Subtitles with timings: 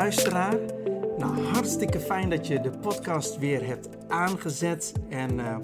[0.00, 0.58] luisteraar.
[1.18, 4.92] Nou, hartstikke fijn dat je de podcast weer hebt aangezet.
[5.08, 5.56] En uh,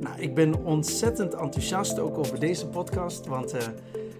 [0.00, 3.60] nou, ik ben ontzettend enthousiast ook over deze podcast, want uh,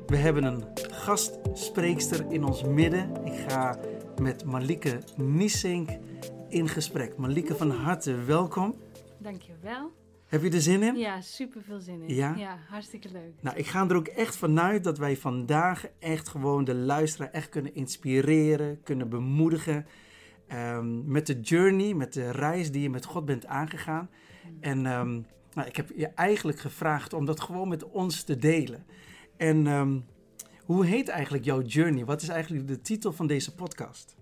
[0.06, 3.24] we hebben een gastspreekster in ons midden.
[3.24, 3.78] Ik ga
[4.20, 5.90] met Malike Nissink
[6.48, 7.16] in gesprek.
[7.16, 8.74] Malike, van harte welkom.
[9.18, 9.90] Dankjewel.
[10.28, 10.96] Heb je er zin in?
[10.96, 12.14] Ja, super veel zin in.
[12.14, 12.34] Ja?
[12.36, 12.58] ja?
[12.68, 13.32] hartstikke leuk.
[13.40, 17.48] Nou, ik ga er ook echt vanuit dat wij vandaag echt gewoon de luisteraar echt
[17.48, 19.86] kunnen inspireren, kunnen bemoedigen.
[20.52, 24.10] Um, met de journey, met de reis die je met God bent aangegaan.
[24.60, 28.84] En um, nou, ik heb je eigenlijk gevraagd om dat gewoon met ons te delen.
[29.36, 30.04] En um,
[30.64, 32.04] hoe heet eigenlijk jouw journey?
[32.04, 34.16] Wat is eigenlijk de titel van deze podcast?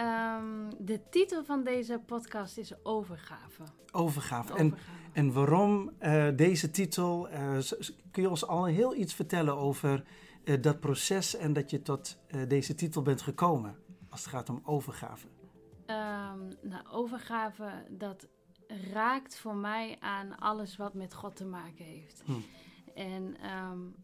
[0.00, 3.62] Um, de titel van deze podcast is Overgave.
[3.92, 4.54] Overgave.
[4.54, 4.74] En,
[5.12, 7.30] en waarom uh, deze titel?
[7.30, 7.58] Uh,
[8.10, 10.04] kun je ons al heel iets vertellen over
[10.44, 13.76] uh, dat proces en dat je tot deze titel bent gekomen
[14.10, 15.26] als het gaat om overgave?
[15.86, 18.28] Um, nou, overgave, dat
[18.92, 22.22] raakt voor mij aan alles wat met God te maken heeft.
[22.24, 22.32] Hm.
[22.94, 23.36] En
[23.72, 23.94] um,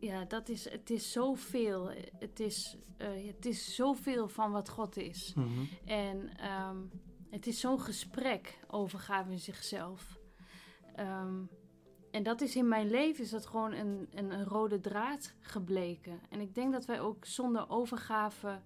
[0.00, 1.90] ja, dat is, het is zoveel.
[2.18, 5.32] Het is, uh, het is zoveel van wat God is.
[5.34, 5.68] Mm -hmm.
[5.84, 6.30] En
[6.68, 6.90] um,
[7.30, 10.18] het is zo'n gesprek, overgave in zichzelf.
[11.00, 11.48] Um,
[12.10, 16.20] en dat is in mijn leven is dat gewoon een, een, een, rode draad gebleken.
[16.28, 18.60] En ik denk dat wij ook zonder overgave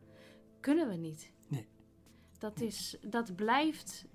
[0.61, 1.33] kunnen we niet.
[1.49, 1.69] Nee.
[2.39, 4.07] Dat, is, dat blijft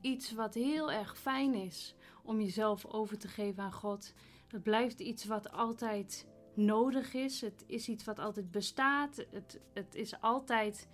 [0.00, 4.12] iets wat heel erg fijn is om jezelf over te geven aan God.
[4.48, 7.40] Dat blijft iets wat altijd nodig is.
[7.40, 9.26] Het is iets wat altijd bestaat.
[9.30, 10.88] Het, het is altijd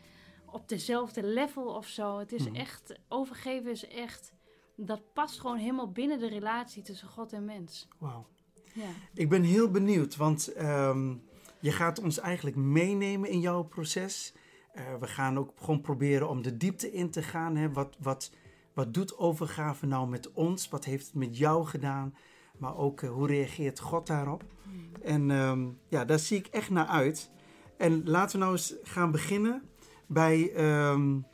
[0.51, 2.19] op dezelfde level of zo.
[2.19, 2.55] Het is mhm.
[2.55, 4.33] echt, overgeven is echt,
[4.77, 7.89] dat past gewoon helemaal binnen de relatie tussen God en mens.
[7.99, 8.27] Wauw.
[8.73, 8.89] Ja.
[9.15, 11.23] Ik ben heel benieuwd, want um,
[11.61, 14.33] je gaat ons eigenlijk meenemen in jouw proces.
[14.75, 17.56] Uh, we gaan ook gewoon proberen om de diepte in te gaan.
[17.56, 17.72] Hè?
[17.72, 18.31] Wat, wat,
[18.72, 20.69] wat doet overgave nou met ons?
[20.69, 22.15] Wat heeft het met jou gedaan?
[22.59, 24.44] Maar ook uh, hoe reageert God daarop?
[24.62, 25.03] Hmm.
[25.03, 27.31] En um, ja, daar zie ik echt naar uit.
[27.77, 29.62] En laten we nou eens gaan beginnen
[30.06, 30.53] bij
[30.91, 31.27] um,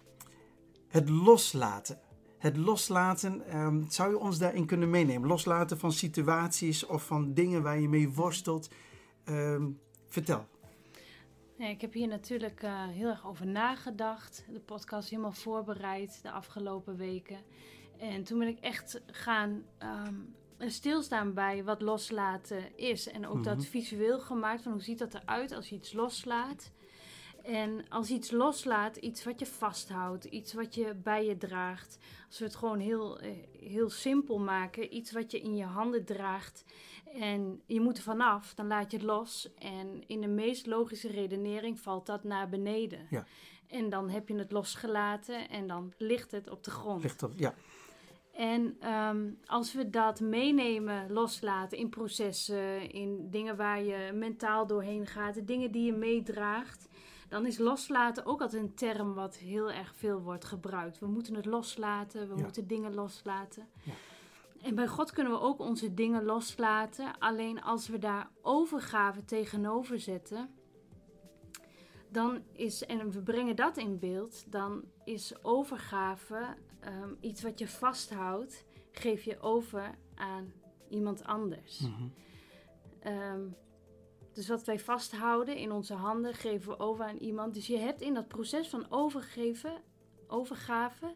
[0.89, 1.99] het loslaten.
[2.39, 5.29] Het loslaten, um, zou je ons daarin kunnen meenemen?
[5.29, 8.71] Loslaten van situaties of van dingen waar je mee worstelt.
[10.09, 10.47] vertel.
[11.63, 14.45] Ja, ik heb hier natuurlijk uh, heel erg over nagedacht.
[14.53, 17.39] De podcast helemaal voorbereid de afgelopen weken.
[17.99, 19.63] En toen ben ik echt gaan
[20.07, 20.35] um,
[20.71, 23.09] stilstaan bij wat loslaten is.
[23.09, 23.67] En ook dat mhm.
[23.67, 26.71] visueel gemaakt van hoe ziet dat eruit als je iets loslaat.
[27.43, 31.99] En als iets loslaat, iets wat je vasthoudt, iets wat je bij je draagt.
[32.27, 33.31] Als we het gewoon heel, eh,
[33.61, 36.65] heel simpel maken, iets wat je in je handen draagt.
[37.15, 39.55] En je moet er vanaf, dan laat je het los.
[39.59, 43.07] En in de meest logische redenering valt dat naar beneden.
[43.11, 43.27] Ja.
[43.67, 47.03] En dan heb je het losgelaten en dan ligt het op de grond.
[47.03, 47.55] Ligt op, ja.
[48.33, 55.07] En um, als we dat meenemen, loslaten in processen, in dingen waar je mentaal doorheen
[55.07, 56.89] gaat, de dingen die je meedraagt,
[57.29, 60.99] dan is loslaten ook altijd een term wat heel erg veel wordt gebruikt.
[60.99, 63.69] We moeten het loslaten, we moeten dingen loslaten.
[63.83, 63.93] Ja.
[64.63, 67.19] En bij God kunnen we ook onze dingen loslaten.
[67.19, 70.51] Alleen als we daar overgave tegenover zetten,
[72.13, 77.69] dan is, en we brengen dat in beeld, dan is overgave um, iets wat je
[77.69, 80.53] vasthoudt, geef je over aan
[80.89, 81.79] iemand anders.
[81.79, 82.13] Mm
[83.07, 83.57] um,
[84.33, 87.55] dus wat wij vasthouden in onze handen, geven we over aan iemand.
[87.55, 89.83] Dus je hebt in dat proces van overgeven,
[90.27, 91.15] overgave,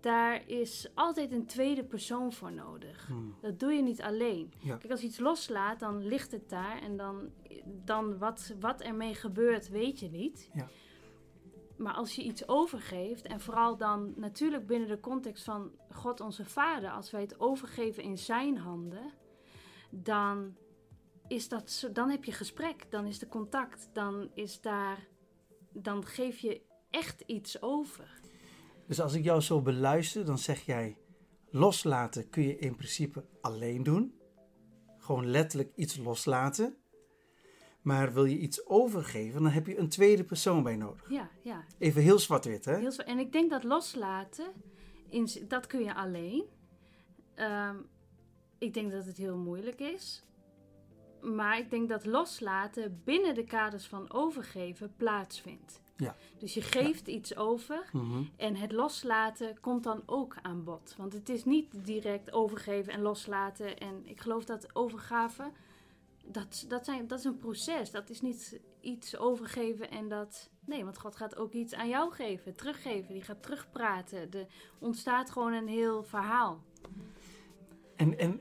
[0.00, 3.06] daar is altijd een tweede persoon voor nodig.
[3.06, 3.34] Hmm.
[3.40, 4.52] Dat doe je niet alleen.
[4.66, 7.30] Kijk, als je iets loslaat, dan ligt het daar en dan,
[7.64, 10.50] dan wat, wat ermee gebeurt, weet je niet.
[10.52, 10.68] Ja.
[11.76, 16.44] Maar als je iets overgeeft, en vooral dan natuurlijk binnen de context van God onze
[16.44, 19.12] Vader, als wij het overgeven in Zijn handen,
[19.90, 20.56] dan,
[21.28, 25.06] is dat, dan heb je gesprek, dan is er contact, dan is daar,
[25.72, 28.20] dan geef je echt iets over.
[28.86, 30.96] Dus als ik jou zo beluister, dan zeg jij:
[31.50, 34.14] loslaten kun je in principe alleen doen.
[34.98, 36.76] Gewoon letterlijk iets loslaten.
[37.82, 41.10] Maar wil je iets overgeven, dan heb je een tweede persoon bij nodig.
[41.10, 41.64] Ja, ja.
[41.78, 42.76] Even heel zwart-wit, hè?
[42.76, 43.08] Heel zwart.
[43.08, 44.46] En ik denk dat loslaten,
[45.08, 46.44] in, dat kun je alleen.
[47.36, 47.88] Um,
[48.58, 50.22] ik denk dat het heel moeilijk is.
[51.20, 55.80] Maar ik denk dat loslaten binnen de kaders van overgeven plaatsvindt.
[55.96, 56.16] Ja.
[56.38, 58.22] Dus je geeft iets over mhm.
[58.36, 60.94] en het loslaten komt dan ook aan bod.
[60.96, 63.78] Want het is niet direct overgeven en loslaten.
[63.78, 65.50] En ik geloof dat overgave,
[66.30, 67.90] dat, dat, zijn, dat is een proces.
[67.90, 72.12] Dat is niet iets overgeven en dat Nee, want God gaat ook iets aan jou
[72.12, 73.12] geven, teruggeven.
[73.12, 74.30] Die gaat terugpraten.
[74.30, 74.46] Er
[74.78, 76.62] ontstaat gewoon een heel verhaal.
[77.96, 78.40] En, en,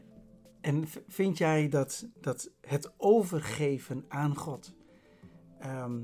[0.61, 4.73] en vind jij dat, dat het overgeven aan God,
[5.59, 6.01] ehm,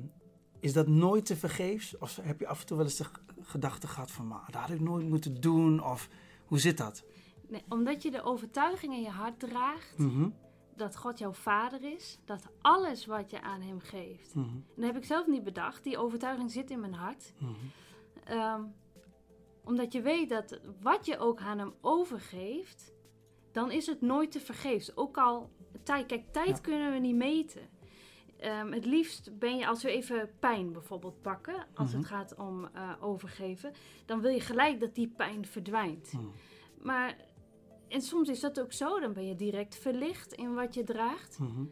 [0.60, 1.98] is dat nooit te vergeefs?
[1.98, 3.06] Of heb je af en toe wel eens de
[3.42, 5.84] gedachte gehad van, maar dat had ik nooit moeten doen?
[5.84, 6.10] Of
[6.46, 7.04] hoe zit dat?
[7.48, 10.30] Nee, omdat je de overtuiging in je hart draagt Mhm,
[10.76, 12.18] dat God jouw vader is.
[12.26, 14.36] Dat alles wat je aan hem geeft.
[14.36, 15.84] mhm, En dat heb ik zelf niet bedacht.
[15.84, 17.34] Die overtuiging zit in mijn hart.
[17.40, 17.52] mhm.
[18.24, 18.64] Ehm,
[19.64, 22.94] omdat je weet dat wat je ook aan hem overgeeft,
[23.52, 24.96] dan is het nooit te vergeefs.
[24.98, 25.50] Ook al
[25.84, 26.60] tijd, kijk, tijd Ja.
[26.62, 27.62] kunnen we niet meten.
[28.38, 31.98] Ehm, het liefst ben je, als we even pijn bijvoorbeeld pakken, als Mhm.
[31.98, 33.72] het gaat om eh, overgeven,
[34.06, 36.14] dan wil je gelijk dat die pijn verdwijnt.
[36.14, 36.24] Mhm.
[36.82, 37.16] Maar,
[37.94, 41.40] en soms is dat ook zo, dan ben je direct verlicht in wat je draagt.
[41.40, 41.66] Mhm.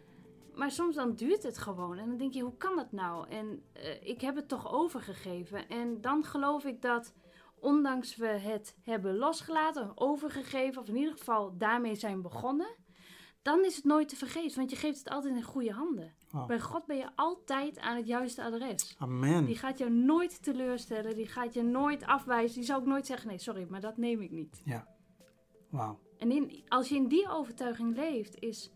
[0.56, 1.98] Maar soms dan duurt het gewoon.
[1.98, 3.30] En dan denk je, hoe kan dat nou?
[3.30, 5.70] En eh, ik heb het toch overgegeven.
[5.70, 7.14] En dan geloof ik dat,
[7.60, 12.76] ondanks we het hebben losgelaten, overgegeven, of in ieder geval daarmee zijn begonnen,
[13.42, 14.58] dan is het nooit te vergeven.
[14.58, 16.14] Want je geeft het altijd in goede handen.
[16.48, 18.96] Bij God ben je altijd aan het juiste adres.
[18.98, 19.46] Amen.
[19.46, 22.56] Die gaat jou nooit teleurstellen, die gaat je nooit afwijzen.
[22.56, 24.62] Die zou ook nooit zeggen, nee, sorry, maar dat neem ik niet.
[25.70, 26.00] Wauw.
[26.22, 28.72] En in, als je in die overtuiging leeft, is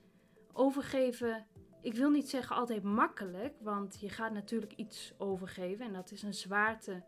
[0.54, 1.46] overgeven,
[1.82, 6.24] ik wil niet zeggen altijd makkelijk, want je gaat natuurlijk iets overgeven en dat is
[6.24, 7.04] een zwaarte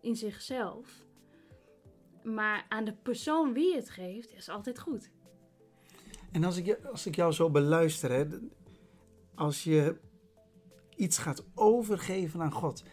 [0.00, 1.04] in zichzelf.
[2.22, 5.10] Maar aan de persoon wie het geeft, is altijd goed.
[6.32, 8.26] En als ik, als ik jou zo beluister, hè,
[9.34, 9.96] als je
[10.96, 12.84] iets gaat overgeven aan God,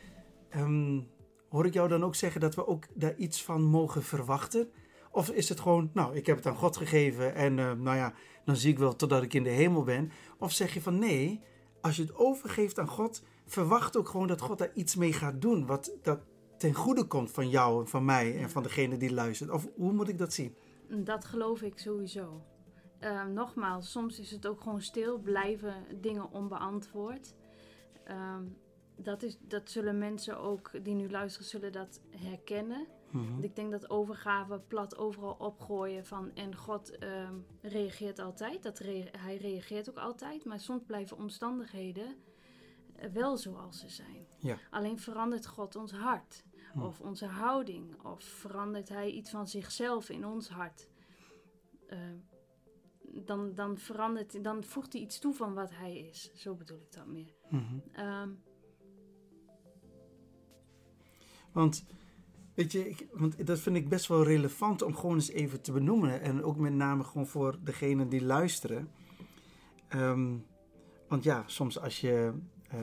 [0.50, 1.02] ehm,
[1.50, 4.72] hoor ik jou dan ook zeggen dat we ook daar iets van mogen verwachten?
[5.18, 8.14] Of is het gewoon, nou, ik heb het aan God gegeven en eh, nou ja,
[8.46, 10.12] dan zie ik wel totdat ik in de hemel ben?
[10.40, 11.42] Of zeg je van nee,
[11.82, 15.42] als je het overgeeft aan God, verwacht ook gewoon dat God daar iets mee gaat
[15.42, 16.20] doen, wat dat
[16.58, 19.50] ten goede komt van jou en van mij en van degene die luistert?
[19.50, 20.56] Of hoe moet ik dat zien?
[20.90, 22.42] En Dat geloof ik sowieso.
[23.00, 27.34] Ehm, nogmaals, soms is het ook gewoon stil, blijven dingen onbeantwoord.
[28.04, 28.44] Ehm,
[28.96, 32.88] dat, is, dat zullen mensen ook die nu luisteren, zullen dat herkennen.
[33.12, 33.44] Mhm.
[33.44, 38.64] Ik denk dat overgave plat overal opgooien van en God ehm, reageert altijd.
[38.64, 38.80] Dat
[39.18, 40.46] hij reageert ook altijd.
[40.46, 42.16] Maar soms blijven omstandigheden
[42.96, 44.28] eh, wel zoals ze zijn.
[44.38, 44.58] Ja.
[44.70, 46.46] Alleen verandert God ons hart.
[46.74, 46.82] Hm.
[46.82, 48.04] Of onze houding.
[48.04, 50.88] Of verandert hij iets van zichzelf in ons hart.
[51.88, 51.98] Eh,
[53.02, 56.32] dan, dan, verandert, dan voegt hij iets toe van wat hij is.
[56.34, 57.34] Zo bedoel ik dat meer.
[57.50, 57.80] Mhm.
[57.92, 58.30] Ehm,
[61.52, 61.86] Want,
[62.58, 65.72] weet je, ik, want dat vind ik best wel relevant om gewoon eens even te
[65.72, 66.22] benoemen.
[66.22, 68.90] En ook met name gewoon voor degenen die luisteren.
[69.88, 70.36] Ehm,
[71.08, 72.34] want ja, soms als je
[72.68, 72.80] eh,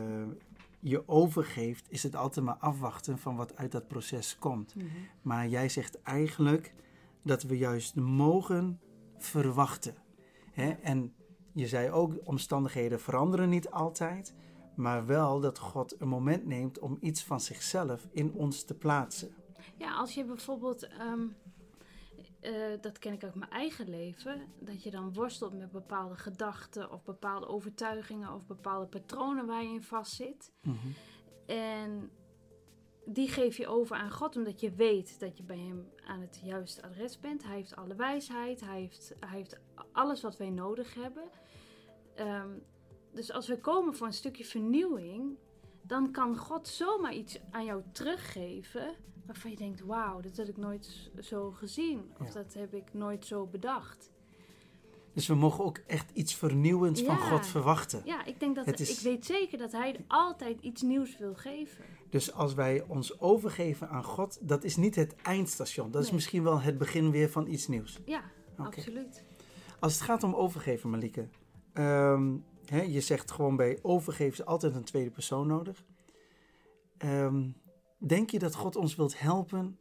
[0.80, 4.74] je overgeeft, is het altijd maar afwachten van wat uit dat proces komt.
[5.22, 6.74] Maar jij zegt eigenlijk
[7.22, 8.80] dat we juist mogen
[9.18, 9.94] verwachten.
[10.52, 10.70] Hè?
[10.70, 11.14] En
[11.52, 14.34] je zei ook, omstandigheden veranderen niet altijd.
[14.76, 19.34] Maar wel dat God een moment neemt om iets van zichzelf in ons te plaatsen.
[19.76, 21.26] Ja, als je bijvoorbeeld, ehm,
[22.40, 26.90] eh, dat ken ik uit mijn eigen leven, dat je dan worstelt met bepaalde gedachten
[26.90, 30.52] of bepaalde overtuigingen of bepaalde patronen waar je in vastzit.
[31.46, 32.10] En
[33.04, 36.40] die geef je over aan God, omdat je weet dat je bij Hem aan het
[36.44, 37.44] juiste adres bent.
[37.44, 39.60] Hij heeft alle wijsheid, Hij heeft, hij heeft
[39.92, 41.24] alles wat wij nodig hebben.
[42.14, 42.50] Ehm,
[43.12, 45.36] dus als we komen voor een stukje vernieuwing,
[45.86, 48.94] dan kan God zomaar iets aan jou teruggeven
[49.26, 52.12] waarvan je denkt: wauw, dat heb ik nooit zo gezien.
[52.20, 52.32] Of Ja.
[52.32, 54.12] dat heb ik nooit zo bedacht.
[55.12, 57.18] Dus we mogen ook echt iets vernieuwends van.
[57.18, 58.02] God verwachten.
[58.04, 61.34] Ja, ik denk dat Het is- ik weet zeker dat Hij altijd iets nieuws wil
[61.34, 61.84] geven.
[62.10, 65.90] Dus als wij ons overgeven aan God, dat is niet het eindstation.
[65.90, 68.00] Dat is misschien wel het begin weer van iets nieuws.
[68.04, 68.22] Ja,
[68.56, 69.22] absoluut.
[69.80, 71.28] Als het gaat om overgeven, Malike.
[71.72, 75.84] ehm, hè, je zegt gewoon bij overgeven is altijd een tweede persoon nodig.
[76.96, 77.50] Ehm,
[77.98, 79.78] denk je dat God ons wilt helpen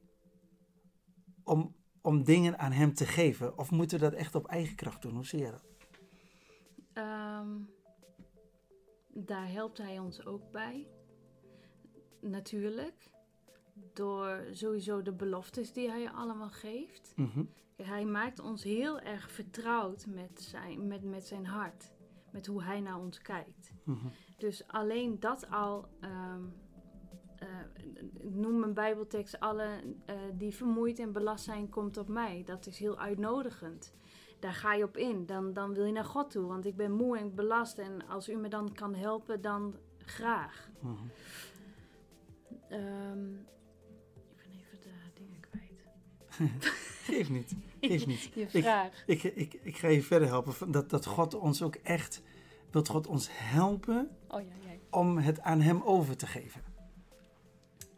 [1.44, 3.58] om, om dingen aan Hem te geven?
[3.58, 5.14] Of moeten we dat echt op eigen kracht doen?
[5.14, 5.64] Hoe zie je dat?
[6.94, 7.50] Ehm,
[9.08, 10.88] daar helpt hij ons ook bij.
[12.22, 13.12] Natuurlijk.
[13.94, 17.14] Door sowieso de beloftes die hij allemaal geeft.
[17.16, 17.44] Mhm.
[17.76, 21.92] Hij maakt ons heel erg vertrouwd met zijn, met, met zijn hart.
[22.34, 23.74] Met hoe hij naar ons kijkt.
[23.84, 24.08] Mhm.
[24.38, 25.88] Dus alleen dat al.
[28.20, 29.68] ik noem mijn Bijbeltekst: alle
[30.06, 32.44] eh, die vermoeid en belast zijn, komt op mij.
[32.46, 33.94] Dat is heel uitnodigend.
[34.40, 35.26] Daar ga je op in.
[35.26, 37.78] Dan, dan wil je naar God toe, want ik ben moe en belast.
[37.78, 40.70] En als u me dan kan helpen, dan graag.
[40.80, 40.94] Mhm.
[42.70, 43.34] Ehm,
[44.14, 46.82] ik ben even de dingen kwijt.
[47.04, 47.56] Geef niet.
[47.82, 48.30] Geef niet.
[48.34, 49.04] Je vraag.
[49.06, 50.72] Ik, ik, ik ga je verder helpen.
[50.72, 52.22] Dat, dat God ons ook echt...
[52.72, 54.48] Wilt God ons helpen Oh ja,
[54.90, 56.62] om het aan hem over te geven?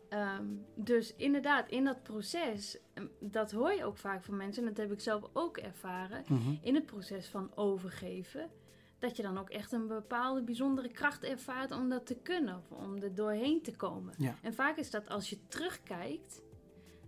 [0.10, 0.46] Ehm,
[0.76, 4.78] dus inderdaad, in dat proces, em, dat hoor je ook vaak van mensen, en dat
[4.78, 6.54] heb ik zelf ook ervaren, Mhm.
[6.62, 8.50] in het proces van overgeven,
[9.00, 12.78] dat je dan ook echt een bepaalde bijzondere kracht ervaart om dat te kunnen, of
[12.78, 14.14] om er doorheen te komen.
[14.18, 14.36] Ja.
[14.42, 16.42] En vaak is dat als je terugkijkt,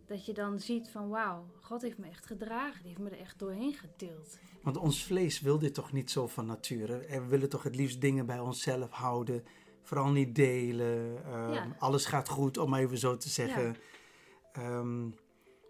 [0.08, 3.20] dat je dan ziet van wauw, God heeft me echt gedragen, die heeft me er
[3.20, 4.40] echt doorheen getild.
[4.62, 7.06] Want ons vlees wil dit toch niet zo van nature.
[7.08, 9.44] We willen toch het liefst dingen bij onszelf houden.
[9.82, 11.24] Vooral niet delen.
[11.26, 11.76] Ehm, Ja.
[11.80, 13.76] Alles gaat goed, om even zo te zeggen.
[14.52, 15.04] Ehm,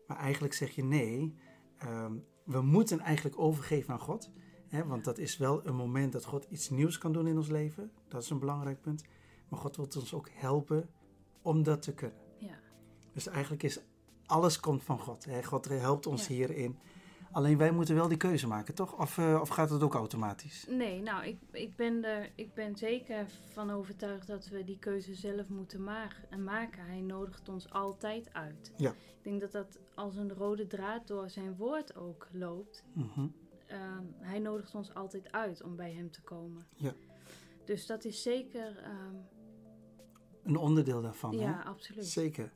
[0.08, 1.36] maar eigenlijk zeg je nee.
[1.78, 2.14] Ehm,
[2.44, 4.32] we moeten eigenlijk overgeven aan God.
[4.68, 7.48] Hè, want dat is wel een moment dat God iets nieuws kan doen in ons
[7.50, 7.92] leven.
[8.08, 9.04] Dat is een belangrijk punt.
[9.50, 10.90] Maar God wil ons ook helpen
[11.42, 12.18] om dat te kunnen.
[12.38, 12.60] Ja.
[13.14, 13.80] Dus eigenlijk is
[14.28, 15.26] alles komt van God.
[15.26, 15.44] Hè?
[15.44, 16.34] God helpt ons Ja.
[16.34, 16.78] hierin.
[17.32, 19.00] Alleen wij moeten wel die keuze maken, toch?
[19.00, 20.66] Of, eh, of gaat het ook automatisch?
[20.70, 25.14] Nee, nou, ik, ik, ben er, ik ben zeker van overtuigd dat we die keuze
[25.16, 26.08] zelf moeten ma-
[26.38, 26.86] maken.
[26.86, 28.72] Hij nodigt ons altijd uit.
[28.78, 28.90] Ja.
[28.90, 32.84] Ik denk dat dat als een rode draad door zijn woord ook loopt.
[32.94, 33.28] Mhm.
[33.68, 36.66] Ehm, hij nodigt ons altijd uit om bij hem te komen.
[36.76, 36.94] Ja.
[37.66, 39.16] Dus dat is zeker, ehm,
[40.44, 41.34] Een onderdeel daarvan.
[41.36, 41.42] hè?
[41.44, 42.06] ja, absoluut.
[42.08, 42.52] Zeker.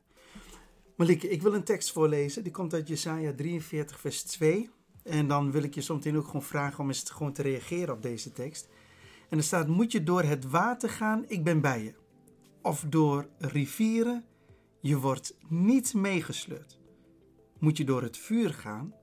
[1.08, 2.42] Ik wil een tekst voorlezen.
[2.42, 4.70] Die komt uit Jesaja 43, vers 2.
[5.02, 8.02] En dan wil ik je zometeen ook gewoon vragen om eens gewoon te reageren op
[8.02, 8.68] deze tekst.
[9.28, 11.94] En er staat, moet je door het water gaan, ik ben bij je.
[12.62, 14.24] Of door rivieren,
[14.80, 16.78] je wordt niet meegesleurd.
[17.58, 18.94] Moet je door het vuur gaan,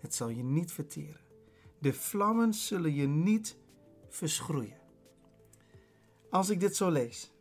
[0.00, 1.20] het zal je niet verteren.
[1.78, 3.56] De vlammen zullen je niet
[4.08, 4.78] verschroeien.
[6.30, 7.32] Als ik dit zo lees,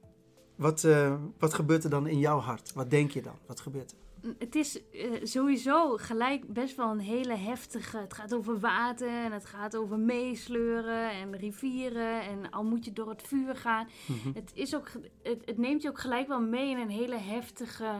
[0.56, 2.74] wat, eh, wat gebeurt er dan in jouw hart?
[2.74, 3.36] Wat denk je dan?
[3.46, 3.98] Wat gebeurt er?
[4.40, 7.98] Het is eh, sowieso gelijk best wel een hele heftige.
[7.98, 12.22] Het gaat over water en het gaat over meesleuren en rivieren.
[12.22, 13.88] En al moet je door het vuur gaan.
[14.08, 14.34] Mhm.
[14.34, 14.92] Het, is ook,
[15.24, 17.92] het, het neemt je ook gelijk wel mee in een hele heftige.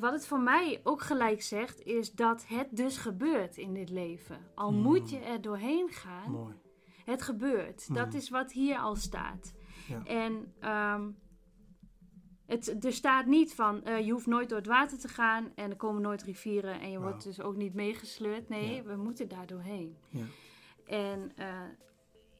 [0.00, 4.38] Wat het voor mij ook gelijk zegt, is dat het dus gebeurt in dit leven.
[4.54, 4.80] Al Mm.
[4.82, 6.54] moet je er doorheen gaan, Mooi.
[7.04, 7.94] het gebeurt.
[7.94, 8.16] Dat Mhm.
[8.16, 9.52] is wat hier al staat.
[9.88, 10.02] Ja.
[10.04, 11.02] En ehm,
[12.50, 15.70] het, er staat niet van eh, je hoeft nooit door het water te gaan en
[15.70, 18.48] er komen nooit rivieren en je wordt dus ook niet meegesleurd.
[18.48, 18.82] Nee, Ja.
[18.82, 19.96] we moeten daar doorheen.
[20.08, 20.24] Ja.
[20.86, 21.62] En eh,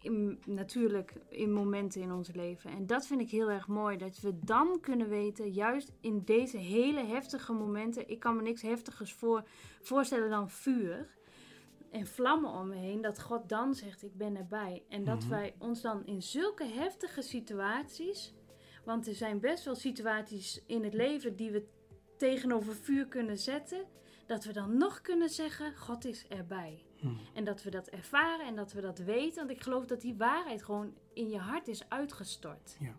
[0.02, 2.70] in- natuurlijk in momenten in ons leven.
[2.70, 3.96] En dat vind ik heel erg mooi.
[3.96, 8.08] Dat we dan kunnen weten, juist in deze hele heftige momenten.
[8.10, 9.42] Ik kan me niks heftigers voor,
[9.80, 11.08] voorstellen dan vuur.
[11.90, 13.00] En vlammen om me heen.
[13.00, 14.82] Dat God dan zegt, ik ben erbij.
[14.88, 15.28] En dat Mhm.
[15.28, 18.34] wij ons dan in zulke heftige situaties.
[18.90, 21.66] Want er zijn best wel situaties in het leven die we
[22.16, 23.84] tegenover vuur kunnen zetten.
[24.26, 26.84] Dat we dan nog kunnen zeggen, God is erbij.
[27.00, 27.14] Mhm.
[27.34, 29.36] En dat we dat ervaren en dat we dat weten.
[29.36, 32.76] Want ik geloof dat die waarheid gewoon in je hart is uitgestort.
[32.80, 32.94] Ja.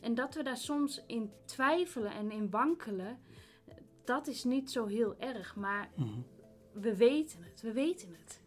[0.00, 3.18] En dat we daar soms in twijfelen en in wankelen,
[4.04, 5.56] dat is niet zo heel erg.
[5.56, 6.18] Maar Mhm.
[6.72, 8.40] we weten het, we weten het.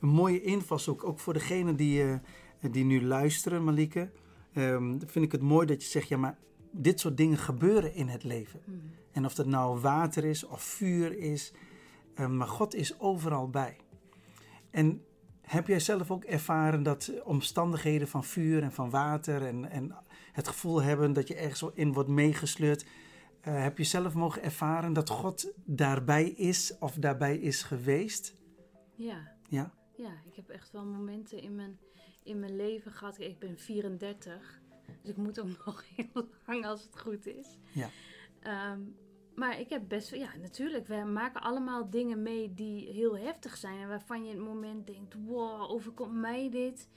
[0.00, 2.18] Een mooie invalshoek, ook voor degenen die, eh,
[2.70, 4.10] die nu luisteren, Malike.
[4.56, 6.38] Ehm, vind ik het mooi dat je zegt, ja, maar
[6.70, 8.60] dit soort dingen gebeuren in het leven.
[8.64, 8.76] Mhm.
[9.12, 11.52] En of dat nou water is of vuur is,
[12.14, 13.76] eh, maar God is overal bij.
[14.70, 15.04] En
[15.40, 19.96] heb jij zelf ook ervaren dat omstandigheden van vuur en van water en, en
[20.32, 22.86] het gevoel hebben dat je ergens zo in wordt meegesleurd,
[23.40, 28.34] eh, heb je zelf mogen ervaren dat God daarbij is of daarbij is geweest?
[28.94, 29.72] Ja, Ja?
[29.96, 31.78] ja, ik heb echt wel momenten in mijn,
[32.26, 33.20] in mijn leven gehad.
[33.20, 34.60] Ik ben 34,
[35.02, 37.58] dus ik moet ook nog heel lang als het goed is.
[37.72, 37.88] Ja.
[38.40, 38.80] Ehm,
[39.34, 43.56] maar ik heb best wel, ja, natuurlijk, we maken allemaal dingen mee die heel heftig
[43.56, 43.80] zijn.
[43.80, 46.88] En waarvan je in het moment denkt: wow, overkomt mij dit?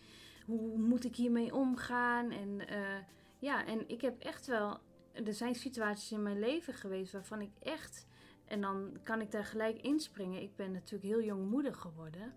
[0.45, 2.31] Hoe moet ik hiermee omgaan?
[2.31, 2.97] En eh,
[3.39, 4.79] ja, en ik heb echt wel,
[5.13, 8.07] er zijn situaties in mijn leven geweest waarvan ik echt,
[8.45, 10.41] en dan kan ik daar gelijk inspringen.
[10.41, 12.33] Ik ben natuurlijk heel jong moeder geworden.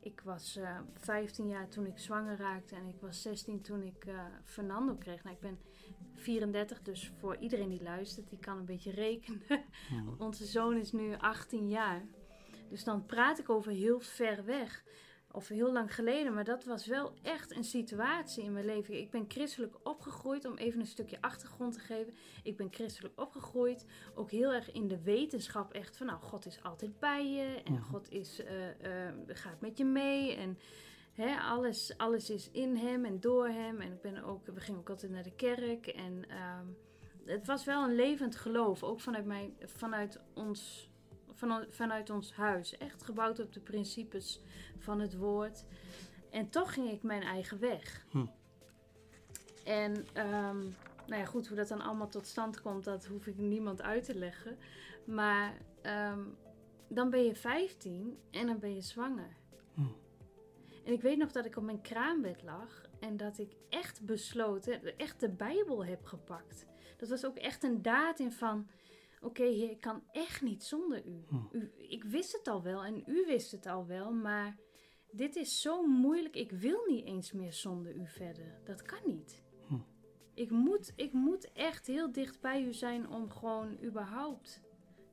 [0.00, 4.04] Ik was eh 15 jaar toen ik zwanger raakte en ik was 16 toen ik
[4.04, 5.22] eh, Fernando kreeg.
[5.24, 5.58] Nou, ik ben
[6.14, 9.40] 34, dus voor iedereen die luistert, die kan een beetje rekenen.
[9.90, 10.22] Mhm.
[10.22, 12.06] Onze zoon is nu 18 jaar.
[12.68, 14.84] Dus dan praat ik over heel ver weg.
[15.32, 18.98] Of heel lang geleden, maar dat was wel echt een situatie in mijn leven.
[18.98, 22.14] Ik ben christelijk opgegroeid, om even een stukje achtergrond te geven.
[22.42, 26.62] Ik ben christelijk opgegroeid, ook heel erg in de wetenschap echt van, nou, God is
[26.62, 27.82] altijd bij je en Mhm.
[27.82, 30.58] God is, eh, eh, gaat met je mee en
[31.12, 33.80] hè, alles, alles is in hem en door hem.
[33.80, 36.66] En ik ben ook, we gingen ook altijd naar de kerk en ehm,
[37.24, 40.90] het was wel een levend geloof, ook vanuit, mijn, vanuit, ons,
[41.38, 42.76] van, vanuit ons huis.
[42.76, 44.40] Echt gebouwd op de principes
[44.78, 45.64] van het woord.
[46.30, 48.06] En toch ging ik mijn eigen weg.
[48.10, 48.26] Hm.
[49.64, 50.58] En ehm,
[51.06, 54.04] nou ja, goed, hoe dat dan allemaal tot stand komt, dat hoef ik niemand uit
[54.04, 54.58] te leggen.
[55.04, 56.20] Maar ehm,
[56.88, 59.36] dan ben je 15 en dan ben je zwanger.
[59.74, 59.80] Hm.
[60.84, 64.98] En ik weet nog dat ik op mijn kraambed lag en dat ik echt besloten,
[64.98, 66.66] echt de Bijbel heb gepakt.
[66.96, 68.68] Dat was ook echt een daad in van,
[69.20, 71.24] oké, ik kan echt niet zonder u.
[71.28, 71.36] Hm.
[71.52, 71.72] u.
[71.76, 74.56] Ik wist het al wel en u wist het al wel, maar
[75.10, 76.34] dit is zo moeilijk.
[76.36, 78.60] Ik wil niet eens meer zonder u verder.
[78.64, 79.42] Dat kan niet.
[79.66, 79.74] Hm.
[80.34, 84.62] Ik, moet, ik moet echt heel dicht bij u zijn om gewoon überhaupt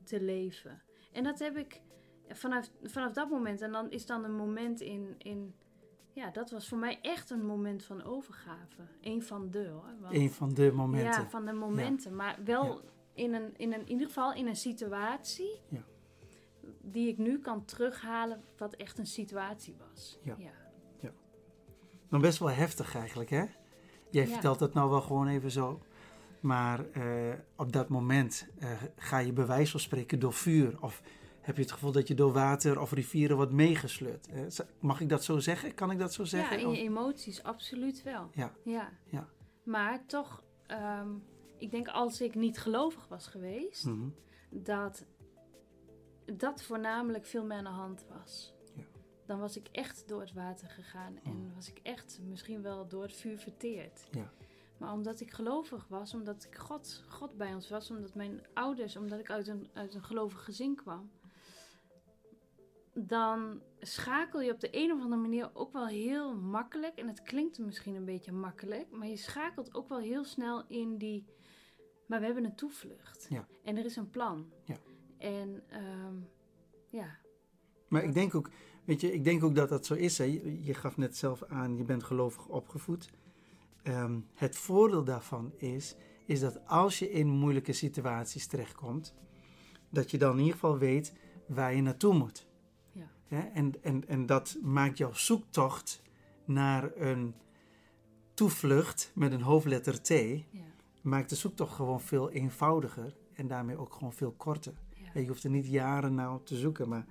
[0.04, 0.82] te leven.
[1.12, 1.80] En dat heb ik
[2.28, 3.60] vanaf, vanaf dat moment.
[3.60, 5.54] En dan is dan een moment in, in.
[6.12, 8.82] Ja, dat was voor mij echt een moment van overgave.
[9.00, 9.94] Eén van de hoor.
[10.00, 11.22] Want- Een van de momenten.
[11.22, 12.16] ja, van de momenten.
[12.16, 12.80] Maar wel Ja.
[13.16, 15.84] In, een, in, een, in ieder geval in een situatie Ja.
[16.82, 20.18] die ik nu kan terughalen wat echt een situatie was.
[20.22, 20.34] Ja.
[20.38, 20.50] ja.
[22.08, 23.44] Dan best wel heftig eigenlijk, hè?
[24.10, 24.32] Jij Ja.
[24.32, 25.80] vertelt dat nou wel gewoon even zo.
[26.40, 30.82] Maar eh, op dat moment eh, ga je bij wijze van spreken door vuur.
[30.82, 31.02] Of
[31.40, 34.28] heb je het gevoel dat je door water of rivieren wordt meegesleurd.
[34.80, 35.74] Mag ik dat zo zeggen?
[35.74, 36.58] Kan ik dat zo Ja, zeggen?
[36.60, 38.30] in Of- je emoties absoluut wel.
[38.32, 38.52] Ja.
[38.64, 38.92] ja.
[39.04, 39.28] Ja.
[39.62, 41.08] Maar toch, ehm,
[41.58, 44.08] ik denk als ik niet gelovig was geweest, Mhm.
[44.50, 45.06] dat
[46.36, 48.54] dat voornamelijk veel meer aan de hand was.
[48.74, 48.82] Ja.
[49.26, 51.54] Dan was ik echt door het water gegaan en Mm.
[51.54, 54.08] was ik echt misschien wel door het vuur verteerd.
[54.10, 54.30] Ja.
[54.78, 58.96] Maar omdat ik gelovig was, omdat ik God, God bij ons was, omdat mijn ouders,
[58.96, 61.10] omdat ik uit een, uit een gelovig gezin kwam,
[62.94, 66.96] dan schakel je op de een of andere manier ook wel heel makkelijk.
[66.98, 70.96] En het klinkt misschien een beetje makkelijk, maar je schakelt ook wel heel snel in
[70.98, 71.24] die.
[72.06, 73.26] Maar we hebben een toevlucht.
[73.28, 73.46] Ja.
[73.64, 74.52] En er is een plan.
[74.64, 74.76] Ja.
[75.18, 76.14] En ehm,
[76.88, 77.18] ja,
[77.88, 78.50] Maar ik denk ook,
[78.84, 80.18] weet je, ik denk ook dat dat zo is.
[80.18, 80.24] Hè.
[80.24, 83.10] Je, je gaf net zelf aan, je bent gelovig opgevoed.
[83.82, 89.14] Ehm, het voordeel daarvan is, is dat als je in moeilijke situaties terechtkomt,
[89.90, 91.14] dat je dan in ieder geval weet
[91.46, 92.46] waar je naartoe moet.
[93.28, 93.50] Ja.
[93.52, 96.02] En, en, en dat maakt jouw zoektocht
[96.44, 97.34] naar een
[98.34, 100.44] toevlucht met een hoofdletter T, ja,
[101.06, 104.74] maakt de zoektocht gewoon veel eenvoudiger en daarmee ook gewoon veel korter.
[105.14, 105.20] ja.
[105.20, 107.06] Je hoeft er niet jaren naar op te zoeken, maar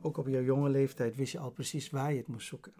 [0.00, 2.72] ook op jouw jonge leeftijd wist je al precies waar je het moest zoeken.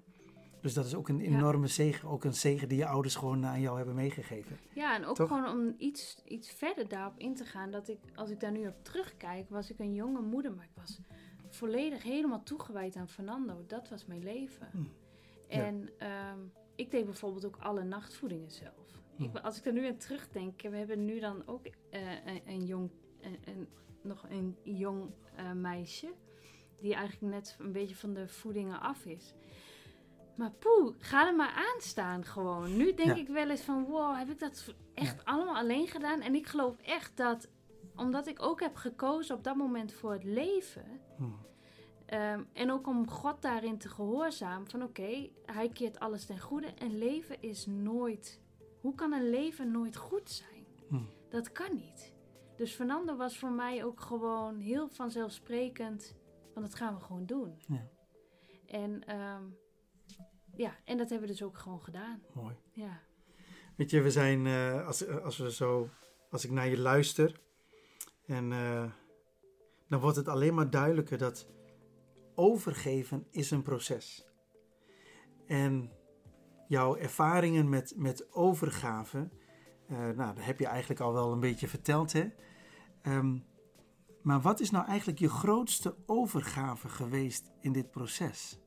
[0.60, 1.24] Dus dat is ook een Ja.
[1.24, 2.08] enorme zegen.
[2.08, 4.58] Ook een zegen die je ouders gewoon aan jou hebben meegegeven.
[4.74, 5.28] Ja, en ook Toch?
[5.28, 7.70] gewoon om iets, iets verder daarop in te gaan.
[7.70, 10.70] Dat ik, als ik daar nu op terugkijk, was ik een jonge moeder, maar ik
[10.74, 11.00] was
[11.48, 13.64] volledig helemaal toegewijd aan Fernando.
[13.66, 14.68] Dat was mijn leven.
[14.72, 14.78] Hm.
[15.48, 16.38] En ehm,
[16.76, 18.99] ik deed bijvoorbeeld ook alle nachtvoedingen zelf.
[19.20, 22.64] Ik, als ik er nu aan terugdenk, we hebben nu dan ook eh, een, een
[22.64, 23.68] jong, een, een-
[24.02, 26.12] nog een jong eh, meisje.
[26.80, 29.34] Die eigenlijk net een beetje van de voedingen af is.
[30.36, 32.76] Maar poeh, ga er maar aan staan gewoon.
[32.76, 33.14] Nu denk Ja.
[33.22, 36.20] ik wel eens van, wow, heb ik dat echt allemaal alleen gedaan?
[36.20, 37.48] En ik geloof echt dat,
[37.96, 41.00] omdat ik ook heb gekozen op dat moment voor het leven...
[41.16, 41.24] Hm.
[42.06, 44.70] Ehm, en ook om God daarin te gehoorzamen.
[44.70, 46.66] Van oké, hij keert alles ten goede.
[46.66, 48.40] En leven is nooit...
[48.80, 50.66] Hoe kan een leven nooit goed zijn?
[50.88, 51.04] Hm.
[51.28, 52.14] Dat kan niet.
[52.56, 56.16] Dus Fernando was voor mij ook gewoon heel vanzelfsprekend.
[56.54, 57.62] Want dat gaan we gewoon doen.
[57.68, 57.88] Ja.
[58.66, 59.42] En ehm,
[60.56, 62.22] ja, en dat hebben we dus ook gewoon gedaan.
[62.34, 62.56] Mooi.
[62.72, 63.00] Ja,
[63.80, 65.88] Weet je, we zijn, eh, als, als we zo,
[66.30, 67.40] als ik naar je luister,
[68.26, 68.90] en eh,
[69.88, 71.46] dan wordt het alleen maar duidelijker dat
[72.34, 74.26] overgeven is een proces.
[75.46, 75.90] En
[76.70, 79.28] jouw ervaringen met, met overgave,
[79.88, 82.28] eh, nou, dat heb je eigenlijk al wel een beetje verteld, hè?
[83.02, 83.38] Ehm,
[84.22, 88.58] maar wat is nou eigenlijk je grootste overgave geweest in dit proces?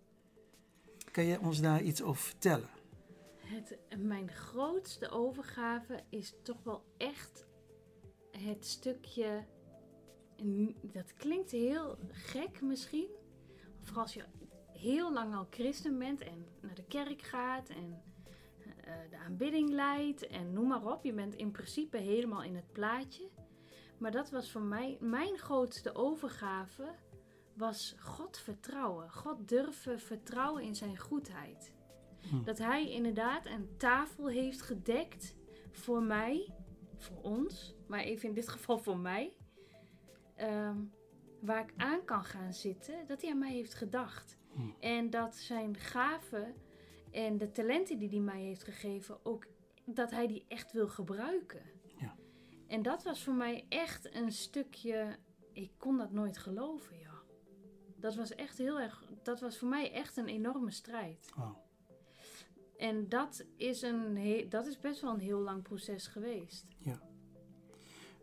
[1.12, 2.70] Kan je ons daar iets over vertellen?
[3.54, 7.46] het, mijn grootste overgave is toch wel echt
[8.32, 9.46] het stukje.
[10.82, 13.10] Dat klinkt heel gek misschien.
[13.82, 14.24] Vooral als je
[14.84, 18.02] heel lang al christen bent en naar de kerk gaat en
[18.84, 21.04] eh, de aanbidding leidt en noem maar op.
[21.04, 23.30] Je bent in principe helemaal in het plaatje.
[23.98, 26.96] Maar dat was voor mij mijn grootste overgave.
[27.54, 29.12] Was God vertrouwen.
[29.12, 31.74] God durven vertrouwen in zijn goedheid.
[32.30, 32.44] Hm.
[32.44, 35.36] Dat hij inderdaad een tafel heeft gedekt
[35.72, 36.54] voor mij,
[36.98, 39.34] voor ons, maar even in dit geval voor mij.
[40.36, 40.78] ehm,
[41.40, 44.38] waar ik aan kan gaan zitten, dat hij aan mij heeft gedacht.
[44.54, 44.62] Hm.
[44.80, 46.54] En dat zijn gaven
[47.12, 49.48] en de talenten die hij mij heeft gegeven, ook
[49.86, 51.62] dat hij die echt wil gebruiken.
[51.98, 52.16] Ja.
[52.68, 55.18] En dat was voor mij echt een stukje.
[55.54, 57.22] Ik kon dat nooit geloven, ja.
[57.96, 59.04] Dat was echt heel erg.
[59.24, 61.32] Dat was voor mij echt een enorme strijd.
[61.38, 61.58] Oh.
[62.78, 66.66] En dat is, een dat is best wel een heel lang proces geweest.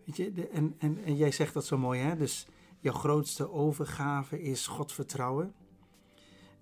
[0.04, 2.16] Weet je, de- en, en, en jij zegt dat zo mooi, hè?
[2.16, 2.46] Dus
[2.80, 5.54] jouw grootste overgave is God vertrouwen.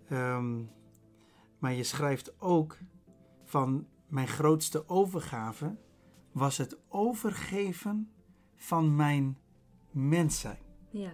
[0.09, 0.63] Ehm,
[1.59, 2.79] maar je schrijft ook
[3.45, 5.77] van mijn grootste overgave
[6.33, 8.11] was het overgeven
[8.57, 9.39] van mijn
[9.91, 10.59] mens zijn.
[10.91, 11.13] Ja.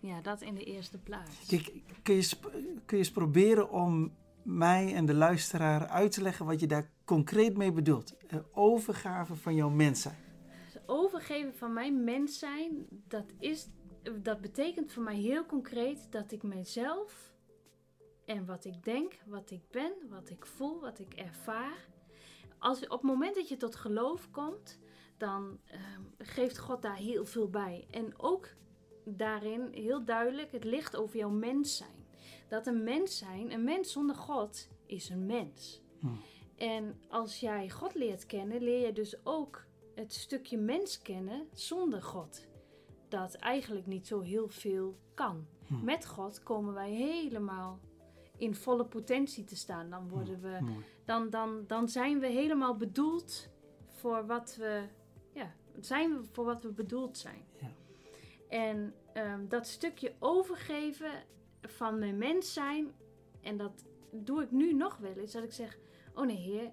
[0.00, 1.46] Ja, dat in de eerste plaats.
[1.46, 6.46] Kijk, kun, je, kun je eens proberen om mij en de luisteraar uit te leggen
[6.46, 8.16] wat je daar concreet mee bedoelt?
[8.26, 10.16] Eh, overgave van jouw mens zijn.
[10.46, 13.68] Het overgeven van mijn mens zijn, dat, is,
[14.22, 17.31] dat betekent voor mij heel concreet dat ik mezelf
[18.32, 21.88] en wat ik denk, wat ik ben, wat ik voel, wat ik ervaar.
[22.58, 24.78] Als, op het moment dat je tot geloof komt,
[25.16, 27.86] dan ehm, geeft God daar heel veel bij.
[27.90, 28.48] En ook
[29.04, 32.06] daarin heel duidelijk, het ligt over jouw mens zijn.
[32.48, 35.82] Dat een mens zijn, een mens zonder God, is een mens.
[35.98, 36.20] Hmm.
[36.56, 39.64] En als jij God leert kennen, leer je dus ook
[39.94, 42.46] het stukje mens kennen zonder God.
[43.08, 45.46] Dat eigenlijk niet zo heel veel kan.
[45.66, 45.84] Hmm.
[45.84, 47.80] Met God komen wij helemaal
[48.42, 49.90] in volle potentie te staan.
[49.90, 50.84] Dan, worden we, Mooi.
[51.04, 53.48] dan, dan, dan zijn we helemaal bedoeld
[53.86, 54.82] voor wat we,
[55.32, 57.44] ja, zijn we voor wat we bedoeld zijn.
[57.60, 57.70] Ja.
[58.48, 61.10] En ehm, dat stukje overgeven
[61.60, 62.92] van mijn mens zijn,
[63.40, 65.78] en dat doe ik nu nog wel eens, dat ik zeg,
[66.14, 66.72] oh nee heer,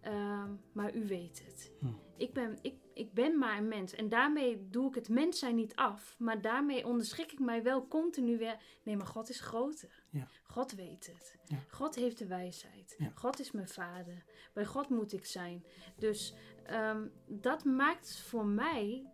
[0.00, 1.72] ehm, maar u weet het.
[1.78, 1.86] Hm.
[2.16, 3.94] Ik, ben, ik, ik ben maar een mens.
[3.94, 7.88] En daarmee doe ik het mens zijn niet af, maar daarmee onderschik ik mij wel
[7.88, 8.56] continu weer.
[8.82, 10.02] Nee, maar God is groter.
[10.10, 10.28] Ja.
[10.42, 11.36] God weet het.
[11.44, 11.56] Ja.
[11.68, 12.94] God heeft de wijsheid.
[12.98, 13.12] Ja.
[13.14, 14.24] God is mijn vader.
[14.52, 15.64] Bij God moet ik zijn.
[15.96, 16.34] Dus
[16.64, 19.06] ehm, dat maakt voor mij.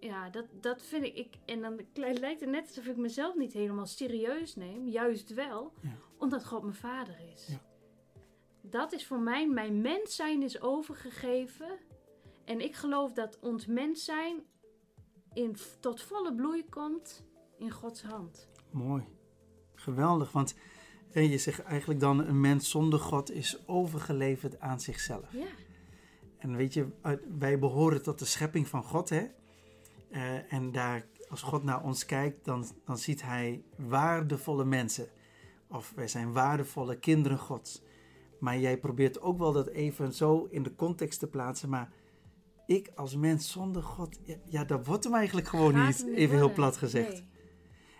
[0.00, 1.34] Ja, dat, dat vind ik, ik.
[1.44, 4.88] En dan lijkt het net alsof ik mezelf niet helemaal serieus neem.
[4.88, 5.72] Juist wel,
[6.18, 7.46] omdat God mijn vader is.
[7.46, 7.60] Ja.
[8.62, 11.78] Dat is voor mij, mijn mens zijn is overgegeven.
[12.50, 14.42] En ik geloof dat ons mens zijn
[15.32, 17.24] in, tot volle bloei komt
[17.58, 18.48] in Gods hand.
[18.70, 19.04] Mooi.
[19.74, 20.54] Geweldig, want
[21.12, 25.32] eh, je zegt eigenlijk dan een mens zonder God is overgeleverd aan zichzelf.
[25.32, 25.46] Ja,
[26.38, 29.26] En weet je, uit- wij behoren tot de schepping van God, hè?
[30.10, 35.08] Eh, en daar, als God naar ons kijkt, dan, dan ziet hij waardevolle mensen.
[35.68, 37.82] Of wij zijn waardevolle kinderen Gods.
[38.40, 41.68] Maar jij probeert ook wel dat even zo in de context te plaatsen.
[41.68, 41.92] Maar
[42.70, 46.36] ik als mens zonder God, ja, ja dat wordt hem eigenlijk gewoon gaat niet, even
[46.36, 47.12] heel plat gezegd.
[47.12, 47.24] Nee.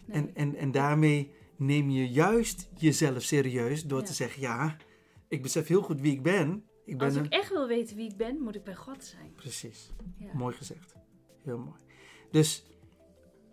[0.06, 0.16] Nee.
[0.16, 4.04] En, en, en daarmee neem je juist jezelf serieus door Ja.
[4.04, 4.76] te zeggen: Ja,
[5.28, 6.64] ik besef heel goed wie ik ben.
[6.85, 7.24] Ik ben Als een...
[7.24, 9.33] ik echt wil weten wie ik ben, moet ik bij God zijn.
[9.35, 10.30] Precies, Ja.
[10.35, 10.94] mooi gezegd.
[11.44, 11.80] Heel mooi.
[12.30, 12.64] Dus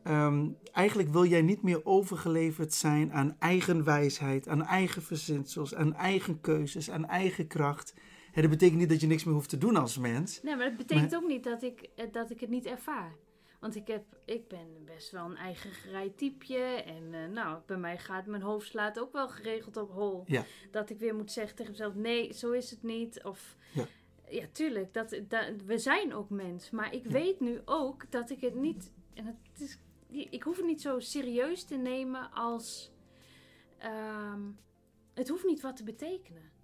[0.03, 5.93] ehm, eigenlijk wil jij niet meer overgeleverd zijn aan eigen wijsheid, aan eigen verzinsels, aan
[5.95, 7.93] eigen keuzes, aan eigen kracht.
[8.37, 10.41] Hè, dat betekent niet dat je niks meer hoeft te doen als mens.
[10.41, 13.15] Nee, maar dat betekent ook niet dat ik, eh, dat ik het niet ervaar.
[13.59, 15.71] Want ik, heb, ik ben best wel een eigen
[16.15, 16.63] typeje.
[16.83, 20.23] En eh, nou, bij mij gaat mijn hoofd slaat ook wel geregeld op hol.
[20.25, 20.43] Ja.
[20.71, 23.23] Dat ik weer moet zeggen tegen mezelf, nee, zo is het niet.
[23.23, 23.85] Of Ja.
[24.29, 26.69] ja, tuurlijk, dat, dat, we zijn ook mens.
[26.69, 27.11] Maar ik Ja.
[27.11, 28.91] weet nu ook dat ik het niet...
[29.13, 29.79] En het is,
[30.29, 32.91] ik hoef het niet zo serieus te nemen als...
[33.77, 34.41] ehm,
[35.13, 36.55] het hoeft niet wat te betekenen.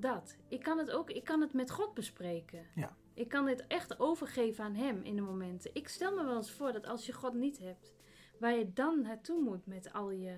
[0.00, 0.36] Dat.
[0.48, 2.66] Ik kan het ook, ik kan het met God bespreken.
[2.74, 2.96] Ja.
[3.14, 5.70] Ik kan dit echt overgeven aan Hem in de momenten.
[5.74, 7.92] Ik stel me wel eens voor dat als je God niet hebt,
[8.38, 10.36] waar je dan naartoe moet met al je,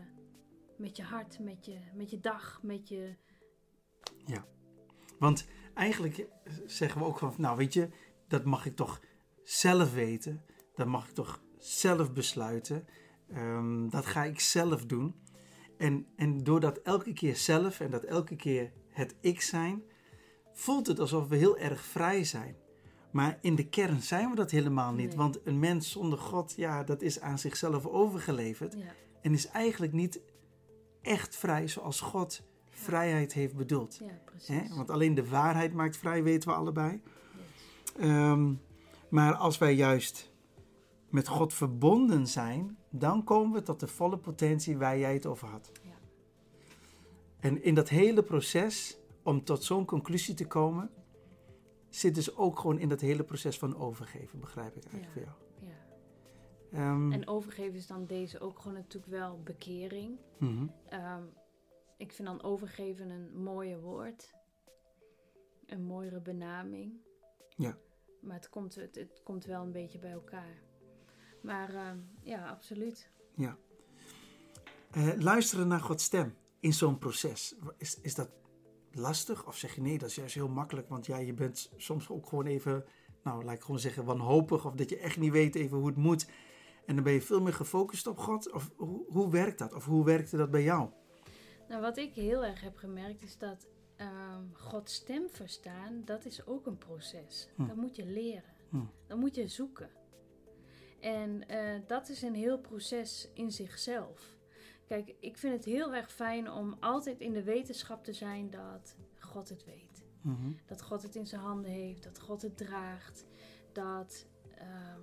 [0.76, 3.14] met je hart, met je, met je dag, met je.
[5.20, 6.26] Want eigenlijk
[6.66, 7.88] zeggen we ook van, nou weet je,
[8.28, 9.00] dat mag ik toch
[9.42, 10.44] zelf weten.
[10.74, 12.86] Dat mag ik toch zelf besluiten.
[13.28, 15.14] Ehm, dat ga ik zelf doen.
[15.78, 19.82] En, en door dat elke keer zelf en dat elke keer het ik zijn,
[20.52, 22.56] voelt het alsof we heel erg vrij zijn.
[23.10, 25.08] Maar in de kern zijn we dat helemaal niet.
[25.08, 25.16] Nee.
[25.16, 28.74] Want een mens zonder God, ja, dat is aan zichzelf overgeleverd.
[28.74, 30.20] Ja, En is eigenlijk niet
[31.02, 34.00] echt vrij zoals God vrijheid heeft bedoeld.
[34.46, 34.76] ja?
[34.76, 37.00] Want alleen de waarheid maakt vrij, weten we allebei.
[37.96, 38.06] Yes.
[38.06, 38.52] Ehm,
[39.08, 40.30] maar als wij juist
[41.08, 45.48] met God verbonden zijn, dan komen we tot de volle potentie waar jij het over
[45.48, 45.72] had.
[47.40, 50.90] En in dat hele proces, om tot zo'n conclusie te komen,
[51.88, 55.12] zit dus ook gewoon in dat hele proces van overgeven, begrijp ik eigenlijk Ja.
[55.12, 55.70] voor jou.
[56.72, 56.88] Ja.
[56.92, 60.18] Ehm, En overgeven is dan deze ook gewoon natuurlijk wel bekering.
[60.38, 60.66] mhm.
[60.88, 61.22] Ehm,
[61.96, 64.34] ik vind dan overgeven een mooie woord.
[65.66, 66.92] Een mooiere benaming.
[67.56, 67.76] Ja.
[68.20, 70.62] maar het komt, het, het komt wel een beetje bij elkaar.
[71.42, 73.10] Maar ehm, ja, absoluut.
[73.36, 73.56] Ja.
[74.90, 78.30] Eh, luisteren naar Gods stem in zo'n proces, is, is dat
[78.92, 79.46] lastig?
[79.46, 82.26] Of zeg je nee, dat is juist heel makkelijk, want ja, je bent soms ook
[82.26, 82.84] gewoon even,
[83.22, 85.96] nou, laat ik gewoon zeggen, wanhopig, of dat je echt niet weet even hoe het
[85.96, 86.26] moet.
[86.86, 88.52] En dan ben je veel meer gefocust op God.
[88.52, 89.72] Of hoe, hoe werkt dat?
[89.72, 90.90] Of hoe werkte dat bij jou?
[91.68, 96.46] Nou, wat ik heel erg heb gemerkt is dat um, Gods stem verstaan, dat is
[96.46, 97.48] ook een proces.
[97.56, 97.66] Hm.
[97.66, 98.54] Dat moet je leren.
[98.70, 98.84] Hm.
[99.06, 99.90] Dat moet je zoeken.
[101.00, 104.38] En uh, dat is een heel proces in zichzelf.
[104.90, 108.96] Kijk, ik vind het heel erg fijn om altijd in de wetenschap te zijn dat
[109.18, 110.04] God het weet.
[110.20, 113.26] Mm Dat God het in zijn handen heeft, dat God het draagt.
[113.72, 114.26] Dat,
[114.58, 114.94] uh,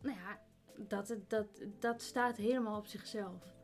[0.00, 0.40] nou ja,
[0.76, 1.46] dat, het, dat,
[1.78, 3.54] dat staat helemaal op zichzelf.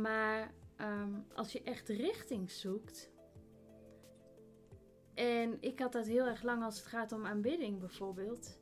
[0.00, 3.10] Maar um, als je echt richting zoekt.
[5.14, 8.58] En ik had dat heel erg lang als het gaat om aanbidding bijvoorbeeld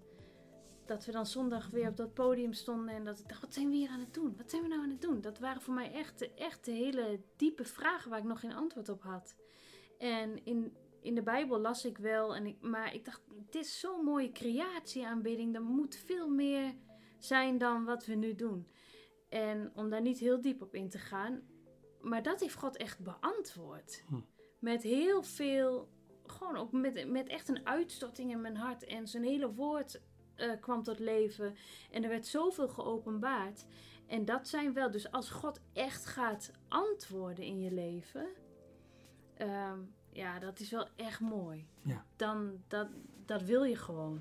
[0.87, 3.69] dat we dan zondag weer op dat podium stonden en dat ik dacht, wat zijn
[3.69, 4.35] we hier aan het doen?
[4.37, 5.21] Wat zijn we nou aan het doen?
[5.21, 8.89] Dat waren voor mij echt, echt de hele diepe vragen waar ik nog geen antwoord
[8.89, 9.35] op had.
[9.99, 13.81] En in, in de Bijbel las ik wel, en ik, maar ik dacht, dit is
[13.81, 16.75] zo'n mooie creatieaanbidding, er moet veel meer
[17.19, 18.69] zijn dan wat we nu doen.
[19.29, 21.43] En om daar niet heel diep op in te gaan,
[22.01, 24.05] maar dat heeft God echt beantwoord.
[24.09, 24.21] Hm.
[24.59, 25.89] Met heel veel,
[26.27, 30.01] gewoon ook met, met echt een uitstorting in mijn hart en zijn hele woord
[30.37, 31.55] uh, kwam tot leven.
[31.91, 33.67] En er werd zoveel geopenbaard.
[34.07, 38.27] En dat zijn wel, dus als God echt gaat antwoorden in je leven,
[39.37, 39.79] ehm,
[40.13, 41.67] ja, dat is wel echt mooi.
[41.83, 42.05] Ja.
[42.17, 42.89] Dan, dat,
[43.27, 44.21] dat wil je gewoon.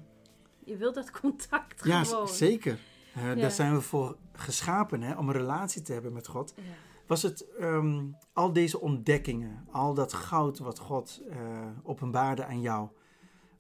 [0.64, 2.26] Je wilt dat contact ja, gewoon.
[2.26, 2.80] Ja, zeker.
[3.18, 6.54] Uh, Daar zijn we voor geschapen, hè, om een relatie te hebben met God.
[6.56, 6.62] Ja.
[7.08, 12.90] Was het um, al deze ontdekkingen, al dat goud wat God uh, openbaarde aan jou,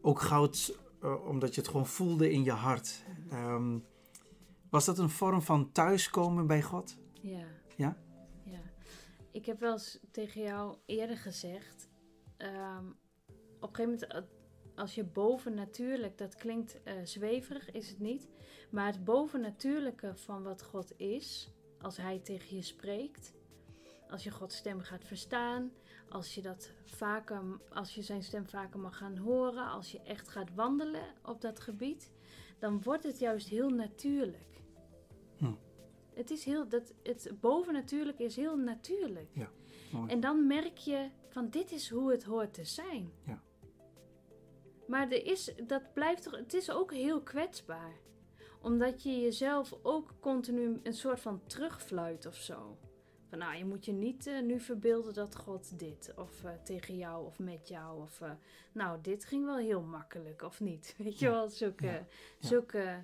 [0.01, 3.03] ook goud uh, omdat je het gewoon voelde in je hart.
[3.33, 3.85] Um,
[4.69, 6.97] was dat een vorm van thuiskomen bij God?
[7.21, 7.45] Ja.
[7.75, 7.97] Ja?
[8.43, 8.61] Ja.
[9.31, 11.89] Ik heb wel eens tegen jou eerder gezegd,
[12.37, 12.95] um,
[13.59, 14.21] op een gegeven moment, eh,
[14.75, 18.29] als je bovennatuurlijk, dat klinkt uh, zweverig, is het niet,
[18.71, 23.33] maar het bovennatuurlijke van wat God is, als Hij tegen je spreekt,
[24.09, 25.71] als je Gods stem gaat verstaan,
[26.09, 30.29] als je, dat vaker, als je zijn stem vaker mag gaan horen, als je echt
[30.29, 32.11] gaat wandelen op dat gebied,
[32.59, 34.61] dan wordt het juist heel natuurlijk.
[35.37, 35.53] Hm.
[36.13, 39.29] Het is heel, dat, het bovennatuurlijk is heel natuurlijk.
[39.33, 39.51] Ja,
[39.91, 40.11] mooi.
[40.11, 43.11] En dan merk je van dit is hoe het hoort te zijn.
[43.25, 43.41] Ja.
[44.87, 47.93] Maar er is, dat blijft toch, het is ook heel kwetsbaar.
[48.61, 52.77] Omdat je jezelf ook continu een soort van terugfluit of zo.
[53.33, 56.97] Van nou, je moet je niet uh, nu verbeelden dat God dit, of uh, tegen
[56.97, 58.31] jou, of met jou, of uh,
[58.71, 60.95] nou, dit ging wel heel makkelijk, of niet.
[61.03, 62.05] Weet je wel, zulke, ja.
[62.39, 63.03] zulke.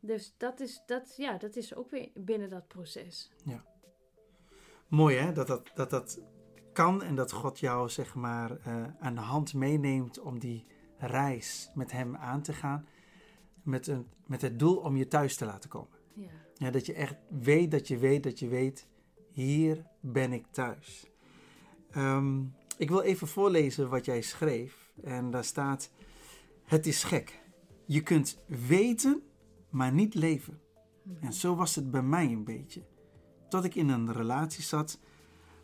[0.00, 3.30] Dus dat is, dat, ja, dat is ook weer binnen dat proces.
[3.44, 3.64] Ja.
[4.88, 6.20] Mooi hè, dat dat, dat, dat
[6.72, 8.58] kan en dat God jou zeg maar
[9.00, 10.66] aan de hand meeneemt om die
[10.98, 12.86] reis met Hem aan te gaan.
[13.62, 15.98] Met, een, met het doel om je thuis te laten komen.
[16.14, 16.30] Ja.
[16.54, 16.70] ja.
[16.70, 18.90] Dat je echt weet dat je weet dat je weet
[19.32, 21.10] hier ben ik thuis.
[21.96, 24.92] Um, ik wil even voorlezen wat jij schreef.
[25.02, 25.90] En daar staat:
[26.62, 27.40] Het is gek.
[27.86, 29.22] Je kunt weten,
[29.70, 30.60] maar niet leven.
[31.20, 32.82] En zo was het bij mij een beetje.
[33.48, 35.00] Tot ik in een relatie zat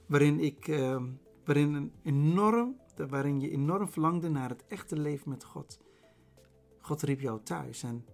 [0.07, 1.03] waarin, ik, uh,
[1.45, 2.77] waarin, een enorm,
[3.09, 5.81] waarin je enorm verlangde naar het echte leven met God.
[6.81, 7.83] God riep jou thuis.
[7.83, 8.05] En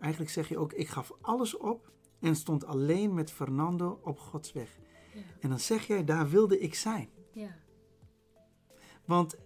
[0.00, 4.52] eigenlijk zeg je ook: Ik gaf alles op en stond alleen met Fernando op Gods
[4.52, 4.78] weg.
[5.40, 7.08] En dan zeg jij, daar wilde ik zijn.
[7.32, 7.56] Ja.
[9.04, 9.36] Want,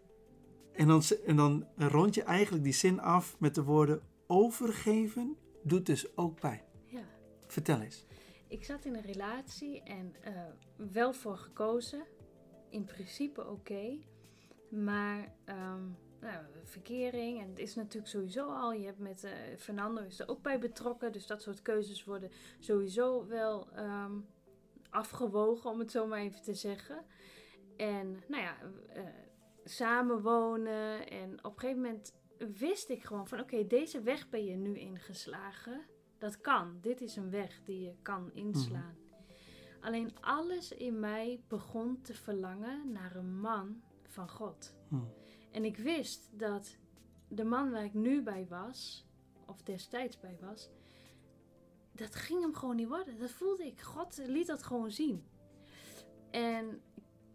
[0.72, 5.86] en dan, en dan rond je eigenlijk die zin af met de woorden overgeven doet
[5.86, 6.62] dus ook pijn.
[6.86, 7.04] Ja.
[7.46, 8.06] Vertel eens.
[8.48, 10.30] Ik zat in een relatie en uh,
[10.92, 12.04] wel voor gekozen.
[12.68, 13.98] In principe oké.
[14.68, 18.72] Maar um, nou, verkering en het is natuurlijk sowieso al.
[18.72, 21.12] Je hebt met uh, Fernando is er ook bij betrokken.
[21.12, 24.26] Dus dat soort keuzes worden sowieso wel um,
[24.94, 27.04] afgewogen, om het zo maar even te zeggen.
[27.76, 28.56] En nou ja,
[28.96, 29.02] uh,
[29.64, 31.10] samenwonen.
[31.10, 32.14] En op een gegeven moment
[32.58, 35.80] wist ik gewoon van oké, deze weg ben je nu ingeslagen.
[36.18, 36.78] Dat kan.
[36.80, 38.96] Dit is een weg die je kan inslaan.
[38.98, 39.86] Mhm.
[39.86, 44.74] Alleen alles in mij begon te verlangen naar een man van God.
[44.88, 45.02] Mhm.
[45.50, 46.76] En ik wist dat
[47.28, 49.06] de man waar ik nu bij was,
[49.46, 50.70] of destijds bij was,
[51.94, 53.18] dat ging hem gewoon niet worden.
[53.18, 53.80] Dat voelde ik.
[53.80, 55.24] God liet dat gewoon zien.
[56.30, 56.82] En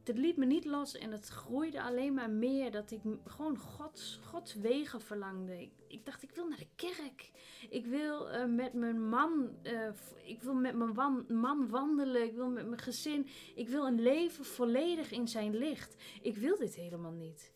[0.03, 2.71] het liet me niet los en het groeide alleen maar meer.
[2.71, 5.69] Dat ik gewoon Gods, Gods wegen verlangde.
[5.87, 7.31] Ik, dacht, ik wil naar de kerk.
[7.69, 9.89] Ik wil uh, met mijn man, uh,
[10.23, 12.23] ik wil met mijn man wandelen.
[12.23, 13.27] Ik wil met mijn gezin.
[13.55, 15.95] Ik wil een leven volledig in zijn licht.
[16.21, 17.53] Ik wil dit helemaal niet.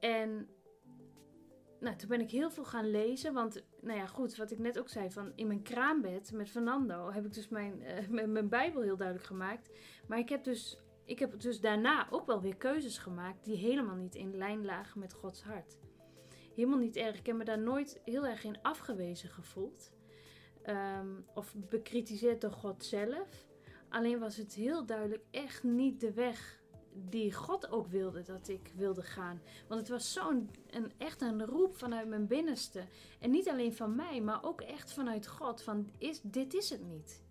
[0.00, 0.48] En
[1.80, 3.32] nou, toen ben ik heel veel gaan lezen.
[3.34, 5.10] Want, nou ja, goed, wat ik net ook zei.
[5.10, 9.26] Van in mijn kraambed met Fernando heb ik dus mijn, uh, mijn Bijbel heel duidelijk
[9.26, 9.70] gemaakt.
[10.06, 13.96] Maar ik heb dus ik heb dus daarna ook wel weer keuzes gemaakt die helemaal
[13.96, 15.78] niet in lijn lagen met Gods hart.
[16.54, 17.18] Helemaal niet erg.
[17.18, 19.92] Ik heb me daar nooit heel erg in afgewezen gevoeld.
[20.62, 23.46] Ehm, of bekritiseerd door God zelf.
[23.88, 26.62] Alleen was het heel duidelijk echt niet de weg
[26.94, 29.40] die God ook wilde dat ik wilde gaan.
[29.68, 32.84] Want het was zo'n een, echt een roep vanuit mijn binnenste.
[33.20, 35.62] En niet alleen van mij, maar ook echt vanuit God.
[35.62, 37.22] Van is, dit is het niet.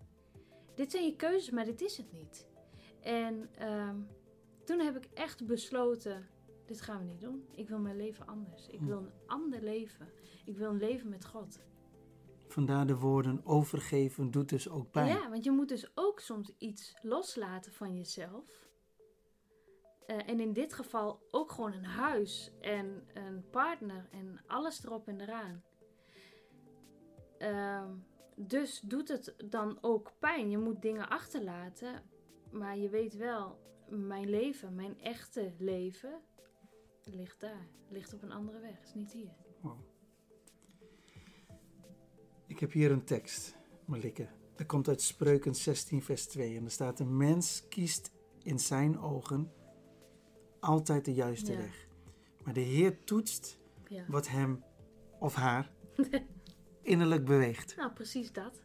[0.74, 2.46] Dit zijn je keuzes, maar dit is het niet.
[3.00, 3.96] En ehm,
[4.64, 6.28] toen heb ik echt besloten:
[6.66, 7.44] dit gaan we niet doen.
[7.54, 8.66] Ik wil mijn leven anders.
[8.66, 8.86] Ik hm.
[8.86, 10.08] wil een ander leven.
[10.44, 11.58] Ik wil een leven met God.
[12.48, 15.08] Vandaar de woorden overgeven doet dus ook pijn.
[15.08, 18.63] Ja, want je moet dus ook soms iets loslaten van jezelf.
[20.06, 25.08] Uh, en in dit geval ook gewoon een huis en een partner en alles erop
[25.08, 25.62] en eraan.
[27.38, 27.84] Uh,
[28.36, 30.50] dus doet het dan ook pijn.
[30.50, 32.02] Je moet dingen achterlaten
[32.54, 36.20] maar je weet wel, mijn leven, mijn echte leven,
[37.04, 37.68] ligt daar.
[37.88, 39.34] Ligt op een andere weg, is niet hier.
[42.46, 44.28] Ik heb hier een tekst, Malike.
[44.56, 46.56] Dat komt uit Spreuken 16, vers 2.
[46.56, 48.12] En er staat: Een mens kiest
[48.42, 49.52] in zijn ogen
[50.64, 51.88] altijd de juiste weg.
[52.44, 54.04] Maar de Heer toetst ja.
[54.08, 54.64] wat hem
[55.18, 55.70] of haar
[56.82, 57.76] innerlijk beweegt.
[57.76, 58.60] Nou, precies dat.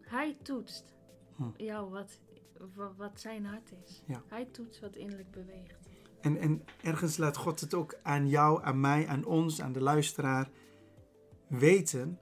[0.00, 0.94] Hij toetst
[1.36, 1.50] hm.
[1.56, 2.18] jou wat
[2.96, 4.02] wat zijn hart is.
[4.06, 4.22] Ja.
[4.28, 5.88] Hij toetst wat innerlijk beweegt.
[6.20, 9.80] En, en ergens laat God het ook aan jou, aan mij, aan ons, aan de
[9.80, 10.50] luisteraar
[11.48, 12.18] weten.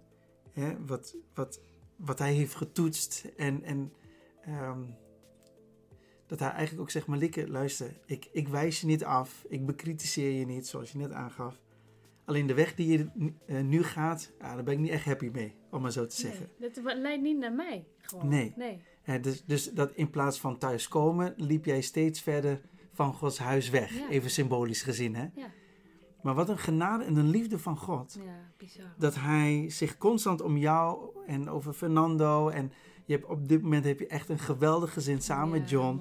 [0.52, 1.60] Hè, wat, wat,
[1.96, 3.32] wat hij heeft getoetst.
[3.36, 3.92] En, en
[4.40, 4.84] ehm,
[6.28, 9.44] dat hij eigenlijk ook zegt, Malike, luister, ik, ik wijs je niet af.
[9.48, 11.60] Ik bekritiseer je niet, zoals je net aangaf.
[12.24, 15.30] Alleen de weg die je uh, nu gaat, ja, daar ben ik niet echt happy
[15.32, 16.48] mee, om maar zo te zeggen.
[16.58, 17.86] Nee, dat leidt niet naar mij.
[18.00, 18.28] Gewoon.
[18.28, 18.52] Nee.
[18.56, 18.82] nee
[19.16, 22.60] dus, dus dat in plaats van thuiskomen, liep jij steeds verder
[22.92, 24.08] van Gods huis weg.
[24.10, 25.26] Even symbolisch gezien, hè?
[25.34, 25.50] Ja.
[26.22, 28.18] Maar wat een genade en een liefde van God.
[28.24, 28.94] Ja, bizar.
[28.98, 32.48] Dat hij zich constant om jou en over Fernando.
[32.48, 32.72] En
[33.08, 36.00] je hebt, op dit moment heb je echt een geweldig gezin samen met John.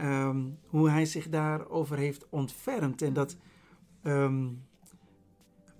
[0.00, 3.02] Um, hoe hij zich daarover heeft ontfermd.
[3.02, 3.36] En dat
[4.02, 4.64] um,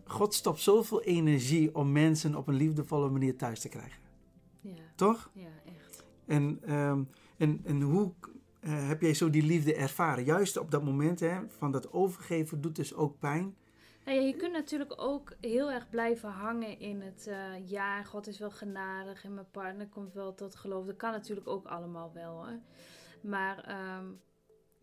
[0.05, 4.03] God stopt zoveel energie om mensen op een liefdevolle manier thuis te krijgen.
[4.61, 4.73] Ja.
[4.95, 5.31] Toch?
[5.35, 5.49] Ja,
[6.27, 7.03] en, ehm,
[7.37, 8.13] en, en hoe
[8.61, 10.25] uh, heb jij zo die liefde ervaren?
[10.25, 13.55] Juist op dat moment hè, van dat overgeven doet dus ook pijn.
[14.05, 18.27] Nou ja, je kunt natuurlijk ook heel erg blijven hangen in het uh, ja, God
[18.27, 20.87] is wel genadig en mijn partner komt wel tot geloof.
[20.87, 22.47] Dat kan natuurlijk ook allemaal wel.
[22.47, 22.57] Hè.
[23.23, 24.21] Maar um,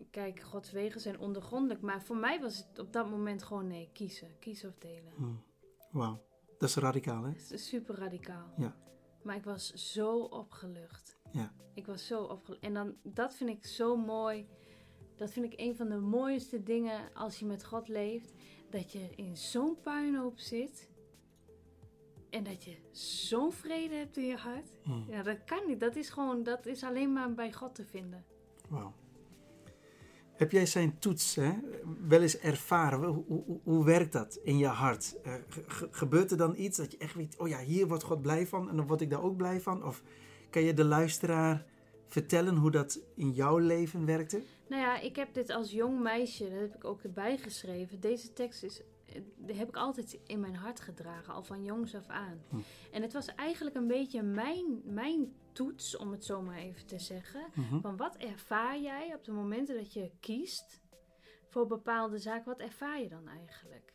[0.09, 1.81] kijk, Gods wegen zijn ondergrondelijk.
[1.81, 4.39] Maar voor mij was het op dat moment gewoon nee, kiezen.
[4.39, 5.13] Kiezen of delen.
[5.15, 5.43] Hmm.
[5.91, 6.21] Wauw,
[6.57, 7.31] dat is radicaal hè?
[7.31, 8.53] Dat is super radicaal.
[8.57, 8.75] Ja.
[9.23, 11.19] Maar ik was zo opgelucht.
[11.31, 11.53] Ja.
[11.73, 12.63] Ik was zo opgelucht.
[12.63, 14.47] En dan, dat vind ik zo mooi.
[15.15, 18.33] Dat vind ik een van de mooiste dingen als je met God leeft.
[18.71, 20.89] Dat je in zo'n puinhoop zit.
[22.29, 24.71] En dat je zo'n vrede hebt in je hart.
[24.83, 25.05] Hmm.
[25.09, 25.79] Ja, dat kan niet.
[25.79, 28.25] Dat is gewoon, dat is alleen maar bij God te vinden.
[28.69, 28.93] Wauw.
[30.41, 31.51] Heb jij zijn toets hè,
[32.07, 32.99] wel eens ervaren?
[33.09, 35.15] Hoe, hoe, hoe werkt dat in je hart?
[35.25, 35.33] Uh,
[35.91, 38.69] gebeurt er dan iets dat je echt weet, oh ja, hier wordt God blij van
[38.69, 39.83] en dan word ik daar ook blij van?
[39.83, 40.03] Of
[40.49, 41.65] kan je de luisteraar
[42.11, 44.41] vertellen hoe dat in jouw leven werkte?
[44.67, 47.99] Nou ja, ik heb dit als jong meisje, dat heb ik ook erbij geschreven.
[47.99, 48.81] Deze tekst is,
[49.45, 52.41] heb ik altijd in mijn hart gedragen, al van jongs af aan.
[52.49, 52.57] Hm.
[52.91, 56.99] En het was eigenlijk een beetje mijn, mijn toets, om het zo maar even te
[56.99, 57.45] zeggen.
[57.53, 57.79] Mhm.
[57.79, 60.81] Van wat ervaar jij op de momenten dat je kiest
[61.47, 63.93] voor bepaalde zaken, wat ervaar je dan eigenlijk?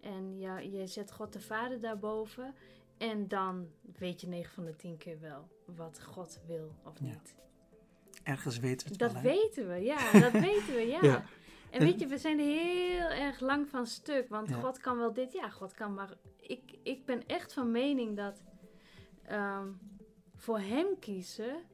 [0.00, 2.54] En ja, je zet God de Vader daarboven.
[2.98, 7.34] En dan weet je 9 van de 10 keer wel wat God wil of niet.
[8.26, 10.12] Ergens weten we het dat wel, weten we, ja.
[10.30, 10.98] Dat weten we, ja.
[11.02, 11.24] ja.
[11.70, 14.28] En weet je, we zijn heel erg lang van stuk.
[14.28, 16.16] Want God kan wel dit, ja, God kan maar...
[16.40, 18.42] Ik, ik ben echt van mening dat
[19.22, 19.66] ehm,
[20.34, 21.64] voor hem kiezen...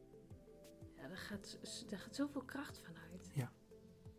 [0.96, 3.30] Ja, daar gaat, daar gaat zoveel kracht vanuit.
[3.32, 3.52] Ja.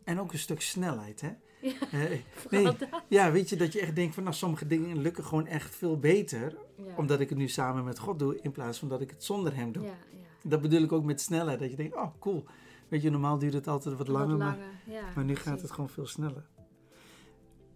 [0.04, 1.32] En ook een stuk snelheid, hè?
[1.60, 2.20] Ja, uh,
[2.50, 2.76] nee,
[3.08, 4.22] ja, weet je, dat je echt denkt van...
[4.22, 6.56] Nou, sommige dingen lukken gewoon echt veel beter...
[6.96, 8.40] omdat ik het nu samen met God doe...
[8.40, 9.84] in plaats van dat ik het zonder hem doe.
[9.84, 9.96] Ja,
[10.44, 11.58] dat bedoel ik ook met snelheid.
[11.58, 12.44] Dat je denkt, oh cool.
[12.88, 14.72] Weet je, normaal duurt het altijd wat langer, Wat maar, langer.
[14.86, 16.48] Ja, maar nu gaat het gewoon veel sneller.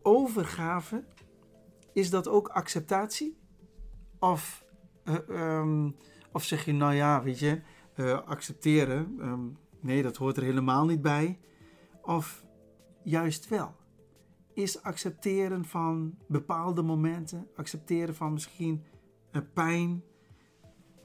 [0.03, 1.05] Overgave,
[1.93, 3.39] is dat ook acceptatie?
[4.19, 4.65] Of,
[5.05, 5.91] eh, ehm,
[6.33, 7.61] of zeg je, nou ja, weet je,
[7.95, 9.47] eh, accepteren, ehm,
[9.81, 11.39] nee, dat hoort er helemaal niet bij.
[12.03, 12.45] Of
[13.03, 13.77] juist wel?
[14.55, 18.85] Is accepteren van bepaalde momenten, accepteren van misschien
[19.55, 20.03] pijn,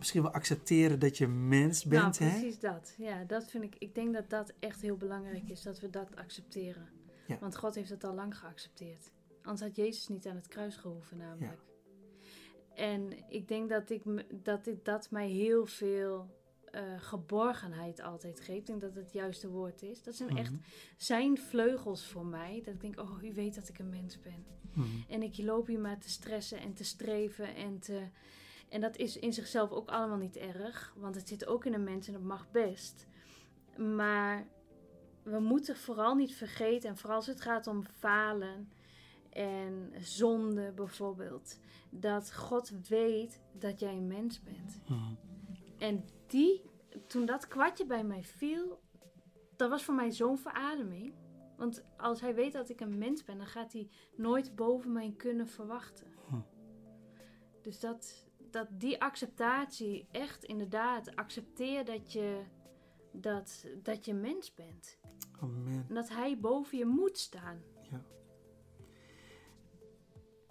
[0.04, 2.40] misschien wel accepteren dat je mens bent, nou, hè?
[2.40, 2.94] precies dat.
[2.98, 3.76] Ja, dat vind ik.
[3.78, 6.90] Ik denk dat dat echt heel belangrijk is, dat we dat accepteren.
[7.28, 7.38] Ja.
[7.40, 9.12] Want God heeft het al lang geaccepteerd.
[9.42, 11.62] Anders had Jezus niet aan het kruis gehoeven, namelijk.
[12.76, 14.02] En ik denk dat, ik,
[14.44, 16.30] dat ik, dat mij heel veel
[16.72, 18.60] eh, geborgenheid altijd geeft.
[18.60, 20.04] Ik denk dat het het juiste woord is.
[20.04, 20.62] Dat zijn echt Mhm,
[20.98, 22.62] zijn vleugels voor mij.
[22.66, 24.46] Dat ik denk, oh, u weet dat ik een mens ben.
[24.74, 24.88] mhm.
[25.10, 28.02] En ik loop hier maar te stressen en te streven en te...
[28.74, 31.84] En dat is in zichzelf ook allemaal niet erg, want het zit ook in een
[31.84, 33.08] mens en dat mag best.
[33.78, 34.48] Maar
[35.24, 38.72] we moeten vooral niet vergeten, en vooral als het gaat om falen
[39.30, 41.60] en zonde bijvoorbeeld,
[41.90, 44.80] dat God weet dat jij een mens bent.
[44.88, 45.14] Mhm.
[45.78, 46.62] En die,
[47.08, 48.82] toen dat kwartje bij mij viel,
[49.56, 51.14] dat was voor mij zo'n verademing.
[51.58, 55.14] Want als hij weet dat ik een mens ben, dan gaat hij nooit boven mij
[55.18, 56.08] kunnen verwachten.
[56.30, 56.36] Hm.
[57.62, 62.42] Dus dat, dat die acceptatie, echt inderdaad, accepteer dat je,
[63.12, 65.00] dat, dat je mens bent.
[65.40, 65.86] Amen.
[65.90, 67.62] En dat hij boven je moet staan.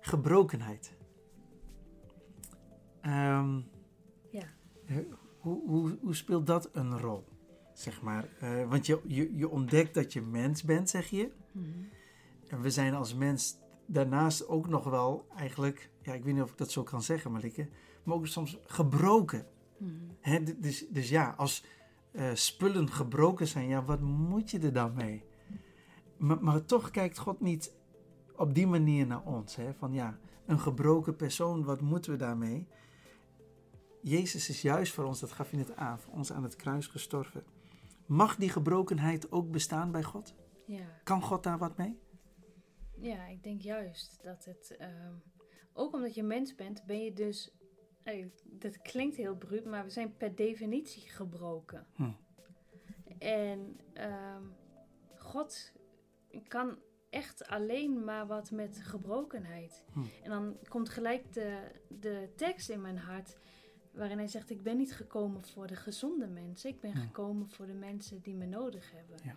[0.00, 0.96] Gebrokenheid.
[3.00, 3.60] Ehm,
[4.30, 4.46] Ja.
[5.38, 7.24] hoe, hoe, hoe speelt dat een rol?
[7.72, 8.28] Zeg maar.
[8.40, 11.30] Eh, want je, je, je ontdekt dat je mens bent, zeg je.
[12.48, 16.50] En we zijn als mens daarnaast ook nog wel eigenlijk, ja, ik weet niet of
[16.50, 17.68] ik dat zo kan zeggen, Malike,
[18.02, 19.46] maar ook soms gebroken.
[20.44, 21.64] D- dus, dus ja, als
[22.12, 25.24] eh, spullen gebroken zijn, ja, wat moet je er dan mee?
[26.16, 27.74] Maar, maar toch kijkt God niet
[28.36, 29.56] op die manier naar ons.
[29.56, 29.74] Hè?
[29.74, 32.66] Van ja, een gebroken persoon, wat moeten we daarmee?
[34.02, 36.86] Jezus is juist voor ons, dat gaf je net aan, voor ons aan het kruis
[36.86, 37.44] gestorven.
[38.06, 40.34] Mag die gebrokenheid ook bestaan bij God?
[40.66, 41.00] Ja.
[41.04, 41.98] Kan God daar wat mee?
[42.96, 44.76] Ja, ik denk juist dat het.
[44.78, 45.12] ehm,
[45.72, 47.52] ook omdat je mens bent, ben je dus.
[48.02, 51.86] Eh, dat klinkt heel bruut, maar we zijn per definitie gebroken.
[51.94, 52.10] Hm.
[53.18, 54.42] En ehm,
[55.16, 55.72] God
[56.48, 56.78] kan
[57.10, 59.84] echt alleen maar wat met gebrokenheid.
[59.92, 60.00] Hm.
[60.22, 63.36] En dan komt gelijk de, de tekst in mijn hart.
[63.92, 66.70] Waarin hij zegt: Ik ben niet gekomen voor de gezonde mensen.
[66.70, 66.98] Ik ben Hm.
[67.00, 69.16] gekomen voor de mensen die me nodig hebben.
[69.24, 69.36] Ja.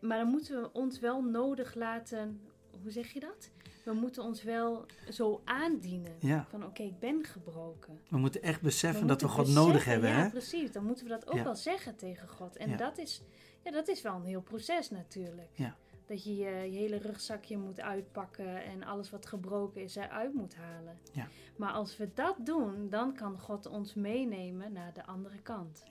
[0.00, 2.40] Maar dan moeten we ons wel nodig laten.
[2.82, 3.50] Hoe zeg je dat?
[3.84, 6.12] We moeten ons wel zo aandienen.
[6.18, 8.00] Ja, Van oké, ik ben gebroken.
[8.08, 10.10] we moeten echt beseffen We dat we God nodig hebben.
[10.10, 10.30] Ja, Hè?
[10.30, 10.72] precies.
[10.72, 11.44] Dan moeten we dat ook Ja.
[11.44, 12.56] wel zeggen tegen God.
[12.56, 12.76] En Ja.
[12.76, 13.22] dat, is,
[13.64, 15.48] ja, dat is wel een heel proces natuurlijk.
[15.54, 15.76] Ja.
[16.06, 20.54] Dat je, je je hele rugzakje moet uitpakken en alles wat gebroken is eruit moet
[20.54, 20.98] halen.
[21.12, 21.28] Ja.
[21.56, 25.84] Maar als we dat doen, dan kan God ons meenemen naar de andere kant.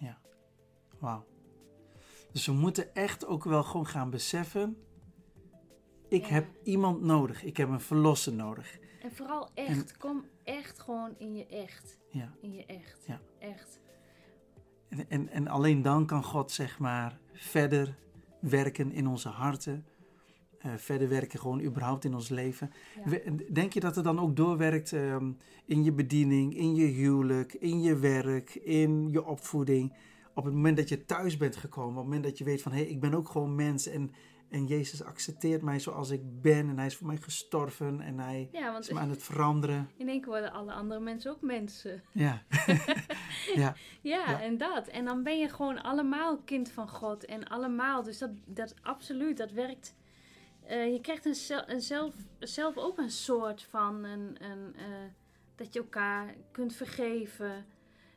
[0.99, 1.25] Wauw.
[2.31, 4.77] Dus we moeten echt ook wel gewoon gaan beseffen.
[6.10, 6.34] Ik Ja.
[6.34, 7.43] heb iemand nodig.
[7.43, 8.80] Ik heb een verlosser nodig.
[9.01, 11.97] En vooral echt, kom echt gewoon in je echt.
[12.10, 12.34] Ja.
[12.41, 13.03] In je echt.
[13.08, 13.22] Ja.
[13.39, 13.80] Echt.
[14.89, 17.95] En, en, en alleen dan kan God zeg maar verder
[18.39, 19.86] werken in onze harten.
[20.60, 22.72] Eh, verder werken gewoon überhaupt in ons leven.
[23.06, 23.20] Ja.
[23.51, 25.32] Denk je dat het dan ook doorwerkt ehm,
[25.66, 29.93] in je bediening, in je huwelijk, in je werk, in je opvoeding?
[30.34, 32.72] Op het moment dat je thuis bent gekomen, op het moment dat je weet van
[32.72, 34.12] hé, hey, ik ben ook gewoon mens en,
[34.50, 38.50] en Jezus accepteert mij zoals ik ben en hij is voor mij gestorven en hij
[38.52, 39.89] Ja, is me aan het veranderen.
[39.98, 42.04] in één keer worden alle andere mensen ook mensen.
[42.12, 42.43] Ja,
[43.56, 44.88] ja, Ja, en dat.
[44.88, 47.26] En dan ben je gewoon allemaal kind van God.
[47.26, 48.04] En allemaal.
[48.04, 49.96] Dus dat, dat absoluut, dat werkt.
[50.64, 54.84] Eh, je krijgt een, zel- een zelf, zelf ook een soort van een, een, eh,
[55.56, 57.66] dat je elkaar kunt vergeven.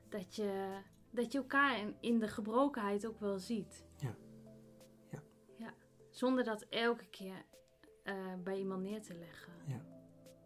[0.09, 0.77] Dat je,
[1.11, 3.85] dat je elkaar in, in de gebrokenheid ook wel ziet.
[6.19, 7.45] Zonder dat elke keer
[8.03, 8.15] eh,
[8.45, 9.53] bij iemand neer te leggen.
[9.67, 9.81] Ja.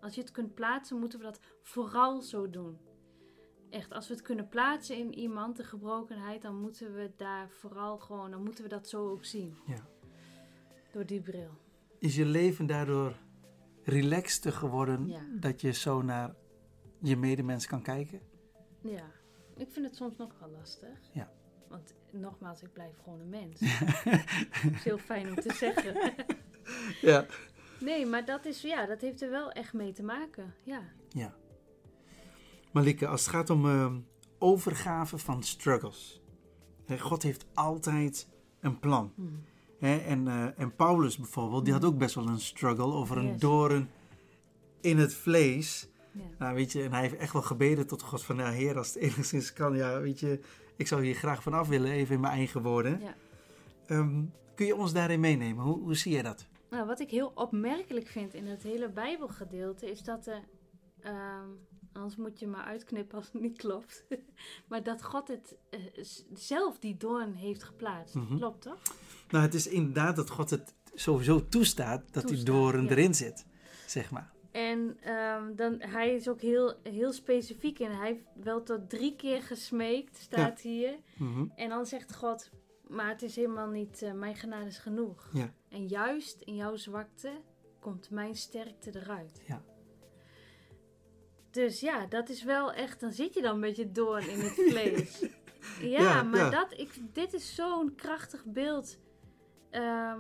[0.01, 2.79] Als je het kunt plaatsen, moeten we dat vooral zo doen.
[3.71, 7.99] Echt, als we het kunnen plaatsen in iemand, de gebrokenheid, dan moeten we daar vooral
[7.99, 9.57] gewoon, dan moeten we dat zo ook zien.
[9.67, 9.87] Ja.
[10.93, 11.51] Door die bril.
[11.99, 13.17] is je leven daardoor
[13.83, 15.23] relaxter geworden Ja.
[15.41, 16.35] dat je zo naar
[17.01, 18.21] je medemens kan kijken?
[18.81, 19.11] Ja,
[19.57, 20.99] ik vind het soms nog wel lastig.
[21.13, 21.33] Ja.
[21.73, 23.61] Want nogmaals, ik blijf gewoon een mens.
[24.63, 26.15] Dat is heel fijn om te zeggen.
[27.01, 27.27] Ja.
[27.81, 30.55] Nee, maar dat, is, ja, dat heeft er wel echt mee te maken.
[30.63, 30.83] Ja.
[31.09, 31.35] Ja.
[32.73, 33.99] Malike, als het gaat om ehm,
[34.39, 36.21] overgave van struggles.
[36.99, 38.29] God heeft altijd
[38.61, 39.13] een plan.
[39.15, 39.45] Hmm.
[39.81, 43.41] En, eh, en Paulus bijvoorbeeld, die had ook best wel een struggle over een Yes.
[43.41, 43.91] doorn
[44.81, 45.89] in het vlees.
[46.13, 46.23] Ja.
[46.39, 48.95] Nou, weet je, en hij heeft echt wel gebeden tot God van, nou heer, als
[48.95, 50.41] het enigszins kan, ja, weet je,
[50.77, 53.01] ik zou hier graag vanaf willen, even in mijn eigen woorden.
[53.01, 53.15] Ja.
[53.87, 54.23] Ehm,
[54.55, 55.65] kun je ons daarin meenemen?
[55.65, 56.47] Hoe, hoe zie je dat?
[56.71, 60.43] Nou, wat ik heel opmerkelijk vind in het hele Bijbelgedeelte is dat er.
[61.01, 61.49] ehm,
[61.93, 64.05] anders moet je maar uitknippen als het niet klopt.
[64.69, 65.81] maar dat God het eh,
[66.35, 68.15] zelf die doorn heeft geplaatst.
[68.15, 68.37] Mhm.
[68.37, 68.83] Klopt toch?
[69.31, 72.91] Nou, het is inderdaad dat God het sowieso toestaat dat die doorn ja.
[72.91, 73.47] erin zit,
[73.87, 74.32] zeg maar.
[74.53, 77.91] En ehm, dan, hij is ook heel, heel specifiek in.
[77.91, 80.95] Hij heeft wel tot drie keer gesmeekt, staat hier.
[81.17, 81.45] Mhm.
[81.57, 82.51] En dan zegt God,
[82.89, 85.29] maar het is helemaal niet, eh, mijn genade is genoeg.
[85.33, 85.53] Ja.
[85.69, 87.31] En juist in jouw zwakte
[87.81, 89.43] komt mijn sterkte eruit.
[89.47, 89.63] Ja.
[91.51, 94.53] Dus ja, dat is wel echt, dan zit je dan met je doorn in het
[94.71, 95.21] vlees.
[95.81, 96.51] ja, Ja, maar.
[96.51, 98.99] Dat, ik, dit is zo'n krachtig beeld.
[99.71, 100.19] Ehm,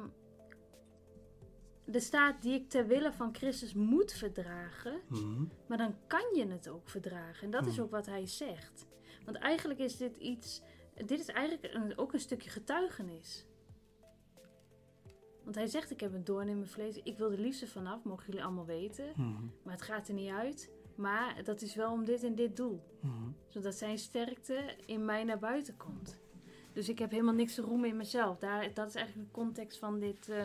[1.93, 5.01] er staat die ik ter wille van Christus moet verdragen.
[5.09, 5.45] Mhm.
[5.68, 7.45] Maar dan kan je het ook verdragen.
[7.45, 7.84] En dat is Hmm.
[7.84, 8.86] ook wat hij zegt.
[9.24, 10.62] Want eigenlijk is dit iets.
[10.95, 13.47] Dit is eigenlijk een- ook een stukje getuigenis.
[15.45, 16.97] Want hij zegt: Ik heb een doorn in mijn vlees.
[17.03, 19.12] Ik wil er liefste vanaf, mogen jullie allemaal weten.
[19.16, 19.45] Mhm.
[19.62, 20.70] Maar het gaat er niet uit.
[20.97, 22.82] Maar dat is wel om dit en dit doel.
[23.01, 23.30] Mhm.
[23.49, 26.20] Zodat zijn sterkte in mij naar buiten komt.
[26.72, 28.38] Dus ik heb helemaal niks te roemen in mezelf.
[28.38, 30.45] Daar, dat is eigenlijk de context van dit, eh,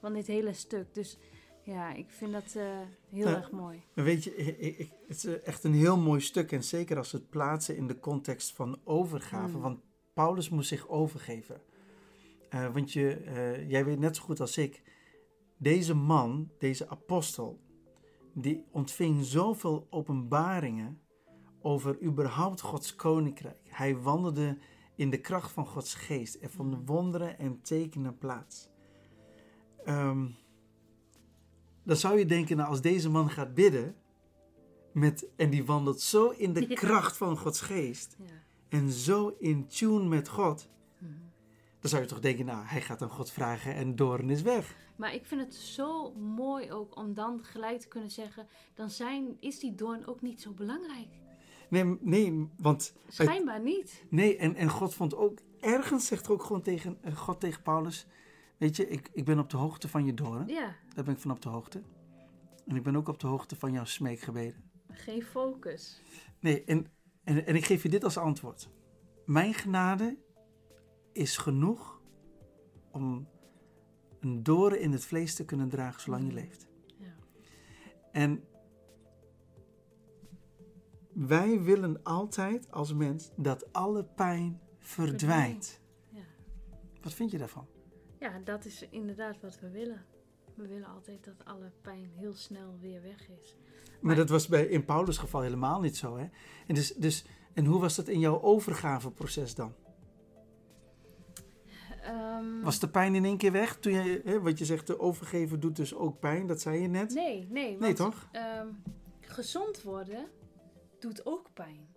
[0.00, 0.94] van dit hele stuk.
[0.94, 1.18] Dus
[1.62, 2.78] ja, ik vind dat eh,
[3.10, 3.82] heel erg mooi.
[3.94, 6.52] Weet je, ik, ik- het is eh, echt een heel mooi stuk.
[6.52, 9.56] En zeker als we het plaatsen in de context van overgave.
[9.56, 9.62] Mm.
[9.62, 9.80] Want
[10.12, 11.60] Paulus moest zich overgeven.
[12.48, 14.82] Eh, want je, jij weet net zo goed als ik.
[15.56, 17.60] Deze man, deze apostel.
[18.34, 21.00] Die ontving zoveel openbaringen.
[21.60, 23.58] over überhaupt Gods koninkrijk.
[23.68, 24.58] Hij wandelde
[24.96, 26.38] in de kracht van Gods geest.
[26.42, 28.68] Er vonden wonderen en tekenen plaats.
[29.88, 30.26] Ehm,
[31.82, 33.94] dan zou je denken, nou, als deze man gaat bidden.
[34.92, 36.74] Met, en die wandelt zo in de Ja.
[36.74, 38.16] kracht van Gods geest.
[38.18, 38.24] Ja.
[38.68, 40.68] En zo in tune met God.
[40.98, 41.12] Mhm.
[41.80, 44.76] Dan zou je toch denken, nou, hij gaat aan God vragen en doorn is weg.
[44.96, 49.36] Maar ik vind het zo mooi ook om dan gelijk te kunnen zeggen, dan zijn,
[49.40, 51.08] is die doorn ook niet zo belangrijk.
[51.68, 54.04] Nee, nee want Schijnbaar niet.
[54.08, 57.62] Nee, en, en God vond ook, ergens zegt er ook gewoon tegen, eh, God tegen
[57.62, 58.06] Paulus,
[58.58, 61.20] weet je, ik, ik ben op de hoogte van je doren, Ja, daar ben ik
[61.20, 61.82] van op de hoogte.
[62.66, 64.70] En ik ben ook op de hoogte van jouw smeekgebeden.
[64.90, 66.02] geen focus.
[66.40, 66.86] Nee, en,
[67.24, 68.68] en, en ik geef je dit als antwoord.
[69.26, 70.16] Mijn genade
[71.12, 72.00] is genoeg
[72.90, 73.28] om
[74.20, 76.36] een doren in het vlees te kunnen dragen zolang je Mhm.
[76.38, 76.66] leeft.
[76.98, 77.14] Ja.
[78.12, 78.44] En
[81.12, 85.80] wij willen altijd als mens dat alle pijn verdwijnt.
[86.10, 86.20] Ja.
[87.02, 87.66] Wat vind je daarvan?
[88.20, 90.04] Ja, dat is inderdaad wat we willen.
[90.54, 93.56] We willen altijd dat alle pijn heel snel weer weg is.
[94.00, 96.16] Maar dat was bij, in Paulus' geval helemaal niet zo.
[96.16, 96.28] Hè?
[96.66, 99.74] En, dus, dus, en hoe was dat in jouw overgaveproces dan?
[102.02, 103.76] Ehm, Was de pijn in één keer weg?
[103.76, 106.88] Toen je, hè, wat je zegt, de overgeven doet dus ook pijn, dat zei je
[106.88, 107.14] net.
[107.14, 107.70] Nee, nee.
[107.70, 108.28] Nee, want, toch?
[108.32, 108.66] ehm,
[109.20, 110.28] gezond worden
[110.98, 111.87] doet ook pijn.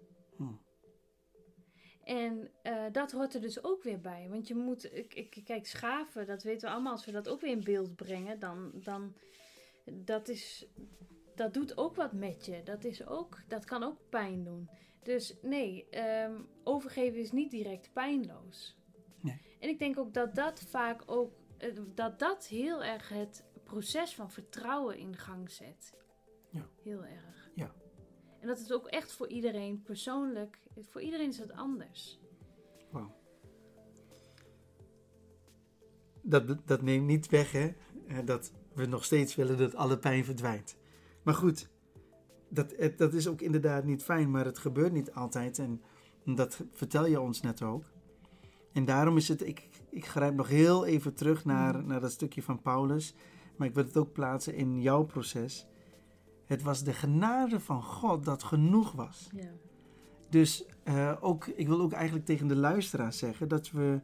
[2.12, 4.28] En eh, dat hoort er dus ook weer bij.
[4.30, 6.92] Want je moet, ik, ik, kijk, schaven, dat weten we allemaal.
[6.92, 9.16] Als we dat ook weer in beeld brengen, dan, dan
[9.86, 10.68] dat is,
[11.36, 12.64] dat doet ook wat met je.
[12.64, 14.70] Dat is ook, dat kan ook pijn doen.
[15.04, 18.78] Dus nee, ehm, overgeven is niet direct pijnloos.
[19.20, 19.42] Nee.
[19.60, 24.16] En ik denk ook dat dat vaak ook, eh, dat dat heel erg het proces
[24.16, 25.94] van vertrouwen in gang zet.
[26.50, 26.70] Ja.
[26.84, 27.52] Heel erg.
[27.56, 27.74] Ja.
[28.42, 32.20] En dat is ook echt voor iedereen persoonlijk, voor iedereen is dat anders.
[32.90, 33.12] Wauw.
[36.22, 37.74] Dat, dat neemt niet weg, hè?
[38.08, 40.76] eh, Dat we nog steeds willen dat alle pijn verdwijnt.
[41.24, 41.70] Maar goed,
[42.50, 45.60] dat, dat is ook inderdaad niet fijn, maar het gebeurt niet altijd.
[45.60, 45.82] En
[46.26, 47.84] dat vertel je ons net ook.
[48.74, 51.88] En daarom is het, ik, ik grijp nog heel even terug naar, Mhm.
[51.88, 53.14] naar dat stukje van Paulus.
[53.56, 55.68] Maar ik wil het ook plaatsen in jouw proces.
[56.52, 59.30] Het was de genade van God dat genoeg was.
[59.36, 59.50] Ja.
[60.30, 64.02] Dus eh, ook, ik wil ook eigenlijk tegen de luisteraars zeggen dat we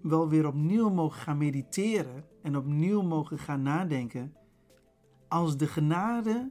[0.00, 4.34] wel weer opnieuw mogen gaan mediteren en opnieuw mogen gaan nadenken.
[5.28, 6.50] Als de genade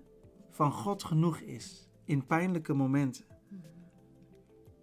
[0.49, 3.25] van God genoeg is in pijnlijke momenten,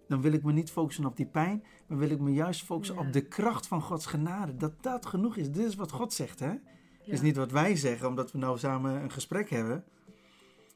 [0.07, 2.95] dan wil ik me niet focussen op die pijn, maar wil ik me juist focussen
[2.95, 3.01] Ja.
[3.01, 4.55] op de kracht van Gods genade.
[4.55, 5.51] Dat dat genoeg is.
[5.51, 6.51] Dit is wat God zegt, hè?
[6.51, 6.59] Ja.
[6.97, 9.83] Het is niet wat wij zeggen, omdat we nou samen een gesprek hebben.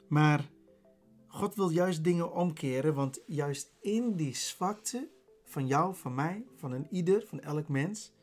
[0.08, 0.49] Maar
[1.28, 5.10] God wil juist dingen omkeren, want juist in die zwakte
[5.43, 8.14] van jou, van mij, van een ieder, van elk mens,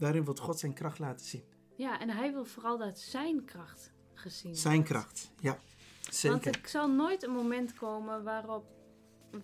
[0.00, 1.42] Daarin wil God zijn kracht laten zien.
[1.76, 4.88] Ja, en hij wil vooral dat zijn kracht gezien Zijn wordt.
[4.88, 5.58] kracht, ja.
[6.02, 6.60] Want Zeker.
[6.62, 8.64] er zal nooit een moment komen waarop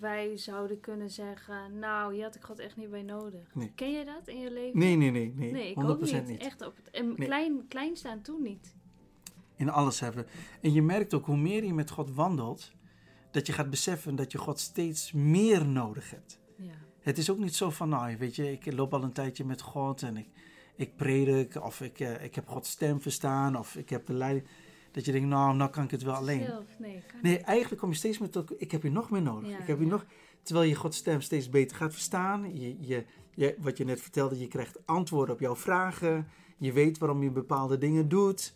[0.00, 1.78] wij zouden kunnen zeggen...
[1.78, 3.54] Nou, hier had ik God echt niet bij nodig.
[3.54, 3.72] Nee.
[3.74, 4.78] Ken je dat in je leven?
[4.78, 5.32] Nee, nee, nee.
[5.36, 5.52] nee.
[5.52, 6.26] Nee, ik 100% ook niet.
[6.26, 6.40] niet.
[6.40, 7.26] Echt op het, en Nee.
[7.26, 8.75] klein, klein staan toen niet.
[9.56, 10.26] In alles hebben.
[10.60, 12.72] En je merkt ook hoe meer je met God wandelt,
[13.30, 16.40] dat je gaat beseffen dat je God steeds meer nodig hebt.
[16.56, 16.72] Ja.
[17.00, 19.60] Het is ook niet zo van, nou, weet je, ik loop al een tijdje met
[19.60, 20.28] God en ik,
[20.76, 24.46] ik predik, of ik, eh, ik heb Gods stem verstaan, of ik heb de leiding.
[24.92, 26.44] Dat je denkt, nou, nou kan ik het wel alleen.
[26.44, 29.50] Zelf, nee, Nee, eigenlijk kom je steeds met, ik heb je nog meer nodig.
[29.50, 29.90] Ja, ik heb je ja.
[29.90, 30.06] nog,
[30.42, 32.58] terwijl je Gods stem steeds beter gaat verstaan.
[32.58, 33.04] Je, je,
[33.34, 36.28] je, wat je net vertelde, je krijgt antwoorden op jouw vragen.
[36.56, 38.54] Je weet waarom je bepaalde dingen doet.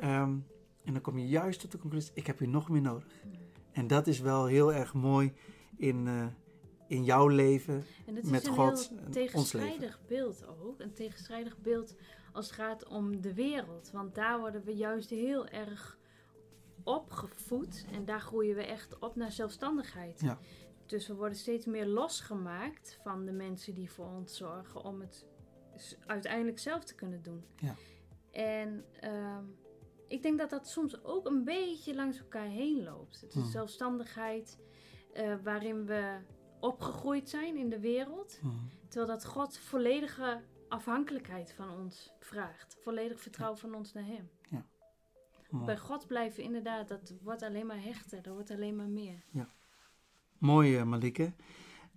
[0.00, 0.38] Ehm,
[0.84, 3.06] en dan kom je juist tot de conclusie, ik heb je nog meer nodig.
[3.72, 5.32] En dat is wel heel erg mooi
[5.76, 6.26] in, eh,
[6.86, 7.84] in jouw leven.
[8.06, 10.80] En het is met een God heel tegenstrijdig beeld ook.
[10.80, 11.94] Een tegenstrijdig beeld
[12.32, 13.90] als het gaat om de wereld.
[13.92, 15.98] Want daar worden we juist heel erg
[16.84, 17.86] opgevoed.
[17.92, 20.20] En daar groeien we echt op naar zelfstandigheid.
[20.20, 20.38] Ja.
[20.86, 25.26] Dus we worden steeds meer losgemaakt van de mensen die voor ons zorgen om het
[26.06, 27.44] uiteindelijk zelf te kunnen doen.
[27.56, 27.74] Ja.
[28.30, 29.44] En ehm,
[30.10, 33.20] ik denk dat dat soms ook een beetje langs elkaar heen loopt.
[33.20, 33.50] Het is Hmm.
[33.50, 34.58] zelfstandigheid
[35.12, 36.18] eh, waarin we
[36.60, 38.38] opgegroeid zijn in de wereld.
[38.42, 38.54] Mhm.
[38.88, 42.76] Terwijl dat God volledige afhankelijkheid van ons vraagt.
[42.82, 44.30] Volledig vertrouwen van ons naar Hem.
[45.50, 45.64] Mooi.
[45.64, 48.22] Bij God blijven inderdaad, dat wordt alleen maar hechter.
[48.22, 49.24] Dat wordt alleen maar meer.
[50.38, 51.32] Mooi, eh, Malike.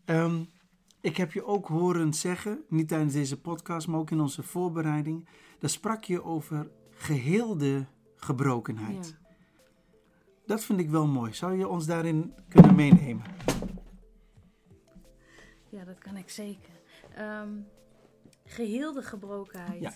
[0.05, 0.43] Ehm,
[1.01, 5.27] ik heb je ook horen zeggen, niet tijdens deze podcast, maar ook in onze voorbereiding.
[5.59, 7.85] Daar sprak je over geheelde
[8.23, 9.17] gebrokenheid.
[9.19, 9.35] Ja.
[10.45, 11.33] Dat vind ik wel mooi.
[11.33, 13.25] Zou je ons daarin kunnen meenemen?
[15.69, 16.73] ja, dat kan ik zeker.
[17.15, 17.49] Ehm
[18.45, 19.81] geheelde gebrokenheid.
[19.81, 19.93] Ja.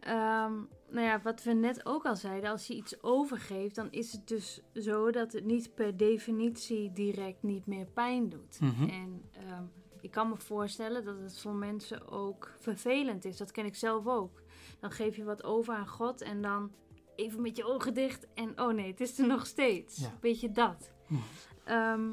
[0.00, 0.52] Ehm,
[0.88, 4.28] nou ja, wat we net ook al zeiden, als je iets overgeeft, dan is het
[4.28, 8.60] dus zo dat het niet per definitie direct niet meer pijn doet.
[8.60, 8.88] Mhm.
[8.88, 9.64] En ehm,
[10.00, 13.36] ik kan me voorstellen dat het voor mensen ook vervelend is.
[13.36, 14.42] Dat ken ik zelf ook.
[14.84, 16.72] Dan geef je wat over aan God en dan
[17.14, 19.96] even met je ogen dicht en oh nee, het is er nog steeds.
[19.96, 20.18] Ja.
[20.20, 20.92] Beetje dat.
[21.06, 21.20] Mhm.
[21.64, 22.10] Ehm,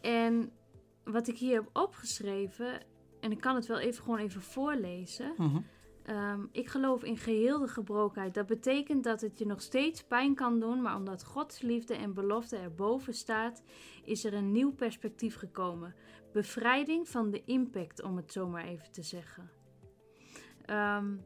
[0.00, 0.52] en
[1.04, 2.80] wat ik hier heb opgeschreven,
[3.20, 5.34] en ik kan het wel even gewoon even voorlezen.
[5.36, 5.60] Mhm.
[6.02, 8.34] Ehm, ik geloof in geheelde gebrokenheid.
[8.34, 12.14] Dat betekent dat het je nog steeds pijn kan doen, maar omdat Gods liefde en
[12.14, 13.62] belofte erboven staat,
[14.04, 15.94] is er een nieuw perspectief gekomen.
[16.32, 19.62] Bevrijding van de impact, om het zo maar even te zeggen.
[20.64, 21.16] Ehm,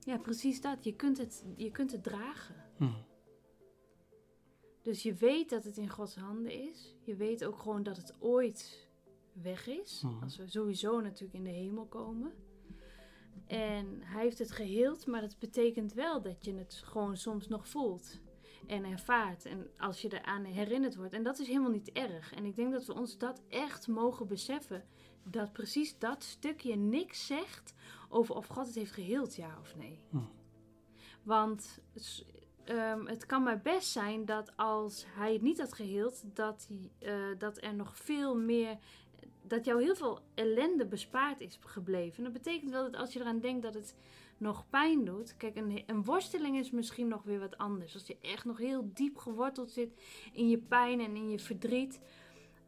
[0.00, 0.84] ja, precies dat.
[0.84, 2.54] Je kunt het, je kunt het dragen.
[2.78, 2.92] Mhm.
[4.82, 6.96] Dus je weet dat het in Gods handen is.
[7.02, 8.88] Je weet ook gewoon dat het ooit
[9.32, 10.02] weg is.
[10.02, 10.22] Mhm.
[10.22, 12.32] Als we sowieso natuurlijk in de hemel komen.
[13.46, 17.68] En hij heeft het geheeld, maar dat betekent wel dat je het gewoon soms nog
[17.68, 18.20] voelt
[18.66, 19.44] en ervaart.
[19.44, 21.12] En als je eraan herinnerd wordt.
[21.12, 22.34] En dat is helemaal niet erg.
[22.34, 24.84] En ik denk dat we ons dat echt mogen beseffen.
[25.24, 27.74] Dat precies dat stukje niks zegt
[28.08, 30.00] over of God het heeft geheeld, ja of nee.
[30.10, 30.28] Hmm.
[31.22, 31.78] Want
[32.64, 36.90] ehm, het kan maar best zijn dat als hij het niet had geheeld, dat, hij,
[37.10, 38.78] eh, dat er nog veel meer.
[39.46, 42.16] Dat jou heel veel ellende bespaard is gebleven.
[42.16, 43.94] En dat betekent wel dat als je eraan denkt dat het
[44.38, 45.36] nog pijn doet.
[45.36, 47.94] Kijk, een, een worsteling is misschien nog weer wat anders.
[47.94, 50.00] Als je echt nog heel diep geworteld zit
[50.32, 52.00] in je pijn en in je verdriet.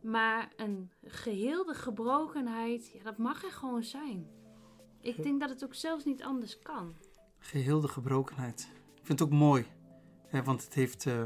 [0.00, 4.26] Maar een geheelde gebrokenheid, ja, dat mag er gewoon zijn.
[5.00, 6.94] Ik denk dat het ook zelfs niet anders kan.
[7.38, 8.68] Geheelde gebrokenheid.
[8.94, 9.66] Ik vind het ook mooi,
[10.26, 11.22] hè, want het heeft eh,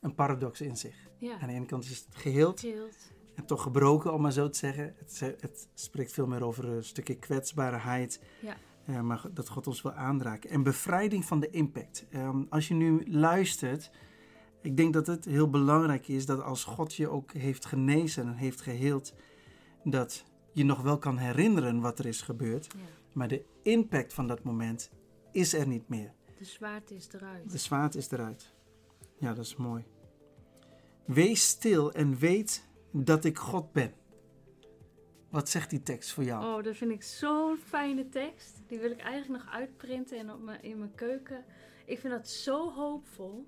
[0.00, 1.08] een paradox in zich.
[1.18, 2.96] Ja, Aan de ene kant is het geheeld geheeld.
[3.34, 4.94] en toch gebroken, om maar zo te zeggen.
[4.98, 8.20] Het, ze- het spreekt veel meer over een stukje kwetsbaarheid.
[8.40, 8.56] Ja.
[8.86, 10.50] Eh, maar dat God ons wil aanraken.
[10.50, 12.06] En bevrijding van de impact.
[12.10, 13.90] Ehm, als je nu luistert,
[14.64, 18.34] ik denk dat het heel belangrijk is dat als God je ook heeft genezen en
[18.34, 19.14] heeft geheeld,
[19.82, 22.72] dat je nog wel kan herinneren wat er is gebeurd.
[22.72, 22.80] Ja.
[23.12, 24.90] Maar de impact van dat moment
[25.32, 26.12] is er niet meer.
[26.38, 27.50] De zwaarte is eruit.
[27.50, 28.52] De zwaard is eruit.
[29.18, 29.84] Ja, dat is mooi.
[31.04, 33.92] Wees stil en weet dat ik God ben.
[35.30, 36.44] Wat zegt die tekst voor jou?
[36.44, 38.62] Oh, dat vind ik zo'n fijne tekst.
[38.66, 41.44] Die wil ik eigenlijk nog uitprinten en op mijn, in mijn keuken.
[41.84, 43.46] Ik vind dat zo hoopvol.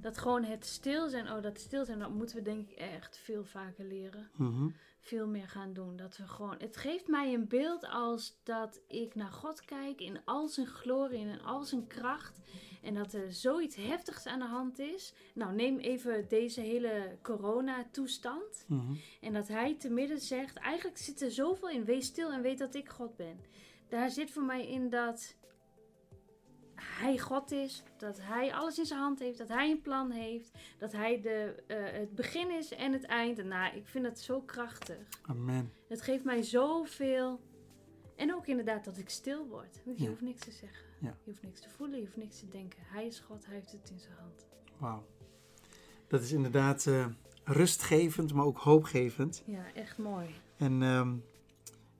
[0.00, 1.32] Dat gewoon het stil zijn.
[1.32, 4.30] Oh, dat stil zijn, dat moeten we denk ik echt veel vaker leren.
[4.36, 4.68] Mhm.
[5.00, 5.96] veel meer gaan doen.
[5.96, 10.20] Dat we gewoon, het geeft mij een beeld als dat ik naar God kijk in
[10.24, 12.40] al zijn glorie en in al zijn kracht.
[12.82, 15.14] En dat er zoiets heftigs aan de hand is.
[15.34, 18.64] Nou, neem even deze hele corona-toestand.
[18.66, 18.94] Mhm.
[19.20, 21.84] En dat hij te midden zegt: Eigenlijk zit er zoveel in.
[21.84, 23.40] Wees stil en weet dat ik God ben.
[23.88, 25.34] Daar zit voor mij in dat
[26.80, 27.82] hij God is.
[27.96, 29.38] Dat hij alles in zijn hand heeft.
[29.38, 30.50] Dat hij een plan heeft.
[30.78, 33.38] Dat hij de, eh, het begin is en het eind.
[33.38, 34.96] En nou, ik vind dat zo krachtig.
[35.22, 35.72] Amen.
[35.88, 37.40] Het geeft mij zoveel.
[38.16, 39.80] En ook inderdaad dat ik stil word.
[39.84, 40.08] Je Ja.
[40.08, 40.86] hoeft niks te zeggen.
[41.00, 41.08] Ja.
[41.24, 41.98] Je hoeft niks te voelen.
[41.98, 42.78] Je hoeft niks te denken.
[42.82, 43.46] Hij is God.
[43.46, 44.46] Hij heeft het in zijn hand.
[44.78, 45.06] Wauw.
[46.06, 47.06] Dat is inderdaad eh,
[47.44, 49.42] rustgevend, maar ook hoopgevend.
[49.46, 50.26] Ja, echt mooi.
[50.56, 51.14] En ehm,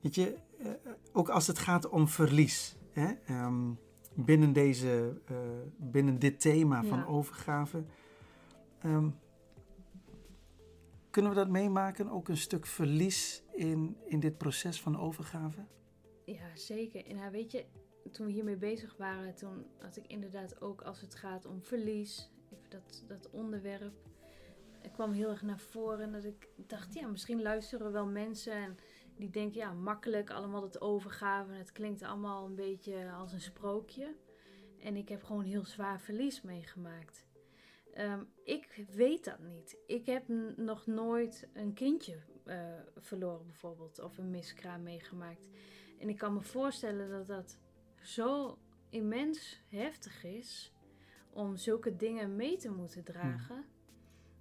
[0.01, 0.70] weet je, eh,
[1.12, 3.70] ook als het gaat om verlies, hè, ehm,
[4.24, 5.36] binnen, deze, eh,
[5.76, 7.04] binnen dit thema van Ja.
[7.06, 7.84] overgave,
[8.78, 9.08] ehm,
[11.10, 12.08] kunnen we dat meemaken?
[12.10, 15.64] Ook een stuk verlies in, in dit proces van overgave?
[16.24, 17.06] Ja, zeker.
[17.06, 17.64] En weet je,
[18.12, 22.30] toen we hiermee bezig waren, toen had ik inderdaad ook als het gaat om verlies,
[22.52, 23.92] even dat, dat onderwerp,
[24.80, 28.76] het kwam heel erg naar voren dat ik dacht, ja, misschien luisteren wel mensen en
[29.18, 31.54] die denken, ja, makkelijk, allemaal dat overgaven.
[31.54, 34.14] Het klinkt allemaal een beetje als een sprookje.
[34.82, 37.26] En ik heb gewoon heel zwaar verlies meegemaakt.
[37.92, 39.76] Ehm, ik weet dat niet.
[39.86, 45.46] Ik heb nog nooit een kindje eh, verloren bijvoorbeeld, of een miskraam meegemaakt.
[45.98, 47.58] En ik kan me voorstellen dat dat
[48.02, 48.58] zo
[48.88, 50.72] immens heftig is
[51.30, 53.64] om zulke dingen mee te moeten dragen.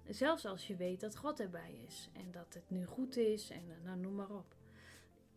[0.08, 3.62] Zelfs als je weet dat God erbij is en dat het nu goed is en
[3.84, 4.57] nou noem maar op.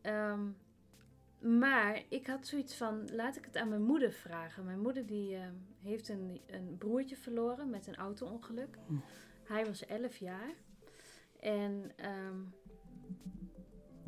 [0.02, 0.49] Ehm,
[1.39, 4.66] maar ik had zoiets van, laat ik het aan mijn moeder vragen.
[4.66, 8.78] Mijn moeder die ehm, heeft een, een broertje verloren met een auto-ongeluk.
[8.88, 8.93] Hm.
[9.43, 10.54] Hij was 11 jaar.
[11.39, 12.39] En ehm,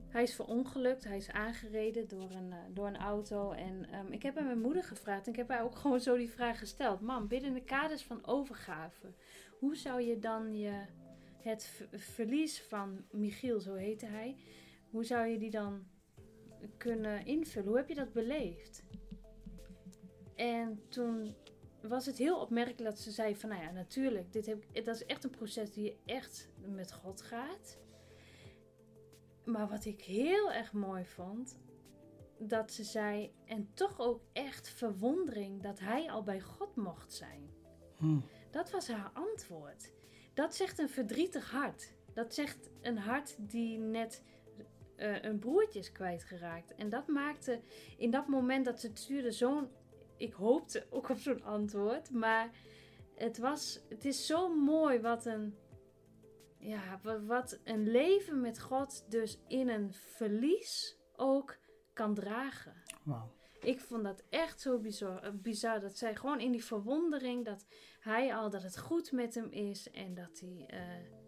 [0.10, 1.04] hij is verongelukt.
[1.04, 3.52] Hij is aangereden door een, eh, door een auto.
[3.52, 5.26] En ik heb aan mijn moeder gevraagd.
[5.26, 7.02] En ik heb haar ook gewoon zo die vraag gesteld.
[7.02, 9.14] Mam, binnen de kaders van overgave.
[9.60, 10.86] Hoe zou je dan je,
[11.44, 14.38] het verlies van Michiel, zo heette hij.
[14.94, 15.88] Hoe zou je die dan
[16.78, 17.68] kunnen invullen?
[17.68, 18.84] Hoe heb je dat beleefd?
[20.36, 21.36] En toen
[21.82, 23.50] was het heel opmerkelijk dat ze zei van...
[23.50, 27.78] Nou ja, natuurlijk, dit heb, dat is echt een proces die echt met God gaat.
[29.46, 31.58] Maar wat ik heel erg mooi vond...
[32.38, 37.50] Dat ze zei, en toch ook echt verwondering dat hij al bij God mocht zijn.
[37.98, 38.20] Hm.
[38.52, 39.91] Dat was haar antwoord.
[40.34, 41.94] Dat zegt een verdrietig hart.
[42.14, 44.24] Dat zegt een hart die net
[45.04, 46.76] eh, een broertje is kwijtgeraakt.
[46.76, 47.62] En dat maakte
[47.97, 49.70] in dat moment dat ze het stuurde zo'n...
[50.18, 52.12] Ik hoopte ook op zo'n antwoord.
[52.12, 52.49] Maar
[53.16, 55.56] het, was, het is zo mooi wat een...
[56.58, 61.58] Ja, wat, wat een leven met God dus in een verlies ook
[61.93, 62.84] kan dragen.
[63.04, 63.32] Wauw.
[63.60, 65.80] Ik vond dat echt zo bizar, eh, bizar.
[65.80, 67.66] Dat zij gewoon in die verwondering dat
[67.99, 71.22] hij al dat het goed met hem is en dat hij, eh,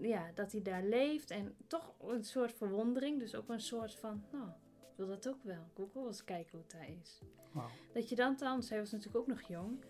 [0.00, 1.30] ja, dat hij daar leeft.
[1.30, 3.18] En toch een soort verwondering.
[3.18, 4.48] Dus ook een soort van, nou,
[4.80, 5.62] ik wil dat ook wel.
[5.70, 7.20] Ik wil ook wel eens kijken hoe het daar is.
[7.52, 7.70] Wauw.
[7.92, 9.84] Dat je dan dan, zij was natuurlijk ook nog jong.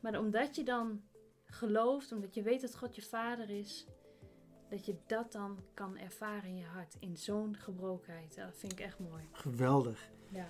[0.00, 1.02] Maar omdat je dan
[1.44, 3.86] gelooft, omdat je weet dat God je vader is,
[4.68, 6.96] dat je dat dan kan ervaren in je hart.
[7.00, 8.36] In zo'n gebrokenheid.
[8.36, 9.24] Dat vind ik echt mooi.
[9.32, 10.10] Geweldig.
[10.28, 10.46] Ja.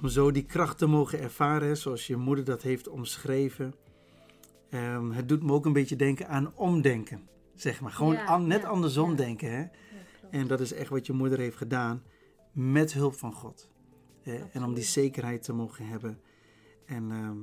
[0.00, 3.74] Om zo die kracht te mogen ervaren, zoals je moeder dat heeft omschreven.
[4.70, 7.28] Ehm, het doet me ook een beetje denken aan omdenken.
[7.54, 7.92] Zeg maar.
[7.92, 9.16] Gewoon Ja, an- net ja, andersom ja.
[9.16, 9.52] denken.
[9.52, 9.64] Hè?
[10.30, 12.02] En dat is echt wat je moeder heeft gedaan.
[12.52, 13.68] Met hulp van God.
[14.22, 16.20] Eh, en om die zekerheid te mogen hebben.
[16.86, 17.36] En ehm,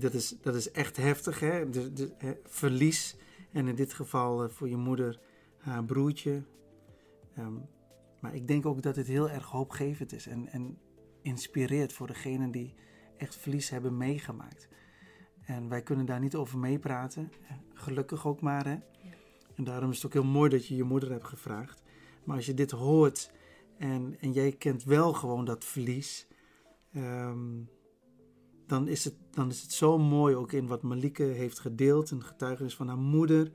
[0.00, 1.40] dat, is, dat is echt heftig.
[1.40, 1.70] Hè?
[1.70, 3.16] De, de, hè, verlies.
[3.52, 5.20] En in dit geval eh, voor je moeder
[5.58, 6.42] haar broertje.
[7.34, 7.54] Ehm,
[8.20, 10.26] maar ik denk ook dat het heel erg hoopgevend is.
[10.26, 10.78] En, en
[11.22, 12.74] inspireert voor degenen die
[13.16, 14.68] echt verlies hebben meegemaakt.
[15.44, 17.32] En wij kunnen daar niet over meepraten.
[17.74, 18.66] Gelukkig ook maar.
[18.66, 18.76] Hè?
[19.58, 21.82] En daarom is het ook heel mooi dat je je moeder hebt gevraagd.
[22.24, 23.30] Maar als je dit hoort
[23.78, 26.26] en, en jij kent wel gewoon dat verlies,
[26.92, 27.62] ehm,
[28.66, 32.24] dan, is het, dan is het zo mooi ook in wat Malike heeft gedeeld, een
[32.24, 33.52] getuigenis van haar moeder,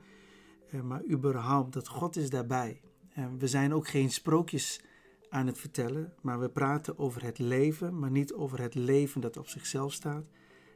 [0.68, 2.80] eh, maar überhaupt dat God is daarbij.
[3.12, 4.80] En we zijn ook geen sprookjes
[5.28, 9.36] aan het vertellen, maar we praten over het leven, maar niet over het leven dat
[9.36, 10.24] op zichzelf staat,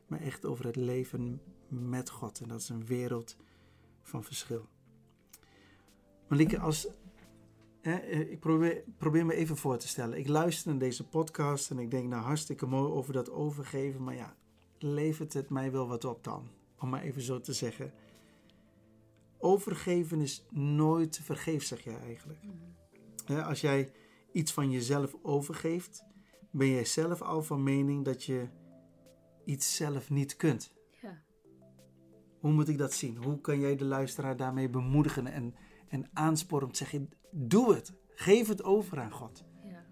[0.06, 2.40] maar echt over het leven met God.
[2.40, 3.36] En dat is een wereld
[4.02, 4.68] van verschil.
[6.28, 6.88] Malike, als,
[7.80, 10.18] hè, eh, ik probeer, probeer me even voor te stellen.
[10.18, 14.04] Ik luister naar deze podcast en ik denk, nou hartstikke mooi over dat overgeven.
[14.04, 14.36] Maar ja,
[14.78, 16.48] levert het mij wel wat op dan?
[16.78, 17.92] Om maar even zo te zeggen.
[19.38, 22.40] overgeven is nooit vergeef, zeg jij eigenlijk.
[23.24, 23.92] Hè, als jij
[24.32, 26.04] iets van jezelf overgeeft,
[26.50, 28.48] ben jij zelf al van mening dat je
[29.44, 30.72] iets zelf niet kunt.
[31.02, 31.22] Ja.
[32.40, 33.16] Hoe moet ik dat zien?
[33.16, 35.54] Hoe kan jij de luisteraar daarmee bemoedigen en,
[35.88, 37.92] en aansporen om te zeggen, doe het.
[38.14, 39.44] Geef het over aan God.
[39.62, 39.84] Ja.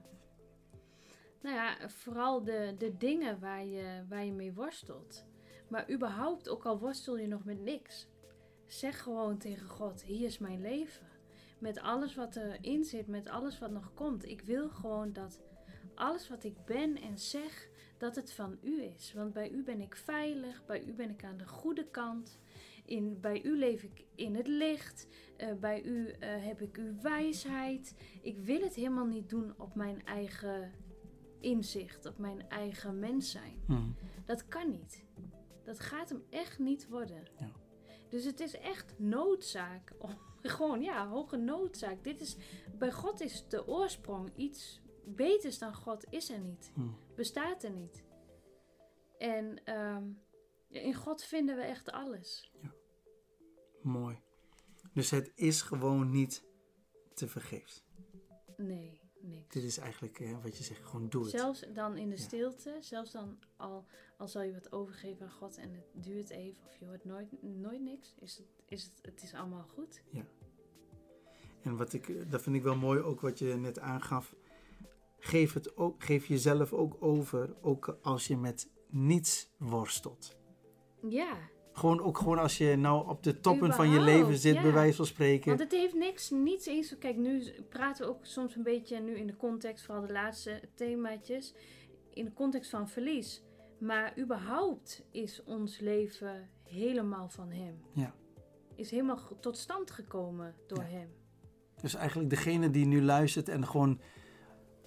[1.43, 5.27] Nou ja, vooral de, de dingen waar je, waar je mee worstelt.
[5.69, 8.09] Maar überhaupt, ook al worstel je nog met niks.
[8.67, 11.07] Zeg gewoon tegen God, hier is mijn leven.
[11.59, 14.29] Met alles wat erin zit, met alles wat nog komt.
[14.29, 15.41] Ik wil gewoon dat
[15.95, 17.69] alles wat ik ben en zeg,
[17.99, 19.13] dat het van u is.
[19.15, 22.39] Want bij u ben ik veilig, bij u ben ik aan de goede kant.
[22.87, 25.09] In, bij u leef ik in het licht.
[25.37, 27.95] Eh, bij u eh, heb ik uw wijsheid.
[28.23, 30.73] Ik wil het helemaal niet doen op mijn eigen
[31.41, 33.63] inzicht, op mijn eigen mens zijn.
[33.67, 33.95] Hmm.
[34.25, 35.05] Dat kan niet.
[35.65, 37.29] Dat gaat hem echt niet worden.
[37.39, 37.51] Ja.
[38.09, 39.93] Dus het is echt noodzaak.
[39.99, 40.11] Om,
[40.43, 42.05] gewoon, ja, hoge noodzaak.
[42.05, 42.37] Dit is,
[42.79, 46.71] bij God is de oorsprong iets beters dan God is er niet.
[46.75, 46.97] Hmm.
[47.15, 48.05] Bestaat er niet.
[49.19, 50.05] En ehm,
[50.69, 52.53] in God vinden we echt alles.
[53.87, 54.21] Mooi.
[54.93, 56.45] Dus het is gewoon niet
[57.15, 57.85] te vergeefs.
[58.57, 59.55] Nee, niks.
[59.55, 61.31] Dit is eigenlijk hè, wat je zegt, gewoon doe het.
[61.31, 62.23] Zelfs dan in de Ja.
[62.23, 66.65] stilte, zelfs dan al, al zal je wat overgeven aan God en het duurt even
[66.65, 70.03] of je hoort nooit, nooit niks, is het, is het, het is allemaal goed.
[71.63, 74.35] En wat ik, dat vind ik wel mooi, ook wat je net aangaf.
[75.19, 80.37] Geef, het ook, geef jezelf ook over, ook als je met niets worstelt.
[81.09, 81.39] Ja,
[81.77, 84.63] Gewoon, ook gewoon als je nou op de toppen van je leven zit, ja.
[84.63, 85.49] bij wijze van spreken.
[85.49, 86.99] want het heeft niks, niets eens.
[86.99, 90.61] Kijk, nu praten we ook soms een beetje, nu in de context, vooral de laatste
[90.75, 91.55] themaatjes,
[92.13, 93.43] in de context van verlies.
[93.79, 97.81] Maar überhaupt is ons leven helemaal van Hem.
[97.93, 98.15] Ja.
[98.75, 100.89] Is helemaal tot stand gekomen door Ja.
[100.89, 101.09] Hem.
[101.81, 104.01] Dus eigenlijk degene die nu luistert en gewoon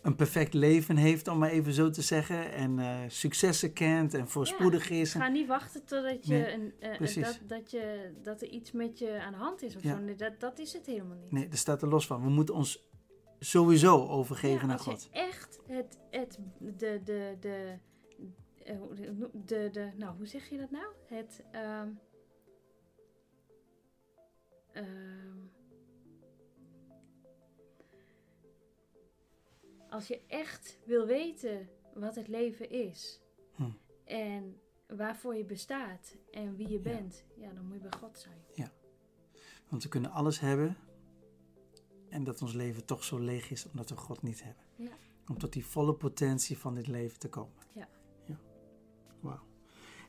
[0.01, 2.51] een perfect leven heeft, om maar even zo te zeggen.
[2.51, 5.11] En eh, successen kent en voorspoedig is.
[5.13, 8.99] Ga niet wachten totdat je Nee, een, eh, dat, dat, je, dat er iets met
[8.99, 9.95] je aan de hand is of Ja.
[9.95, 10.01] zo.
[10.01, 11.31] Nee, dat, dat is het helemaal niet.
[11.31, 12.21] Nee, daar staat er los van.
[12.23, 12.87] We moeten ons
[13.39, 15.03] sowieso overgeven Ja, naar als God.
[15.03, 17.77] je echt het, het, de, de, de,
[18.63, 20.85] eh, hoe- de, de, de, nou, hoe zeg je dat nou?
[21.07, 21.87] Het, ehm,
[24.71, 25.37] ehm,
[29.89, 33.21] als je echt wil weten wat het leven is
[33.55, 33.63] Hm.
[34.03, 38.37] en waarvoor je bestaat en wie je bent, ja, dan moet je bij God zijn.
[39.69, 40.77] Want we kunnen alles hebben.
[42.09, 44.63] En dat ons leven toch zo leeg is omdat we God niet hebben.
[44.75, 44.91] Ja.
[45.27, 47.53] Om tot die volle potentie van dit leven te komen.
[47.73, 47.87] Ja.
[48.25, 48.39] ja.
[49.19, 49.39] Wauw.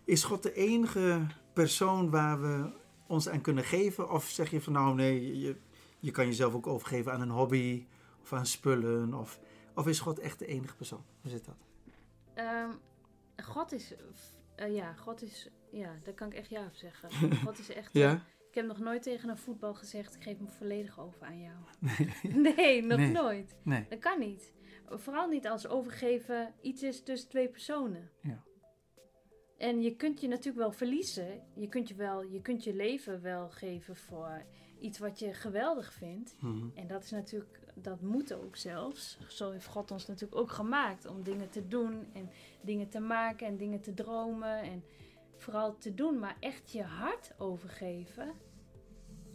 [0.04, 2.72] Is God de enige persoon waar we
[3.06, 4.10] ons aan kunnen geven?
[4.10, 5.56] Of zeg je van nou nee, je,
[5.98, 7.86] je kan jezelf ook overgeven aan een hobby
[8.22, 9.14] of aan spullen?
[9.14, 9.40] Of,
[9.74, 11.04] of is God echt de enige persoon?
[11.20, 11.56] Hoe zit dat?
[12.34, 12.70] Ehm,
[13.42, 13.94] God is,
[14.56, 17.10] eh, ja, God is, ja, daar kan ik echt ja op zeggen.
[17.46, 18.12] God is echt, eh,
[18.48, 21.56] ik heb nog nooit tegen een voetbal gezegd, ik geef me volledig over aan jou.
[22.56, 23.10] Nee, nog Nee.
[23.10, 23.56] nooit.
[23.62, 23.86] Nee.
[23.88, 24.52] Dat kan niet.
[24.88, 28.10] Vooral niet als overgeven iets is tussen twee personen.
[28.20, 28.42] Ja.
[29.58, 31.42] En je kunt je natuurlijk wel verliezen.
[31.54, 34.42] Je kunt je, wel, je kunt je leven wel geven voor
[34.80, 36.34] iets wat je geweldig vindt.
[36.38, 36.66] Mhm.
[36.74, 39.18] En dat is natuurlijk, dat moet ook zelfs.
[39.28, 43.46] Zo heeft God ons natuurlijk ook gemaakt om dingen te doen en dingen te maken
[43.46, 44.84] en dingen te dromen en
[45.36, 48.32] vooral te doen, maar echt je hart overgeven.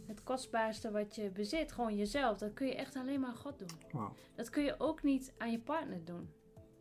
[0.06, 3.58] Het kostbaarste wat je bezit, gewoon jezelf, dat kun je echt alleen maar aan God
[3.58, 4.10] doen.
[4.34, 6.28] Dat kun je ook niet aan je partner doen.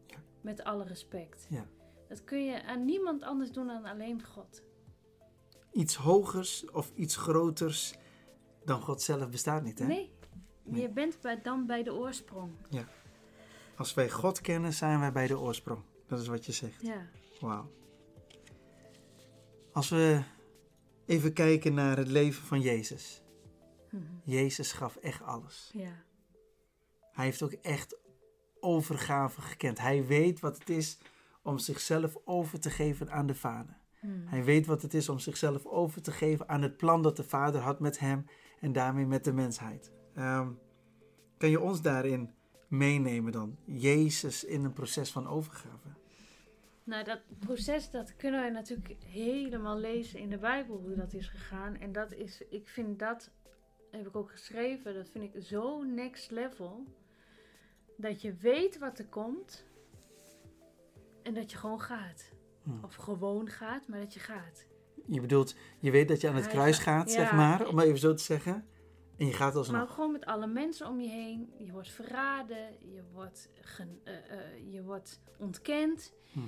[0.08, 0.18] Ja.
[0.42, 1.48] Met alle respect.
[1.50, 1.66] Ja.
[2.08, 4.64] Dat kun je aan niemand anders doen dan alleen God.
[5.72, 7.96] Iets hogers of iets groters
[8.66, 9.80] dan God zelf bestaat niet.
[9.80, 9.86] Hè?
[9.86, 10.14] Nee,
[10.64, 10.82] Nee.
[10.82, 12.52] je bent bij, dan bij de oorsprong.
[13.78, 15.82] Als wij God kennen, zijn wij bij de oorsprong.
[16.08, 16.82] Dat is wat je zegt.
[16.82, 17.08] Ja.
[17.40, 17.72] Wauw.
[19.72, 20.22] Als we
[21.06, 23.22] even kijken naar het leven van Jezus.
[23.92, 24.04] Mhm.
[24.24, 25.72] Jezus gaf echt alles.
[25.74, 26.04] Ja.
[27.12, 27.98] Hij heeft ook echt
[28.60, 29.80] overgave gekend.
[29.80, 30.98] Hij weet wat het is
[31.44, 33.78] om zichzelf over te geven aan de Vader.
[34.02, 34.28] Mhm.
[34.28, 37.24] Hij weet wat het is om zichzelf over te geven aan het plan dat de
[37.24, 38.26] Vader had met hem
[38.66, 39.92] en daarmee met de mensheid.
[40.16, 40.52] Ehm,
[41.38, 42.34] kan je ons daarin
[42.68, 43.58] meenemen dan?
[43.66, 45.88] Jezus in een proces van overgave.
[46.84, 51.28] Nou, dat proces, dat kunnen we natuurlijk helemaal lezen in de Bijbel, hoe dat is
[51.28, 51.76] gegaan.
[51.76, 53.32] En dat is, ik vind dat,
[53.92, 56.86] heb ik ook geschreven, dat vind ik zo next level.
[57.98, 59.66] Dat je weet wat er komt
[61.24, 62.32] en dat je gewoon gaat.
[62.64, 62.84] Hmm.
[62.84, 64.68] Of gewoon gaat, maar dat je gaat.
[65.08, 67.86] Je bedoelt, je weet dat je aan het Hij kruis gaat- zeg maar, om maar
[67.86, 68.66] even zo te zeggen.
[69.18, 69.94] En je gaat Maar alsnog.
[69.94, 71.54] gewoon met alle mensen om je heen.
[71.58, 76.14] Je wordt verraden, je wordt, gen- eh, eh, je wordt ontkend.
[76.32, 76.40] Hm.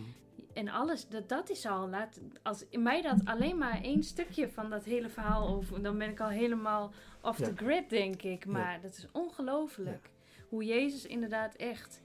[0.53, 4.69] En alles, dat, dat is al, laat, als mij dat alleen maar één stukje van
[4.69, 6.91] dat hele verhaal over, dan ben ik al helemaal
[7.21, 7.45] off Ja.
[7.45, 8.45] the grid, denk ik.
[8.45, 10.09] Maar dat is ongelooflijk.
[10.49, 12.01] Hoe Jezus inderdaad echt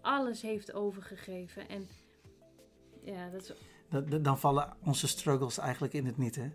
[0.00, 1.68] alles heeft overgegeven.
[1.68, 1.88] En
[3.04, 3.52] ja, dat is,
[4.22, 6.50] Dan, vallen onze struggles eigenlijk in het niet, hè?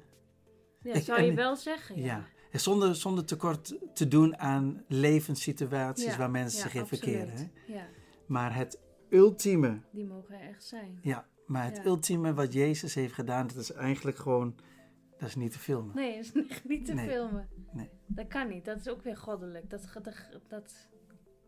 [0.81, 1.97] ja, Ik- zou je en- wel zeggen.
[1.97, 2.05] Ja.
[2.05, 2.25] Ja.
[2.51, 7.33] En Zonder, zonder tekort te doen aan levenssituaties Ja, waar mensen ja, zich in verkeren.
[7.35, 7.73] Hè?
[7.73, 7.87] Ja,
[8.25, 8.79] Maar het
[9.09, 10.99] ultieme, die mogen er echt zijn.
[11.01, 14.55] ja, maar het ultieme wat Jezus heeft gedaan, dat is eigenlijk gewoon,
[15.17, 15.95] dat is niet te filmen.
[15.95, 17.07] Nee, dat is niet te Nee.
[17.09, 17.49] filmen.
[17.71, 17.89] Nee.
[18.07, 18.65] Dat kan niet.
[18.65, 19.69] Dat is ook weer goddelijk.
[19.69, 20.87] Dat, dat, dat,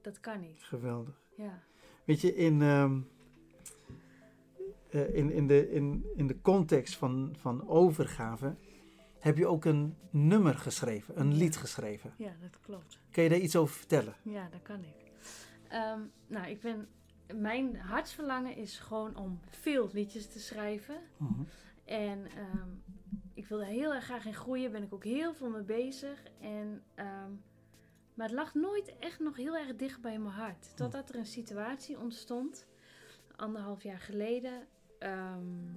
[0.02, 0.64] dat kan niet.
[0.64, 1.22] Geweldig.
[1.38, 1.64] Ja.
[2.06, 3.00] Weet je, in, ehm,
[4.98, 8.56] eh, in, in, de, in, in de context van, van overgave
[9.20, 12.14] heb je ook een nummer geschreven, een lied geschreven.
[12.18, 13.00] ja, dat klopt.
[13.12, 14.16] Kun je daar iets over vertellen?
[14.22, 15.12] Ja, dat kan ik.
[15.68, 16.88] Ehm, nou, ik ben...
[17.36, 21.00] Mijn hartsverlangen is gewoon om veel liedjes te schrijven.
[21.18, 21.42] Mhm.
[21.86, 22.70] En ehm,
[23.34, 24.72] ik wil er heel erg graag in groeien.
[24.72, 26.24] Ben ik ook heel veel mee bezig.
[26.42, 27.32] En, ehm,
[28.14, 30.76] maar het lag nooit echt nog heel erg dicht bij mijn hart.
[30.76, 32.66] Totdat er een situatie ontstond.
[33.36, 34.68] Anderhalf jaar geleden.
[35.00, 35.76] Ehm,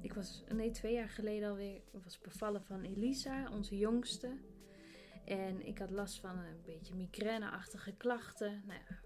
[0.00, 1.80] ik was, nee, twee jaar geleden alweer.
[2.04, 4.36] Was bevallen van Elisa, onze jongste.
[5.24, 8.62] En ik had last van een beetje migraineachtige klachten.
[8.66, 8.96] Nou ja,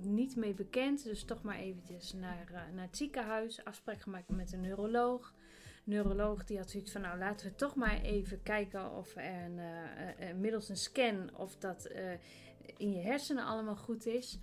[0.00, 3.64] niet mee bekend, dus toch maar eventjes naar, eh, naar het ziekenhuis.
[3.64, 5.34] Afspraak gemaakt met een neuroloog.
[5.84, 9.58] Neuroloog die had zoiets van, nou laten we toch maar even kijken of er een,
[9.58, 11.90] eh, eh, middels een scan of dat
[12.76, 14.38] in je hersenen allemaal goed is.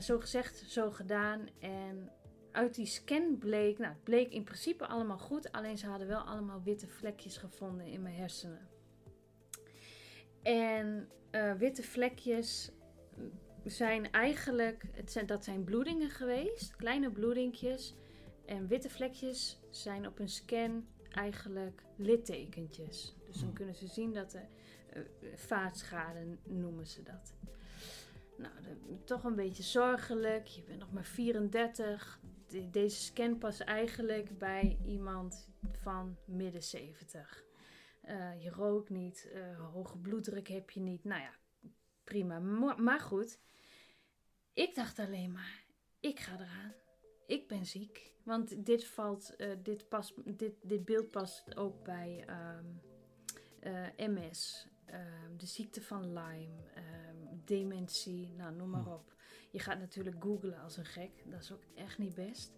[0.00, 1.48] Zo gezegd, zo gedaan.
[1.60, 2.10] En
[2.54, 6.20] uit die scan bleek, nou het bleek in principe allemaal goed, alleen ze hadden wel
[6.20, 8.68] allemaal witte vlekjes gevonden in mijn hersenen.
[10.42, 12.72] En eh, witte vlekjes
[13.64, 17.94] zijn eigenlijk, het zijn, dat zijn bloedingen geweest, kleine bloedingjes.
[18.46, 23.14] En witte vlekjes zijn op een scan eigenlijk littekentjes.
[23.26, 23.54] Dus dan Hmm.
[23.54, 24.48] kunnen ze zien dat er
[24.88, 25.02] eh,
[25.34, 27.34] vaatschade noemen ze dat.
[28.36, 28.52] Nou,
[29.04, 30.46] toch een beetje zorgelijk.
[30.46, 32.20] Je bent nog maar 34.
[32.54, 37.44] De- deze scan past eigenlijk bij iemand van midden 70.
[38.00, 41.04] Eh, je rookt niet, eh, hoge bloeddruk heb je niet.
[41.04, 41.34] Nou ja,
[42.04, 42.38] prima.
[42.38, 43.38] Maar, maar goed,
[44.52, 45.64] ik dacht alleen maar,
[46.00, 46.74] ik ga eraan.
[47.26, 48.12] Ik ben ziek.
[48.22, 52.66] Want dit, valt, eh, dit, past, dit, dit beeld past ook bij ehm,
[54.12, 59.14] MS, ehm, de ziekte van Lyme, ehm, dementie, nou noem maar op.
[59.54, 62.52] Je gaat natuurlijk googlen als een gek, dat is ook echt niet best.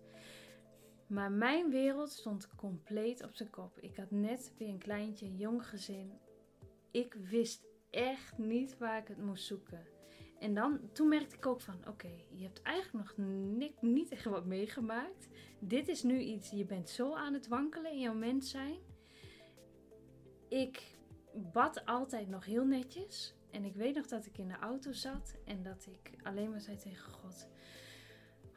[1.07, 3.78] Maar mijn wereld stond compleet op zijn kop.
[3.78, 6.18] Ik had net weer een kleintje, een jong gezin.
[6.90, 9.86] Ik wist echt niet waar ik het moest zoeken.
[10.38, 14.24] En dan, toen merkte ik ook van, oké, je hebt eigenlijk nog ni- niet echt
[14.24, 15.28] wat meegemaakt.
[15.61, 18.78] Dit is nu iets, je bent zo aan het wankelen in jouw mens zijn.
[20.49, 20.97] Ik
[21.53, 23.36] bad altijd nog heel netjes.
[23.57, 26.61] En ik weet nog dat ik in de auto zat en dat ik alleen maar
[26.61, 27.48] zei tegen God...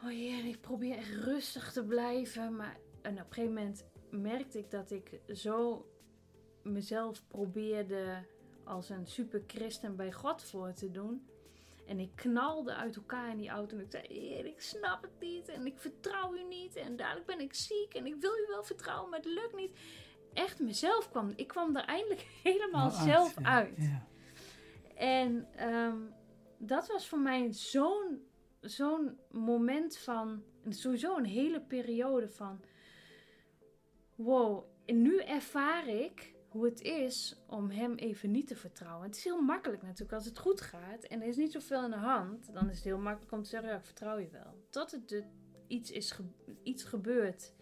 [0.03, 2.55] Oh Heer, ik probeer echt rustig te blijven.
[2.55, 5.85] Maar en op een gegeven moment merkte ik dat ik zo
[6.63, 8.25] mezelf probeerde
[8.63, 11.27] als een super christen bij God voor te doen.
[11.87, 13.77] En ik knalde uit elkaar in die auto.
[13.77, 15.47] En ik zei: Heer, ik snap het niet.
[15.47, 16.75] En ik vertrouw u niet.
[16.75, 17.93] En dadelijk ben ik ziek.
[17.93, 19.77] En ik wil u wel vertrouwen, maar het lukt niet.
[20.33, 21.33] Echt mezelf kwam.
[21.35, 23.77] Ik kwam er eindelijk helemaal Nou, zelf ja, uit.
[23.77, 24.07] Ja.
[24.99, 25.97] En ehm,
[26.57, 27.53] dat was voor mij
[28.59, 32.61] zo'n moment van, sowieso een hele periode van,
[34.15, 39.07] wow, en nu ervaar ik hoe het is om hem even niet te vertrouwen.
[39.07, 41.91] Het is heel makkelijk natuurlijk als het goed gaat en er is niet zoveel aan
[41.91, 44.63] de hand, dan is het heel makkelijk om te zeggen, ja, ik vertrouw je wel.
[44.69, 45.23] Tot het
[45.67, 46.19] iets, is
[46.63, 47.53] iets gebeurt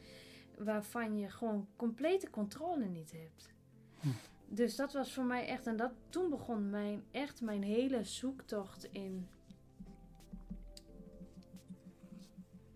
[0.57, 3.53] waarvan je gewoon complete controle niet hebt.
[3.99, 4.07] Hm.
[4.49, 8.87] Dus dat was voor mij echt, en dat, toen begon mijn, echt mijn hele zoektocht
[8.91, 9.27] in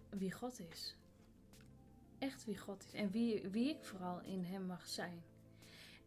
[0.09, 0.95] wie God is.
[2.17, 2.93] Echt wie God is.
[2.93, 5.23] En wie, wie ik vooral in hem mag zijn.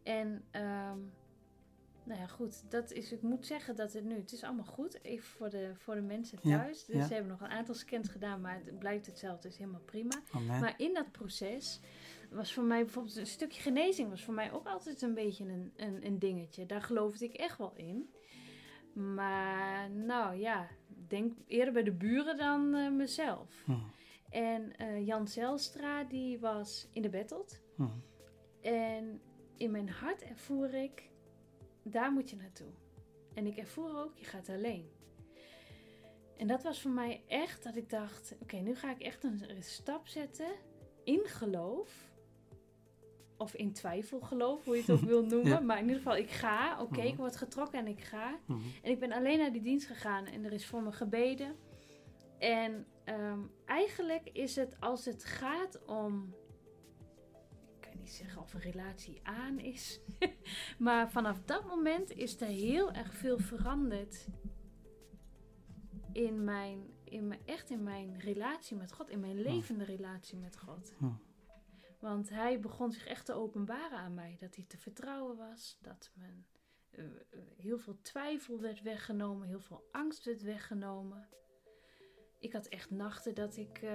[0.03, 0.97] En, ehm,
[2.03, 2.71] nou ja, goed.
[2.71, 5.03] Dat is, ik moet zeggen dat het nu, het is allemaal goed.
[5.03, 6.85] Even voor de, voor de mensen Ja, thuis.
[6.85, 7.07] dus ja.
[7.07, 9.41] ze hebben nog een aantal scans gedaan, maar het blijft hetzelfde.
[9.43, 10.21] Het is helemaal prima.
[10.31, 10.59] Amen.
[10.59, 11.79] Maar in dat proces
[12.31, 15.73] was voor mij bijvoorbeeld een stukje genezing was voor mij ook altijd een beetje een,
[15.75, 16.65] een, een dingetje.
[16.65, 18.09] Daar geloofde ik echt wel in.
[18.93, 20.67] Maar nou ja,
[21.07, 23.63] denk eerder bij de buren dan eh, mezelf.
[23.65, 23.71] Hm,
[24.29, 27.61] En eh, Jan Zelstra die was in de battled.
[27.75, 27.87] hm.
[28.61, 29.21] En
[29.57, 31.09] in mijn hart ervoer ik,
[31.83, 32.71] daar moet je naartoe.
[33.33, 34.89] En ik ervoer ook, je gaat alleen.
[36.37, 39.41] En dat was voor mij echt dat ik dacht: oké, nu ga ik echt een
[39.59, 40.51] stap zetten
[41.03, 42.13] in geloof.
[43.37, 45.65] Of in twijfel geloof, hoe je het ook wil noemen.
[45.65, 46.81] Maar in ieder geval, ik ga.
[46.81, 47.21] Oké, ik mhm.
[47.21, 48.39] word getrokken en ik ga.
[48.45, 48.59] Mhm.
[48.83, 51.55] En ik ben alleen naar die dienst gegaan en er is voor me gebeden.
[52.39, 56.33] En ehm, eigenlijk is het als het gaat om
[58.05, 59.99] niet zeggen of een relatie aan is.
[60.77, 64.27] maar vanaf dat moment is er heel erg veel veranderd
[66.11, 70.57] in mijn, in mijn, echt in mijn relatie met God, in mijn levende relatie met
[70.57, 70.93] God.
[72.05, 74.35] Want hij begon zich echt te openbaren aan mij.
[74.39, 76.45] Dat hij te vertrouwen was, dat men,
[76.91, 77.05] uh,
[77.57, 81.27] heel veel twijfel werd weggenomen, heel veel angst werd weggenomen.
[82.39, 83.91] Ik had echt nachten dat ik uh,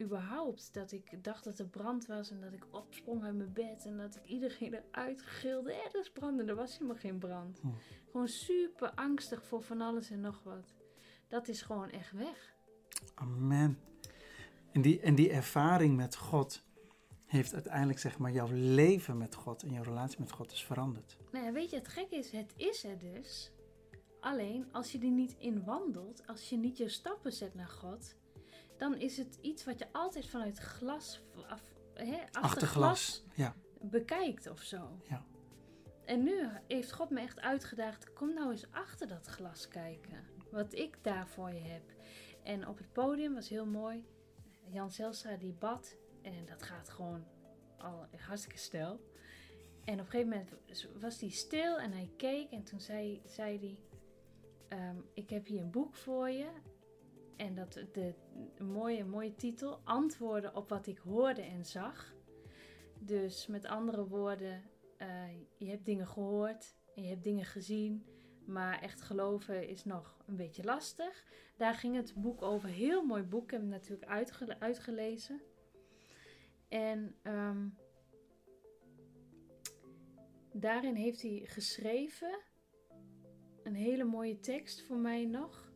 [0.00, 0.74] überhaupt.
[0.74, 3.96] Dat ik dacht dat er brand was en dat ik opsprong uit mijn bed en
[3.96, 5.72] dat ik iedereen eruit gilde.
[5.72, 7.60] Er is brand en er was helemaal geen brand.
[7.60, 7.68] Hm.
[8.10, 10.74] Gewoon super angstig voor van alles en nog wat.
[11.28, 12.54] Dat is gewoon echt weg.
[13.14, 13.89] Amen.
[14.72, 16.62] En die, en die ervaring met God
[17.26, 21.16] heeft uiteindelijk zeg maar jouw leven met God en jouw relatie met God is veranderd.
[21.32, 23.52] Nou ja, weet je, het gekke is, het is er dus.
[24.20, 28.14] Alleen als je er niet in wandelt, als je niet je stappen zet naar God,
[28.76, 31.62] dan is het iets wat je altijd vanuit glas, af,
[32.32, 33.54] achter glas, ja.
[33.80, 35.00] bekijkt of zo.
[35.08, 35.24] Ja.
[36.04, 40.24] En nu heeft God me echt uitgedaagd, kom nou eens achter dat glas kijken.
[40.50, 41.82] Wat ik daar voor je heb.
[42.42, 44.04] En op het podium was heel mooi.
[44.70, 45.96] Jan Zelstra die bad.
[46.22, 47.24] En dat gaat gewoon
[47.78, 49.00] al hartstikke snel.
[49.84, 50.50] En op een gegeven moment
[51.00, 52.50] was hij stil en hij keek.
[52.50, 53.78] En toen zei, zei hij...
[54.68, 56.48] Ehm, ik heb hier een boek voor je.
[57.36, 58.14] En dat de
[58.58, 62.14] mooie, mooie titel, antwoorden op wat ik hoorde en zag.
[62.98, 64.62] Dus met andere woorden,
[64.98, 65.08] uh,
[65.56, 68.04] je hebt dingen gehoord en je hebt dingen gezien,
[68.44, 71.24] maar echt geloven is nog een beetje lastig.
[71.56, 74.10] Daar ging het boek over, heel mooi boek, ik heb hem natuurlijk
[74.58, 75.40] uitgelezen.
[76.68, 77.76] En um,
[80.52, 82.38] daarin heeft hij geschreven
[83.62, 85.72] een hele mooie tekst voor mij nog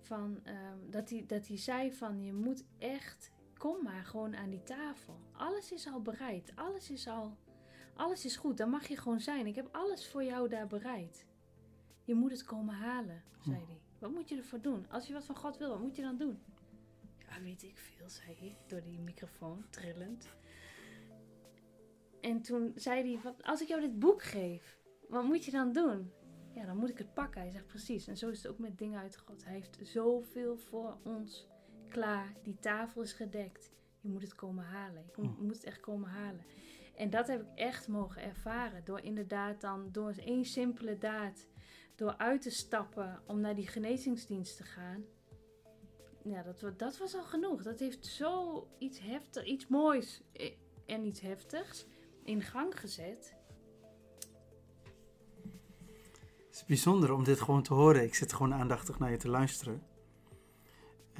[0.00, 4.50] van, ehm, dat, hij, dat hij zei van je moet echt, kom maar gewoon aan
[4.50, 5.20] die tafel.
[5.32, 7.36] Alles is al bereid, alles is al,
[7.94, 9.46] alles is goed, dan mag je gewoon zijn.
[9.46, 11.26] Ik heb alles voor jou daar bereid.
[12.06, 13.80] Je moet het komen halen, zei hij.
[13.98, 14.90] Wat moet je ervoor doen?
[14.90, 16.38] Als je wat van God wil, wat moet je dan doen?
[17.18, 20.28] Ja, weet ik veel, zei hij, door die microfoon, trillend.
[22.20, 24.78] En toen zei hij, als ik jou dit boek geef,
[25.08, 26.12] wat moet je dan doen?
[26.56, 27.40] ja, dan moet ik het pakken.
[27.40, 28.06] Hij zegt precies.
[28.06, 29.44] En zo is het ook met dingen uit God.
[29.44, 31.46] Hij heeft zoveel voor ons
[31.88, 32.34] klaar.
[32.42, 33.70] Die tafel is gedekt.
[34.00, 35.04] Je moet het komen halen.
[35.16, 35.44] Je hm.
[35.44, 36.44] moet het echt komen halen.
[36.96, 38.84] En dat heb ik echt mogen ervaren.
[38.84, 41.46] Door inderdaad dan, door één simpele daad,
[41.96, 45.04] door uit te stappen om naar die genezingsdienst te gaan.
[46.22, 47.62] Ja, dat, dat was al genoeg.
[47.62, 50.52] Dat heeft zo iets heftigs, iets moois eh,
[50.86, 51.86] en iets heftigs
[52.24, 53.34] in gang gezet.
[56.46, 58.02] Het is bijzonder om dit gewoon te horen.
[58.02, 59.82] Ik zit gewoon aandachtig naar je te luisteren.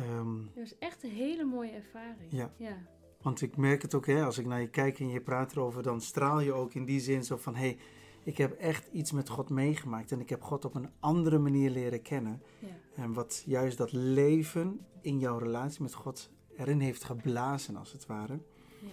[0.01, 2.33] Um, dat is echt een hele mooie ervaring.
[2.33, 2.53] Ja.
[2.57, 2.77] ja.
[3.23, 5.83] Want ik merk het ook, hè, als ik naar je kijk en je praat erover,
[5.83, 7.79] dan straal je ook in die zin zo van: hé, hey,
[8.27, 11.71] ik heb echt iets met God meegemaakt en ik heb God op een andere manier
[11.71, 12.43] leren kennen.
[12.59, 12.69] Ja.
[12.95, 18.07] En wat juist dat leven in jouw relatie met God erin heeft geblazen, als het
[18.07, 18.41] ware.
[18.81, 18.89] Ja.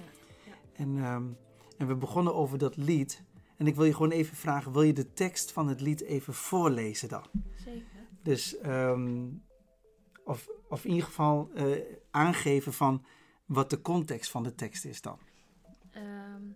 [0.46, 0.54] ja.
[0.74, 1.24] En, ehm,
[1.78, 3.24] en we begonnen over dat lied.
[3.58, 6.34] En ik wil je gewoon even vragen, wil je de tekst van het lied even
[6.34, 7.26] voorlezen dan?
[7.56, 8.08] Zeker.
[8.24, 9.28] Dus, ehm,
[10.24, 11.78] of, of in ieder geval uh,
[12.12, 13.06] aangeven van
[13.46, 15.20] wat de context van de tekst is dan.
[15.96, 16.56] Um,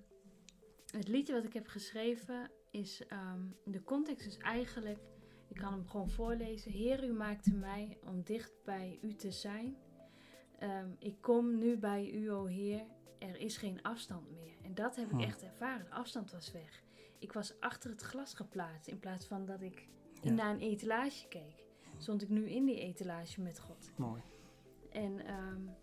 [0.91, 4.99] het liedje wat ik heb geschreven is, um, de context is eigenlijk,
[5.47, 6.71] ik kan hem gewoon voorlezen.
[6.71, 9.77] Heer, u maakte mij om dicht bij u te zijn.
[10.99, 12.85] ik kom nu bij u, o Heer,
[13.19, 14.55] er is geen afstand meer.
[14.63, 15.19] En dat heb ik hm.
[15.19, 15.85] echt ervaren.
[15.85, 16.85] De afstand was weg
[17.19, 18.87] ik was achter het glas geplaatst.
[18.87, 19.87] In plaats van dat ik
[20.21, 21.65] naar een etalage keek.
[21.97, 23.91] Stond ik nu in die etalage met God.
[23.95, 24.21] Mooi.
[24.89, 25.75] En um,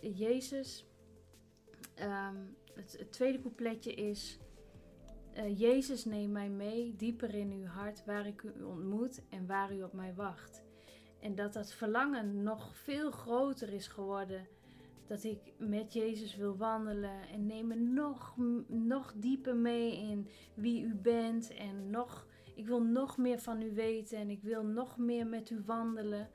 [0.00, 0.86] Jezus,
[1.94, 2.36] ehm,
[2.74, 4.38] het, tweede coupletje is...
[5.36, 9.74] Uh, Jezus neem mij mee dieper in uw hart waar ik u ontmoet en waar
[9.74, 10.62] u op mij wacht.
[11.20, 14.46] En dat dat verlangen nog veel groter is geworden
[15.06, 18.34] dat ik met Jezus wil wandelen en neem me nog,
[18.66, 23.74] nog dieper mee in wie u bent en nog, ik wil nog meer van u
[23.74, 26.30] weten en ik wil nog meer met u wandelen.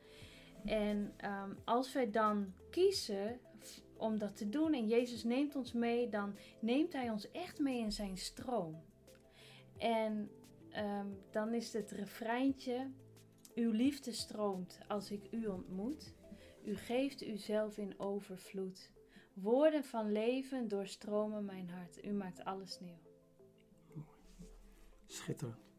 [0.66, 3.40] En um, als wij dan kiezen
[3.98, 7.80] om dat te doen en Jezus neemt ons mee, dan neemt Hij ons echt mee
[7.80, 8.89] in zijn stroom.
[9.80, 10.32] En
[10.72, 12.92] ehm, dan is het refreintje,
[13.56, 16.14] uw liefde stroomt als ik u ontmoet.
[16.66, 18.92] U geeft uzelf in overvloed.
[19.34, 22.06] Woorden van leven doorstromen mijn hart.
[22.06, 23.00] U maakt alles nieuw.
[25.06, 25.70] Schitterend.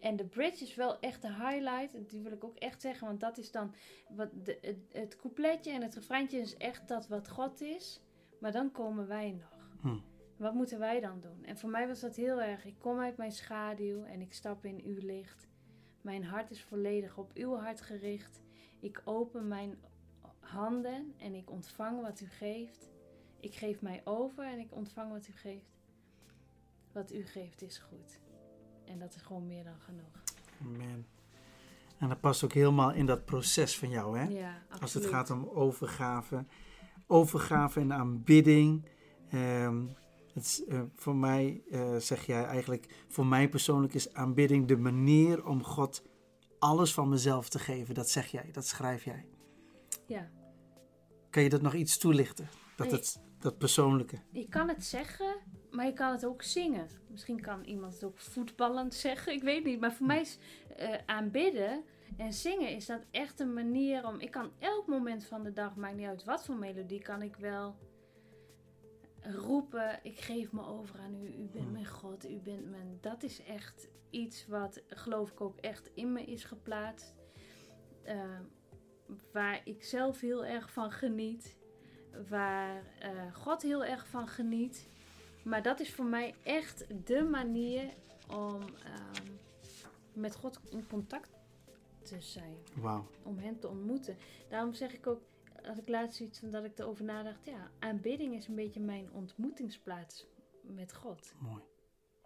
[0.00, 2.10] En de bridge is wel echt de highlight.
[2.10, 3.06] Die wil ik ook echt zeggen.
[3.06, 3.74] Want dat is dan
[4.08, 8.00] wat de, het, het coupletje en het refreintje is echt dat wat God is.
[8.40, 9.78] Maar dan komen wij nog.
[9.80, 9.98] Hm.
[10.40, 11.44] Wat moeten wij dan doen?
[11.44, 12.64] En voor mij was dat heel erg.
[12.64, 15.48] Ik kom uit mijn schaduw en ik stap in uw licht.
[16.00, 18.40] Mijn hart is volledig op uw hart gericht.
[18.78, 19.78] Ik open mijn
[20.38, 22.88] handen en ik ontvang wat u geeft.
[23.40, 25.80] Ik geef mij over en ik ontvang wat u geeft.
[26.92, 28.20] Wat u geeft is goed.
[28.84, 30.22] En dat is gewoon meer dan genoeg.
[30.60, 31.06] Amen.
[31.98, 34.24] En dat past ook helemaal in dat proces van jou, hè?
[34.24, 34.82] Ja, absoluut.
[34.82, 36.44] Als het gaat om overgave.
[37.06, 38.84] Overgave en aanbidding.
[39.30, 39.86] Ehm,
[40.34, 44.76] het is, eh, voor mij eh, zeg jij eigenlijk, voor mij persoonlijk is aanbidding de
[44.76, 46.02] manier om God
[46.58, 47.94] alles van mezelf te geven.
[47.94, 49.26] Dat zeg jij, dat schrijf jij.
[50.06, 50.30] Ja.
[51.30, 52.48] Kan je dat nog iets toelichten?
[52.76, 52.96] Dat, Nee.
[52.96, 54.18] het, dat persoonlijke.
[54.30, 55.36] Je kan het zeggen,
[55.70, 56.88] maar je kan het ook zingen.
[57.10, 59.80] Misschien kan iemand het ook voetballend zeggen, ik weet niet.
[59.80, 60.38] Maar voor mij is
[60.76, 61.84] eh, aanbidden
[62.16, 64.20] en zingen is dat echt een manier om...
[64.20, 67.36] Ik kan elk moment van de dag, maakt niet uit wat voor melodie, kan ik
[67.36, 67.76] wel
[69.22, 70.00] roepen...
[70.02, 71.72] Ik geef me over aan u, u bent Hmm.
[71.72, 72.98] mijn God, u bent mijn...
[73.00, 77.14] Dat is echt iets wat, geloof ik, ook echt in me is geplaatst.
[78.02, 78.38] Eh,
[79.32, 81.56] waar ik zelf heel erg van geniet.
[82.28, 84.88] Waar eh, God heel erg van geniet.
[85.44, 87.94] Maar dat is voor mij echt de manier
[88.28, 89.32] om ehm,
[90.12, 91.30] met God in contact
[92.02, 92.56] te zijn.
[93.22, 94.16] Om hem te ontmoeten.
[94.48, 95.20] Daarom zeg ik ook,
[95.66, 97.46] als ik laatst iets van dat ik erover nadacht.
[97.46, 100.26] Ja, aanbidding is een beetje mijn ontmoetingsplaats
[100.62, 101.34] met God.
[101.38, 101.62] Mooi.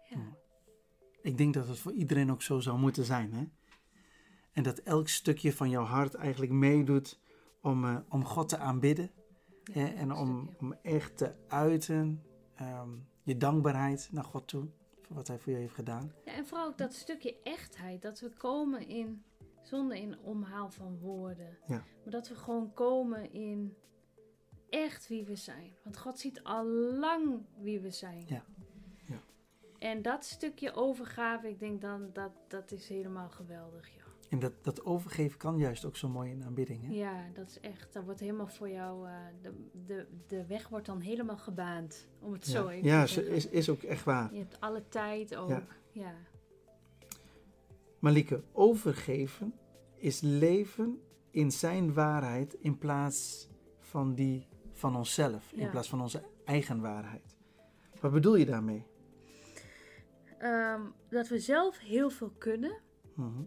[0.09, 0.33] Ja, Mooi.
[1.21, 3.33] Ik denk dat het voor iedereen ook zo zou moeten zijn.
[3.33, 3.43] Hè?
[4.51, 7.19] En dat elk stukje van jouw hart eigenlijk meedoet
[7.61, 9.11] om, eh, om God te aanbidden.
[9.63, 9.85] ja, hè?
[9.85, 10.59] En om, stukje.
[10.59, 12.23] om echt te uiten
[12.55, 12.89] ehm,
[13.23, 14.67] je dankbaarheid naar God toe.
[15.01, 16.11] Voor wat hij voor je heeft gedaan.
[16.25, 18.01] Ja, en vooral ook dat stukje echtheid.
[18.01, 19.23] Dat we komen in,
[19.67, 21.57] zonder in omhaal van woorden.
[21.67, 21.83] Ja.
[22.03, 23.75] Maar dat we gewoon komen in
[24.69, 25.73] echt wie we zijn.
[25.83, 26.65] Want God ziet al
[26.99, 28.23] lang wie we zijn.
[28.27, 28.43] Ja.
[29.07, 29.19] Ja.
[29.79, 34.03] En dat stukje overgave, ik denk dan, dat, dat is helemaal geweldig, joh.
[34.29, 36.83] En dat, dat overgeven kan juist ook zo mooi in aanbidding.
[36.83, 36.93] Hè?
[36.93, 39.53] Ja, dat is echt, dat wordt helemaal voor jou, eh, de,
[39.85, 42.07] de, de weg wordt dan helemaal gebaand.
[42.19, 44.33] Om het zo even ja is, is ook echt waar.
[44.33, 45.49] Je hebt alle tijd ook.
[45.49, 45.63] Ja.
[45.91, 46.13] ja.
[48.05, 49.53] Malike, overgeven
[49.95, 51.01] is leven
[51.31, 53.49] in zijn waarheid in plaats
[53.79, 55.51] van die van onszelf.
[55.51, 57.37] In plaats van onze eigen waarheid.
[58.01, 58.85] Wat bedoel je daarmee?
[60.37, 62.81] Ehm, dat we zelf heel veel kunnen.
[63.13, 63.43] Mhm.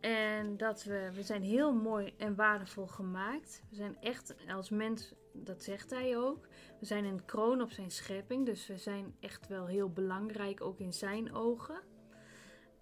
[0.00, 3.62] En dat we, we zijn heel mooi en waardevol gemaakt.
[3.70, 6.48] We zijn echt als mens, dat zegt hij ook.
[6.80, 8.46] We zijn een kroon op zijn schepping.
[8.46, 11.90] Dus we zijn echt wel heel belangrijk, ook in zijn ogen.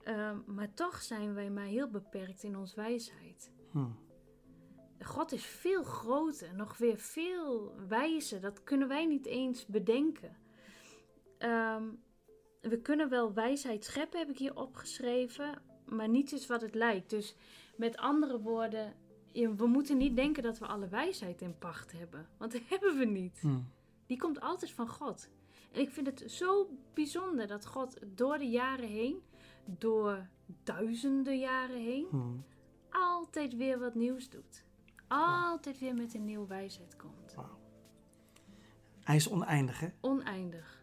[0.03, 3.53] Ehm, maar toch zijn wij maar heel beperkt in ons wijsheid.
[3.71, 3.85] Hm.
[5.01, 8.41] God is veel groter, nog weer veel wijzer.
[8.41, 10.37] Dat kunnen wij niet eens bedenken.
[11.39, 11.85] Ehm,
[12.61, 17.11] we kunnen wel wijsheid scheppen, heb ik hier opgeschreven, maar niets is wat het lijkt.
[17.11, 17.35] Dus
[17.77, 18.95] met andere woorden,
[19.33, 23.05] we moeten niet denken dat we alle wijsheid in pacht hebben, want dat hebben we
[23.05, 23.39] niet.
[23.41, 23.59] Hm.
[24.07, 25.31] Die komt altijd van God.
[25.73, 29.23] En ik vind het zo bijzonder dat God door de jaren heen,
[29.65, 30.29] door
[30.63, 32.19] duizenden jaren heen, Hm.
[32.91, 34.65] altijd weer wat nieuws doet.
[35.09, 37.35] Altijd weer met een nieuwe wijsheid komt.
[39.01, 39.89] Hij is oneindig, hè?
[40.01, 40.83] Oneindig.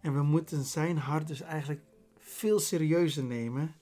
[0.00, 1.80] En we moeten zijn hart dus eigenlijk
[2.18, 3.74] veel serieuzer nemen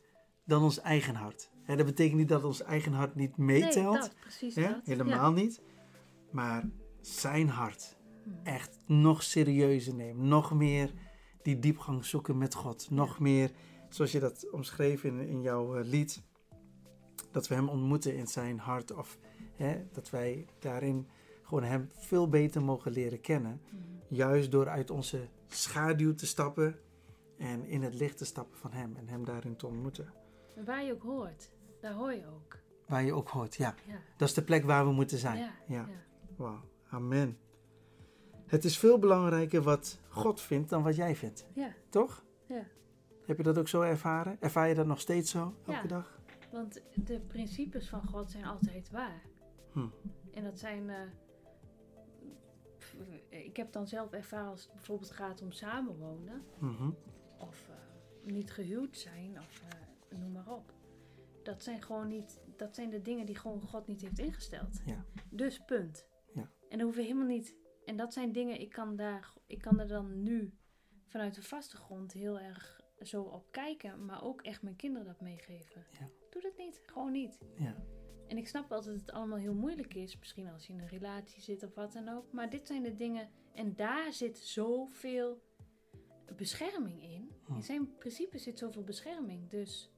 [0.45, 1.51] dan ons eigen hart.
[1.67, 3.75] Dat betekent niet dat ons eigen hart niet meetelt.
[3.75, 4.81] Nee, dat, precies dat.
[4.85, 5.63] Helemaal niet.
[6.31, 6.69] Maar
[7.01, 8.31] zijn hart Ja.
[8.33, 8.47] Hm.
[8.47, 10.29] echt nog serieuzer nemen.
[10.29, 10.93] Nog meer
[11.43, 12.91] die diepgang zoeken met God.
[12.91, 13.51] Nog meer,
[13.89, 16.23] zoals je dat omschreef in, in jouw eh, lied.
[17.31, 18.93] Dat we hem ontmoeten in zijn hart.
[18.95, 19.19] Of
[19.55, 21.09] hè, dat wij daarin
[21.43, 23.61] gewoon hem veel beter mogen leren kennen.
[23.71, 23.83] Mhm.
[24.15, 26.79] Juist door uit onze schaduw te stappen.
[27.39, 28.97] En in het licht te stappen van hem.
[28.97, 30.13] En hem daarin te ontmoeten.
[30.55, 31.51] En Waar je ook hoort,
[31.81, 32.59] daar hoor je ook.
[32.87, 33.75] Waar je ook hoort, ja.
[33.87, 33.99] Ja.
[34.17, 35.39] Dat is de plek waar we moeten zijn.
[35.39, 35.75] Ja, ja.
[35.75, 35.87] ja.
[36.37, 37.39] Wauw, amen.
[38.47, 42.25] Het is veel belangrijker wat God vindt dan wat jij vindt, Ja, toch?
[42.47, 42.67] ja.
[43.27, 44.37] Heb je dat ook zo ervaren?
[44.41, 45.87] Ervaar je dat nog steeds zo, elke Ja.
[45.87, 46.21] dag?
[46.53, 49.23] Want de principes van God zijn altijd waar.
[49.73, 49.87] Hm.
[50.33, 51.01] En dat zijn, eh,
[53.45, 56.43] ik heb dan zelf ervaren als het bijvoorbeeld gaat om samenwonen.
[56.59, 56.91] Mhm.
[57.39, 57.75] Of eh,
[58.33, 60.73] niet gehuwd zijn, of eh, noem maar op.
[61.43, 64.81] Dat zijn gewoon niet, dat zijn de dingen die gewoon God niet heeft ingesteld.
[64.85, 65.05] Ja.
[65.31, 66.07] Dus punt.
[66.35, 66.51] Ja.
[66.69, 67.57] En dan hoeven helemaal niet.
[67.85, 70.55] En dat zijn dingen, ik kan daar, ik kan er dan nu
[71.07, 75.21] vanuit de vaste grond heel erg zo op kijken, maar ook echt mijn kinderen dat
[75.21, 75.87] meegeven.
[75.91, 76.07] Ja.
[76.31, 77.39] Doe dat niet, gewoon niet.
[77.59, 77.77] Ja.
[78.27, 80.89] En ik snap wel dat het allemaal heel moeilijk is, misschien als je in een
[80.89, 82.33] relatie zit of wat dan ook.
[82.33, 85.43] Maar dit zijn de dingen, en daar zit zoveel
[86.37, 87.31] bescherming in.
[87.45, 87.55] Hm.
[87.55, 89.49] In zijn principe zit zoveel bescherming.
[89.49, 89.91] Dus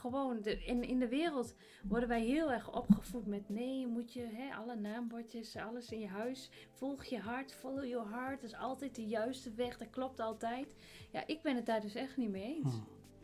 [0.00, 1.54] gewoon, de, in, in de wereld
[1.88, 6.08] worden wij heel erg opgevoed met nee, moet je hè, alle naambordjes, alles in je
[6.08, 10.20] huis, volg je hart, follow your heart, dat is altijd de juiste weg, dat klopt
[10.20, 10.74] altijd.
[11.10, 12.72] Ja, ik ben het daar dus echt niet mee eens.
[12.72, 12.80] Hm.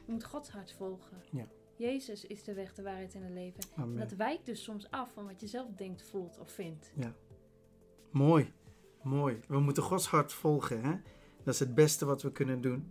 [0.06, 1.22] Je moet Gods hart volgen.
[1.30, 1.46] Ja.
[1.76, 3.64] Jezus is de weg, de waarheid en het leven.
[3.76, 6.92] En dat wijkt dus soms af van wat je zelf denkt, voelt of vindt.
[8.10, 8.52] Mooi,
[9.02, 9.40] mooi.
[9.48, 10.84] We moeten Gods hart volgen.
[10.84, 10.96] Hè?
[11.42, 12.88] Dat is het beste wat we kunnen doen.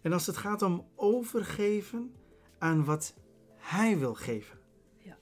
[0.00, 2.12] En als het gaat om overgeven
[2.58, 3.14] aan wat
[3.56, 4.58] Hij wil geven.
[4.98, 5.16] Ja.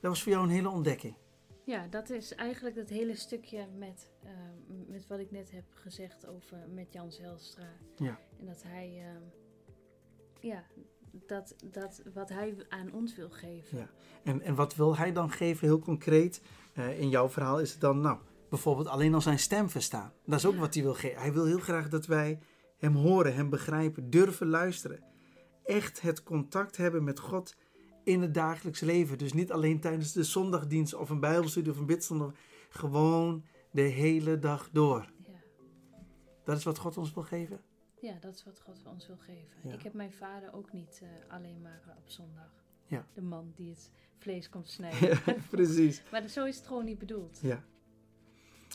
[0.00, 1.16] Dat was voor jou een hele ontdekking.
[1.64, 4.30] Ja, dat is eigenlijk het hele stukje met, eh,
[4.88, 7.68] met wat ik net heb gezegd over met Jan Zelstra.
[7.96, 8.18] Ja.
[8.38, 9.20] En dat hij, eh,
[10.50, 10.64] ja,
[11.26, 13.78] dat, dat wat hij aan ons wil geven.
[13.78, 13.88] Ja.
[14.24, 16.42] En, en wat wil Hij dan geven, heel concreet?
[16.74, 18.18] Eh, in jouw verhaal is het dan, nou,
[18.50, 20.12] bijvoorbeeld alleen al zijn stem verstaan.
[20.24, 20.60] Dat is ook Ja.
[20.60, 21.20] wat Hij wil geven.
[21.20, 22.38] Hij wil heel graag dat wij
[22.78, 25.02] Hem horen, Hem begrijpen, durven luisteren.
[25.64, 27.56] Echt het contact hebben met God
[28.04, 29.18] in het dagelijks leven.
[29.18, 32.34] Dus niet alleen tijdens de zondagdienst of een bijbelstudie of een bidstond.
[32.68, 35.12] Gewoon de hele dag door.
[35.26, 35.32] Ja.
[36.44, 37.60] Dat is wat God ons wil geven.
[38.00, 39.56] ja, dat is wat God ons wil geven.
[39.62, 39.72] Ja.
[39.72, 42.50] Ik heb mijn vader ook niet eh, alleen maar op zondag.
[42.86, 43.06] Ja.
[43.14, 45.08] De man die het vlees komt snijden.
[45.26, 46.02] Ja, precies.
[46.12, 47.38] Maar zo is het gewoon niet bedoeld.
[47.42, 47.64] Ja.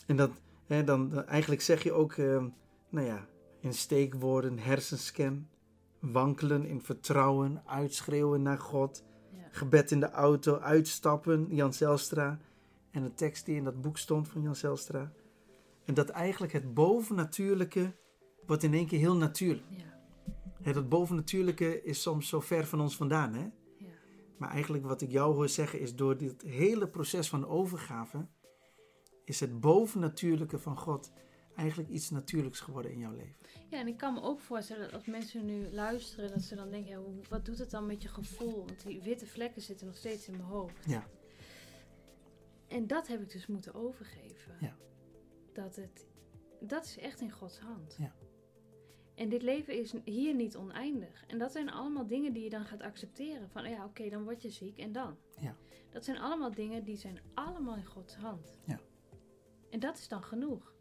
[0.06, 0.30] En dat,
[0.66, 2.48] hè, dan, dan- eigenlijk zeg je ook, ehm,
[2.88, 3.26] nou ja,
[3.60, 5.48] in steekwoorden, hersenscan,
[6.00, 9.38] wankelen in vertrouwen, uitschreeuwen naar God, Ja.
[9.50, 12.38] gebed in de auto, uitstappen, Jan Zelstra.
[12.90, 15.12] En de tekst die in dat boek stond van Jan Zelstra.
[15.84, 17.94] En dat eigenlijk het bovennatuurlijke
[18.46, 19.66] wordt in één keer heel natuurlijk.
[20.62, 20.72] Ja.
[20.72, 23.42] Dat bovennatuurlijke is soms zo ver van ons vandaan, hè?
[23.76, 23.86] Ja.
[24.36, 28.26] Maar eigenlijk wat ik jou hoor zeggen is door dit hele proces van overgave
[29.24, 31.12] is het bovennatuurlijke van God
[31.58, 33.36] eigenlijk iets natuurlijks geworden in jouw leven.
[33.70, 36.70] Ja, en ik kan me ook voorstellen dat als mensen nu luisteren, dat ze dan
[36.70, 38.64] denken, ja, wat doet het dan met je gevoel?
[38.66, 40.84] Want die witte vlekken zitten nog steeds in mijn hoofd.
[40.86, 41.06] Ja.
[42.68, 44.56] En dat heb ik dus moeten overgeven.
[44.60, 44.76] Ja.
[45.52, 46.06] Dat het,
[46.60, 47.96] dat is echt in Gods hand.
[47.98, 48.14] Ja.
[49.14, 51.24] En dit leven is hier niet oneindig.
[51.26, 53.50] En dat zijn allemaal dingen die je dan gaat accepteren.
[53.50, 55.16] Van ja, oké, dan word je ziek en dan.
[55.40, 55.56] Ja.
[55.90, 58.58] Dat zijn allemaal dingen die zijn allemaal in Gods hand.
[58.64, 58.80] Ja.
[59.70, 60.76] En dat is dan genoeg.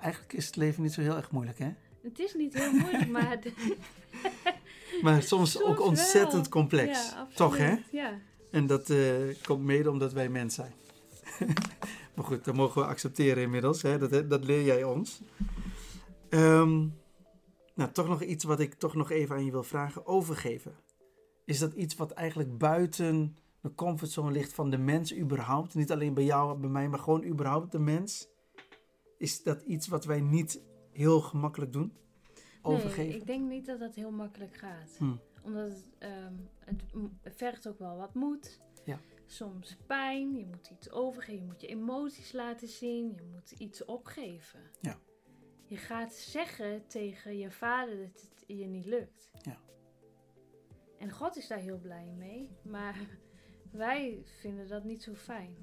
[0.00, 1.70] Eigenlijk is het leven niet zo heel erg moeilijk, hè?
[2.02, 3.38] Het is niet heel moeilijk, maar
[5.02, 6.48] Maar soms, Soms ook ontzettend wel.
[6.48, 7.10] complex.
[7.10, 7.36] Ja, absoluut.
[7.36, 7.76] Toch, hè?
[7.90, 8.18] Ja.
[8.50, 8.98] En dat eh,
[9.46, 10.72] komt mede omdat wij mens zijn.
[12.14, 13.82] maar goed, dat mogen we accepteren inmiddels.
[13.82, 13.98] Hè?
[13.98, 15.20] Dat, dat leer jij ons.
[16.28, 16.86] Ehm,
[17.74, 20.06] nou, toch nog iets wat ik toch nog even aan je wil vragen.
[20.06, 20.74] Overgeven.
[21.44, 25.74] Is dat iets wat eigenlijk buiten de comfortzone ligt van de mens überhaupt?
[25.74, 28.28] Niet alleen bij jou, bij mij, maar gewoon überhaupt de mens?
[29.22, 31.92] Is dat iets wat wij niet heel gemakkelijk doen?
[32.62, 33.06] Overgeven?
[33.06, 34.96] Nee, ik denk niet dat dat heel makkelijk gaat.
[34.98, 35.16] Hm.
[35.42, 36.34] Omdat het, ehm,
[37.22, 38.60] het vergt ook wel wat moed.
[38.84, 39.00] Ja.
[39.26, 43.84] Soms pijn, je moet iets overgeven, je moet je emoties laten zien, je moet iets
[43.84, 44.60] opgeven.
[44.80, 44.98] Ja.
[45.64, 49.30] Je gaat zeggen tegen je vader dat het je niet lukt.
[49.42, 49.58] Ja.
[50.98, 52.98] En God is daar heel blij mee, maar
[53.70, 55.56] wij vinden dat niet zo fijn.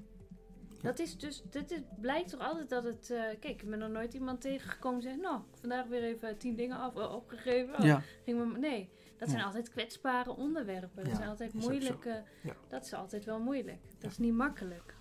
[0.82, 3.10] Dat is dus, dit is, blijkt toch altijd dat het.
[3.10, 6.56] eh, kijk, ik ben nog nooit iemand tegengekomen die zegt: Nou, vandaag weer even tien
[6.56, 7.74] dingen af, opgegeven.
[7.78, 8.88] Oh, Ja, ging me, nee,
[9.18, 9.46] dat zijn Ja.
[9.46, 11.04] altijd kwetsbare onderwerpen.
[11.04, 12.22] Dat zijn altijd is moeilijke.
[12.68, 13.80] Dat is altijd wel moeilijk.
[13.98, 14.94] Dat is niet makkelijk.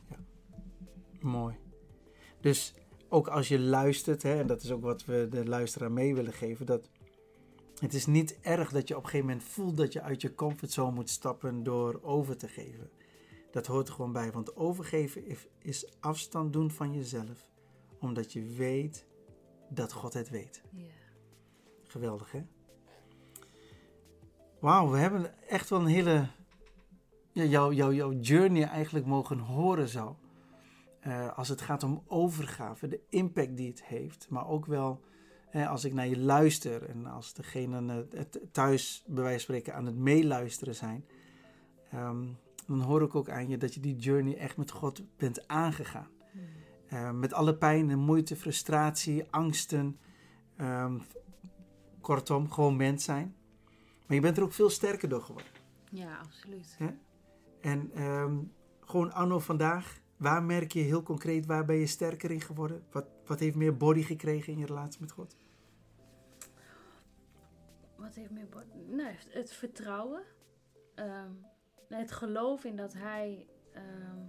[1.20, 1.56] Mooi.
[2.42, 2.74] Dus
[3.10, 6.34] ook als je luistert, hè, en dat is ook wat we de luisteraar mee willen
[6.34, 6.90] geven, dat
[7.80, 10.34] het is niet erg dat je op een gegeven moment voelt dat je uit je
[10.36, 12.90] comfortzone moet stappen door over te geven.
[13.52, 15.26] Dat hoort er gewoon bij, want overgeven
[15.60, 17.50] is, afstand doen van jezelf,
[18.00, 19.06] omdat je weet
[19.70, 20.62] dat God het weet.
[20.72, 20.86] Ja.
[21.84, 22.46] Geweldig, hè?
[24.60, 26.28] Wauw, we hebben echt wel een hele.
[27.32, 30.18] Jouw, jouw, jouw journey eigenlijk mogen horen zo.
[31.00, 34.30] Eh, als het gaat om overgave, de impact die het heeft.
[34.30, 35.02] Maar ook wel
[35.54, 38.22] als ik naar je luister en als degenen eh,
[38.52, 41.06] thuis, bij wijze van spreken, aan het meeluisteren zijn.
[41.92, 42.26] ehm,
[42.70, 46.08] dan hoor ik ook aan je dat je die journey echt met God bent aangegaan.
[46.32, 46.42] Hmm.
[46.88, 50.00] Eh, met alle pijn en moeite, frustratie, angsten.
[50.56, 51.00] Ehm,
[52.02, 53.36] kortom, gewoon mens zijn.
[54.06, 55.52] Maar je bent er ook veel sterker door geworden.
[55.92, 56.78] Ja, absoluut.
[57.62, 58.38] En ehm,
[58.80, 62.84] gewoon anno vandaag, waar merk je heel concreet, waar ben je sterker in geworden?
[62.92, 65.38] Wat, wat heeft meer body gekregen in je relatie met God?
[67.96, 68.96] Wat heeft meer body?
[68.96, 70.24] Nou, het vertrouwen.
[70.96, 71.32] Ehm,
[71.98, 74.20] het geloof in dat hij ehm,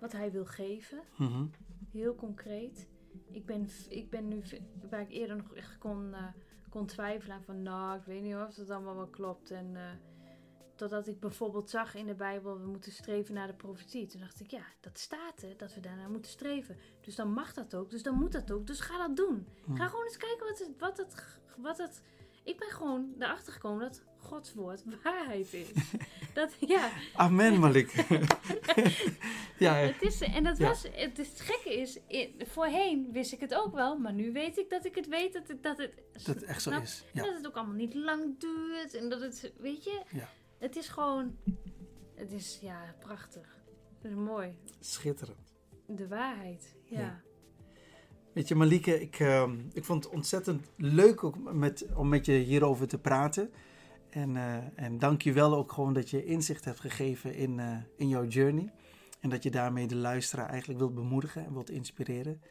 [0.00, 1.00] wat hij wil geven.
[1.16, 1.46] Mhm.
[1.90, 2.88] Heel concreet.
[3.30, 4.42] Ik ben, ik ben nu,
[4.90, 6.26] waar ik eerder nog echt kon, uh,
[6.68, 9.50] kon twijfelen van, nou, ik weet niet of het allemaal wel klopt.
[9.50, 9.90] En uh,
[10.74, 14.06] totdat ik bijvoorbeeld zag in de Bijbel, we moeten streven naar de profetie.
[14.06, 16.76] Toen dacht ik, ja, dat staat er, dat we daarnaar moeten streven.
[17.00, 18.66] Dus dan mag dat ook, dus dan moet dat ook.
[18.66, 19.46] Dus ga dat doen.
[19.64, 19.76] Mhm.
[19.76, 22.02] Ga gewoon eens kijken wat het, wat het, wat het
[22.48, 25.68] ik ben gewoon erachter gekomen dat Gods woord waarheid is.
[26.34, 26.90] dat, ja.
[27.14, 27.92] Amen, Malik.
[29.58, 31.98] ja, het is, en dat was, het, het gekke is,
[32.38, 35.48] voorheen wist ik het ook wel, maar nu weet ik dat ik het weet dat
[35.48, 37.04] het, dat het, dat het echt zo nou, is.
[37.12, 37.22] Ja.
[37.22, 40.28] Dat het ook allemaal niet lang duurt en dat het, weet je, ja.
[40.58, 41.38] het is gewoon,
[42.14, 43.56] het is ja, prachtig.
[44.02, 44.54] Het is mooi.
[44.80, 45.54] Schitterend.
[45.86, 47.22] De waarheid, ja.
[48.32, 52.32] Weet je, Malike, ik, uh, ik vond het ontzettend leuk ook met, om met je
[52.32, 53.50] hierover te praten.
[54.10, 57.76] En, uh, en dank je wel ook gewoon dat je inzicht hebt gegeven in, uh,
[57.96, 58.72] in jouw journey.
[59.20, 62.42] En dat je daarmee de luisteraar eigenlijk wilt bemoedigen en wilt inspireren.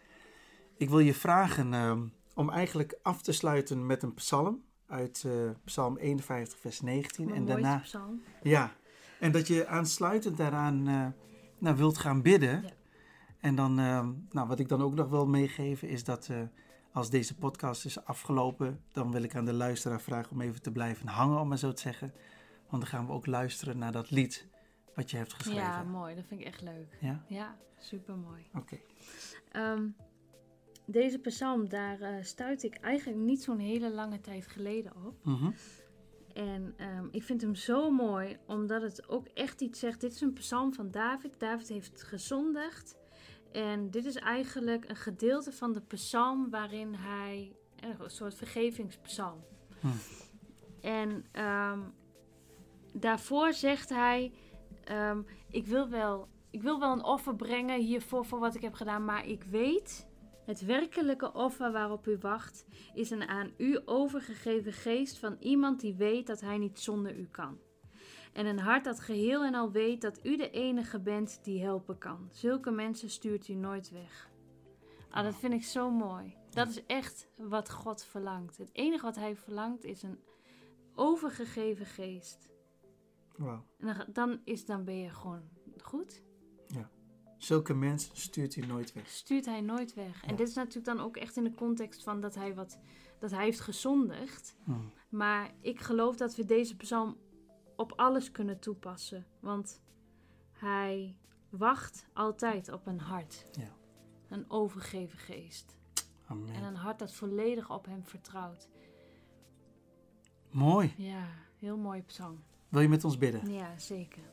[0.78, 1.98] Ik wil je vragen uh,
[2.34, 7.30] om eigenlijk af te sluiten met een psalm uit uh, Psalm 51, vers 19.
[7.30, 7.78] Een en daarna.
[7.78, 8.22] Psalm.
[8.41, 8.74] Ja,
[9.20, 10.84] en dat je aansluitend daaraan
[11.58, 12.62] nou, wilt gaan bidden.
[12.62, 12.70] Ja.
[13.40, 16.42] En dan, uh, nou, wat ik dan ook nog wil meegeven is dat uh,
[16.92, 20.72] als deze podcast is afgelopen, dan wil ik aan de luisteraar vragen om even te
[20.72, 22.14] blijven hangen, om maar zo te zeggen.
[22.70, 24.48] Want dan gaan we ook luisteren naar dat lied
[24.96, 25.62] wat je hebt geschreven.
[25.62, 26.16] Ja, mooi.
[26.16, 26.98] Dat vind ik echt leuk.
[27.00, 27.24] Ja?
[27.28, 28.48] Ja, super mooi.
[28.54, 28.80] Oké.
[29.52, 29.74] Okay.
[29.74, 29.96] Um,
[30.86, 35.26] deze psalm, daar uh, stuit ik eigenlijk niet zo'n hele lange tijd geleden op.
[35.26, 35.54] Mm -hmm.
[36.34, 40.02] En um, ik vind hem zo mooi, omdat het ook echt iets zegt.
[40.02, 41.40] Dit is een psalm van David.
[41.40, 42.96] David heeft gezondigd.
[43.52, 49.44] En dit is eigenlijk een gedeelte van de psalm waarin hij, een soort vergevingspsalm.
[49.80, 49.88] Hm.
[50.82, 51.94] En um,
[52.94, 54.32] daarvoor zegt hij,
[54.91, 58.74] um, ik, wil wel, ik wil wel een offer brengen hiervoor voor wat ik heb
[58.74, 60.07] gedaan, maar ik weet,
[60.45, 65.95] het werkelijke offer waarop u wacht, is een aan u overgegeven geest van iemand die
[65.95, 67.57] weet dat hij niet zonder u kan.
[68.34, 71.98] En een hart dat geheel en al weet dat u de enige bent die helpen
[71.98, 72.28] kan.
[72.32, 74.30] Zulke mensen stuurt u nooit weg.
[75.10, 76.36] Ah, dat vind ik zo mooi.
[76.49, 78.58] Dat is echt wat God verlangt.
[78.58, 80.20] Het enige wat hij verlangt is een
[80.95, 82.49] overgegeven geest.
[83.36, 83.60] Wow.
[83.78, 85.41] En dan, is, dan ben je gewoon
[85.82, 86.24] goed.
[86.68, 86.90] Ja.
[87.38, 89.10] Zulke mensen stuurt u nooit weg.
[89.10, 90.22] Stuurt hij nooit weg.
[90.22, 90.28] Ja.
[90.28, 92.80] En dit is natuurlijk dan ook echt in de context van dat hij, wat,
[93.20, 94.56] dat hij heeft gezondigd.
[94.64, 94.91] Hmm.
[95.10, 97.18] Maar ik geloof dat we deze psalm
[97.78, 99.26] op alles kunnen toepassen.
[99.40, 99.82] Want
[100.52, 101.16] hij
[101.49, 103.45] wacht altijd op een hart.
[103.52, 103.72] Ja.
[104.30, 105.76] Een overgeven geest.
[106.26, 106.54] Amen.
[106.54, 108.68] En een hart dat volledig op hem vertrouwt.
[110.52, 110.94] Mooi.
[110.98, 111.28] Ja,
[111.60, 112.44] heel mooi psalm.
[112.70, 113.52] Wil je met ons bidden?
[113.52, 114.24] Ja, zeker.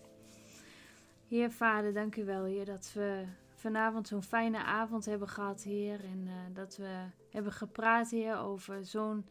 [1.29, 6.05] Heer Vader, dank u wel, Heer, dat we vanavond zo'n fijne avond hebben gehad, Heer.
[6.05, 9.27] En uh, dat we hebben gepraat, Heer, over zo'n,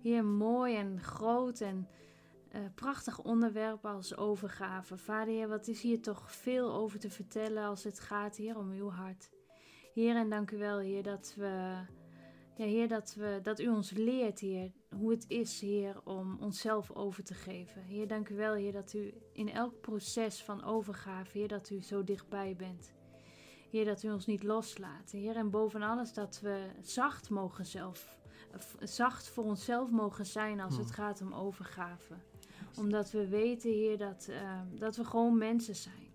[0.00, 1.88] Heer, mooi en groot en
[2.54, 4.96] uh, prachtig onderwerp als overgave.
[4.96, 8.70] Vader, Heer, wat is hier toch veel over te vertellen als het gaat, Heer, om
[8.70, 9.30] uw hart.
[9.92, 11.82] Heer, en dank u wel, Heer, dat we...
[12.56, 16.90] Ja, Heer, dat, we, dat u ons leert, Heer, hoe het is, Heer, om onszelf
[16.90, 17.82] over te geven.
[17.82, 21.82] Heer, dank u wel, Heer, dat u in elk proces van overgave, Heer, dat u
[21.82, 22.94] zo dichtbij bent.
[23.70, 25.10] Heer, dat u ons niet loslaat.
[25.10, 28.18] Heer, en boven alles dat we zacht mogen zelf,
[28.80, 32.14] zacht voor onszelf mogen zijn als het gaat om overgave.
[32.76, 36.12] Omdat we weten, Heer, dat, uh, dat we gewoon mensen zijn.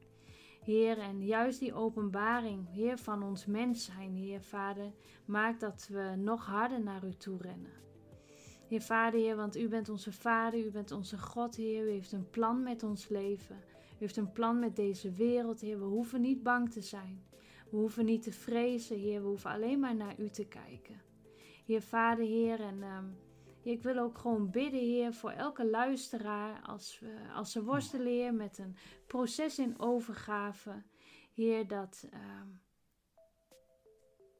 [0.63, 4.91] Heer, en juist die openbaring, Heer, van ons mens zijn, Heer, Vader,
[5.25, 7.71] maakt dat we nog harder naar U toe rennen.
[8.67, 11.85] Heer, Vader, Heer, want U bent onze Vader, U bent onze God, Heer.
[11.85, 13.55] U heeft een plan met ons leven.
[13.93, 15.79] U heeft een plan met deze wereld, Heer.
[15.79, 17.23] We hoeven niet bang te zijn.
[17.69, 19.21] We hoeven niet te vrezen, Heer.
[19.21, 21.01] We hoeven alleen maar naar U te kijken.
[21.65, 22.83] Heer, Vader, Heer, en...
[22.83, 23.27] Um,
[23.69, 28.33] ik wil ook gewoon bidden, Heer, voor elke luisteraar als, we, als ze worstelen, Heer,
[28.33, 28.75] met een
[29.07, 30.83] proces in overgave.
[31.33, 32.41] Heer, dat, uh,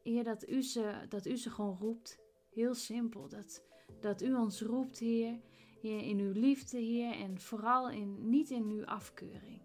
[0.04, 2.20] heer, dat, u ze, dat u ze gewoon roept.
[2.50, 3.28] Heel simpel.
[3.28, 3.64] Dat,
[4.00, 5.40] dat u ons roept, Heer,
[5.82, 9.62] Heer, in uw liefde, Heer, en vooral in, niet in uw afkeuring.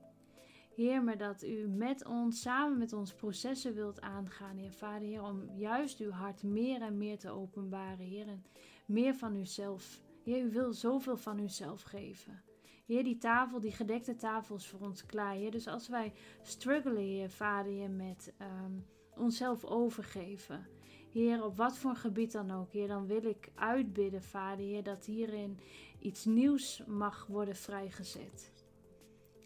[0.74, 5.22] Heer, maar dat u met ons, samen met ons processen wilt aangaan, Heer Vader, Heer,
[5.22, 8.44] om juist uw hart meer en meer te openbaren, Heer, en
[8.84, 10.02] meer van uzelf.
[10.22, 12.42] Heer, u wil zoveel van uzelf geven.
[12.86, 15.50] Heer, die tafel, die gedekte tafel is voor ons klaar, Heer.
[15.50, 16.12] Dus als wij
[16.42, 18.86] struggelen, Heer Vader, Heer, met um,
[19.16, 20.66] onszelf overgeven,
[21.12, 25.04] Heer, op wat voor gebied dan ook, Heer, dan wil ik uitbidden, Vader, Heer, dat
[25.04, 25.58] hierin
[25.98, 28.52] iets nieuws mag worden vrijgezet.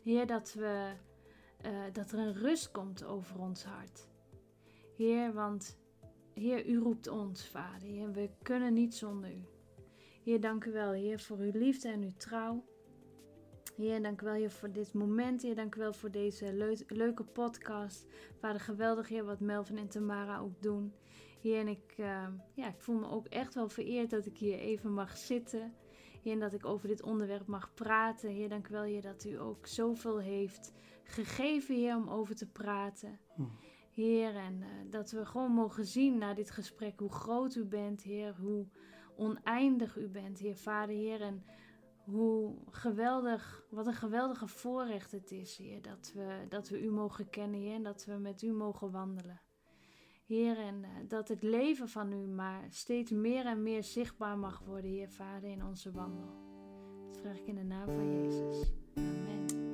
[0.02, 0.92] Heer, dat, we,
[1.66, 4.08] uh, dat er een rust komt over ons hart.
[4.96, 5.78] Heer, want
[6.38, 7.88] Heer, u roept ons, Vader.
[7.88, 9.44] Heer, we kunnen niet zonder u.
[10.24, 12.64] Heer, dank u wel, Heer, voor uw liefde en uw trouw.
[13.76, 15.42] Heer, dank u wel, Heer, voor dit moment.
[15.42, 18.06] Heer, dank u wel voor deze leuke podcast.
[18.40, 20.92] Vader, geweldig, Heer, wat Melvin en Tamara ook doen.
[21.40, 24.58] Heer, en ik, uh, ja, ik voel me ook echt wel vereerd dat ik hier
[24.58, 25.74] even mag zitten.
[26.22, 28.30] Heer, en dat ik over dit onderwerp mag praten.
[28.30, 30.72] Heer, dank u wel, Heer, dat u ook zoveel heeft
[31.04, 33.18] gegeven, Heer, om over te praten.
[33.34, 33.42] Hm.
[33.98, 38.02] Heer, en uh, dat we gewoon mogen zien na dit gesprek hoe groot u bent,
[38.02, 38.66] Heer, hoe
[39.16, 41.44] oneindig u bent, Heer, Vader, Heer, en
[42.04, 47.30] hoe geweldig, wat een geweldige voorrecht het is, Heer, dat we, dat we u mogen
[47.30, 49.40] kennen, Heer, en dat we met u mogen wandelen.
[50.26, 54.58] Heer, en uh, dat het leven van u maar steeds meer en meer zichtbaar mag
[54.58, 56.46] worden, Heer Vader, in onze wandel.
[57.06, 58.72] Dat vraag ik in de naam van Jezus.
[58.94, 59.67] Amen.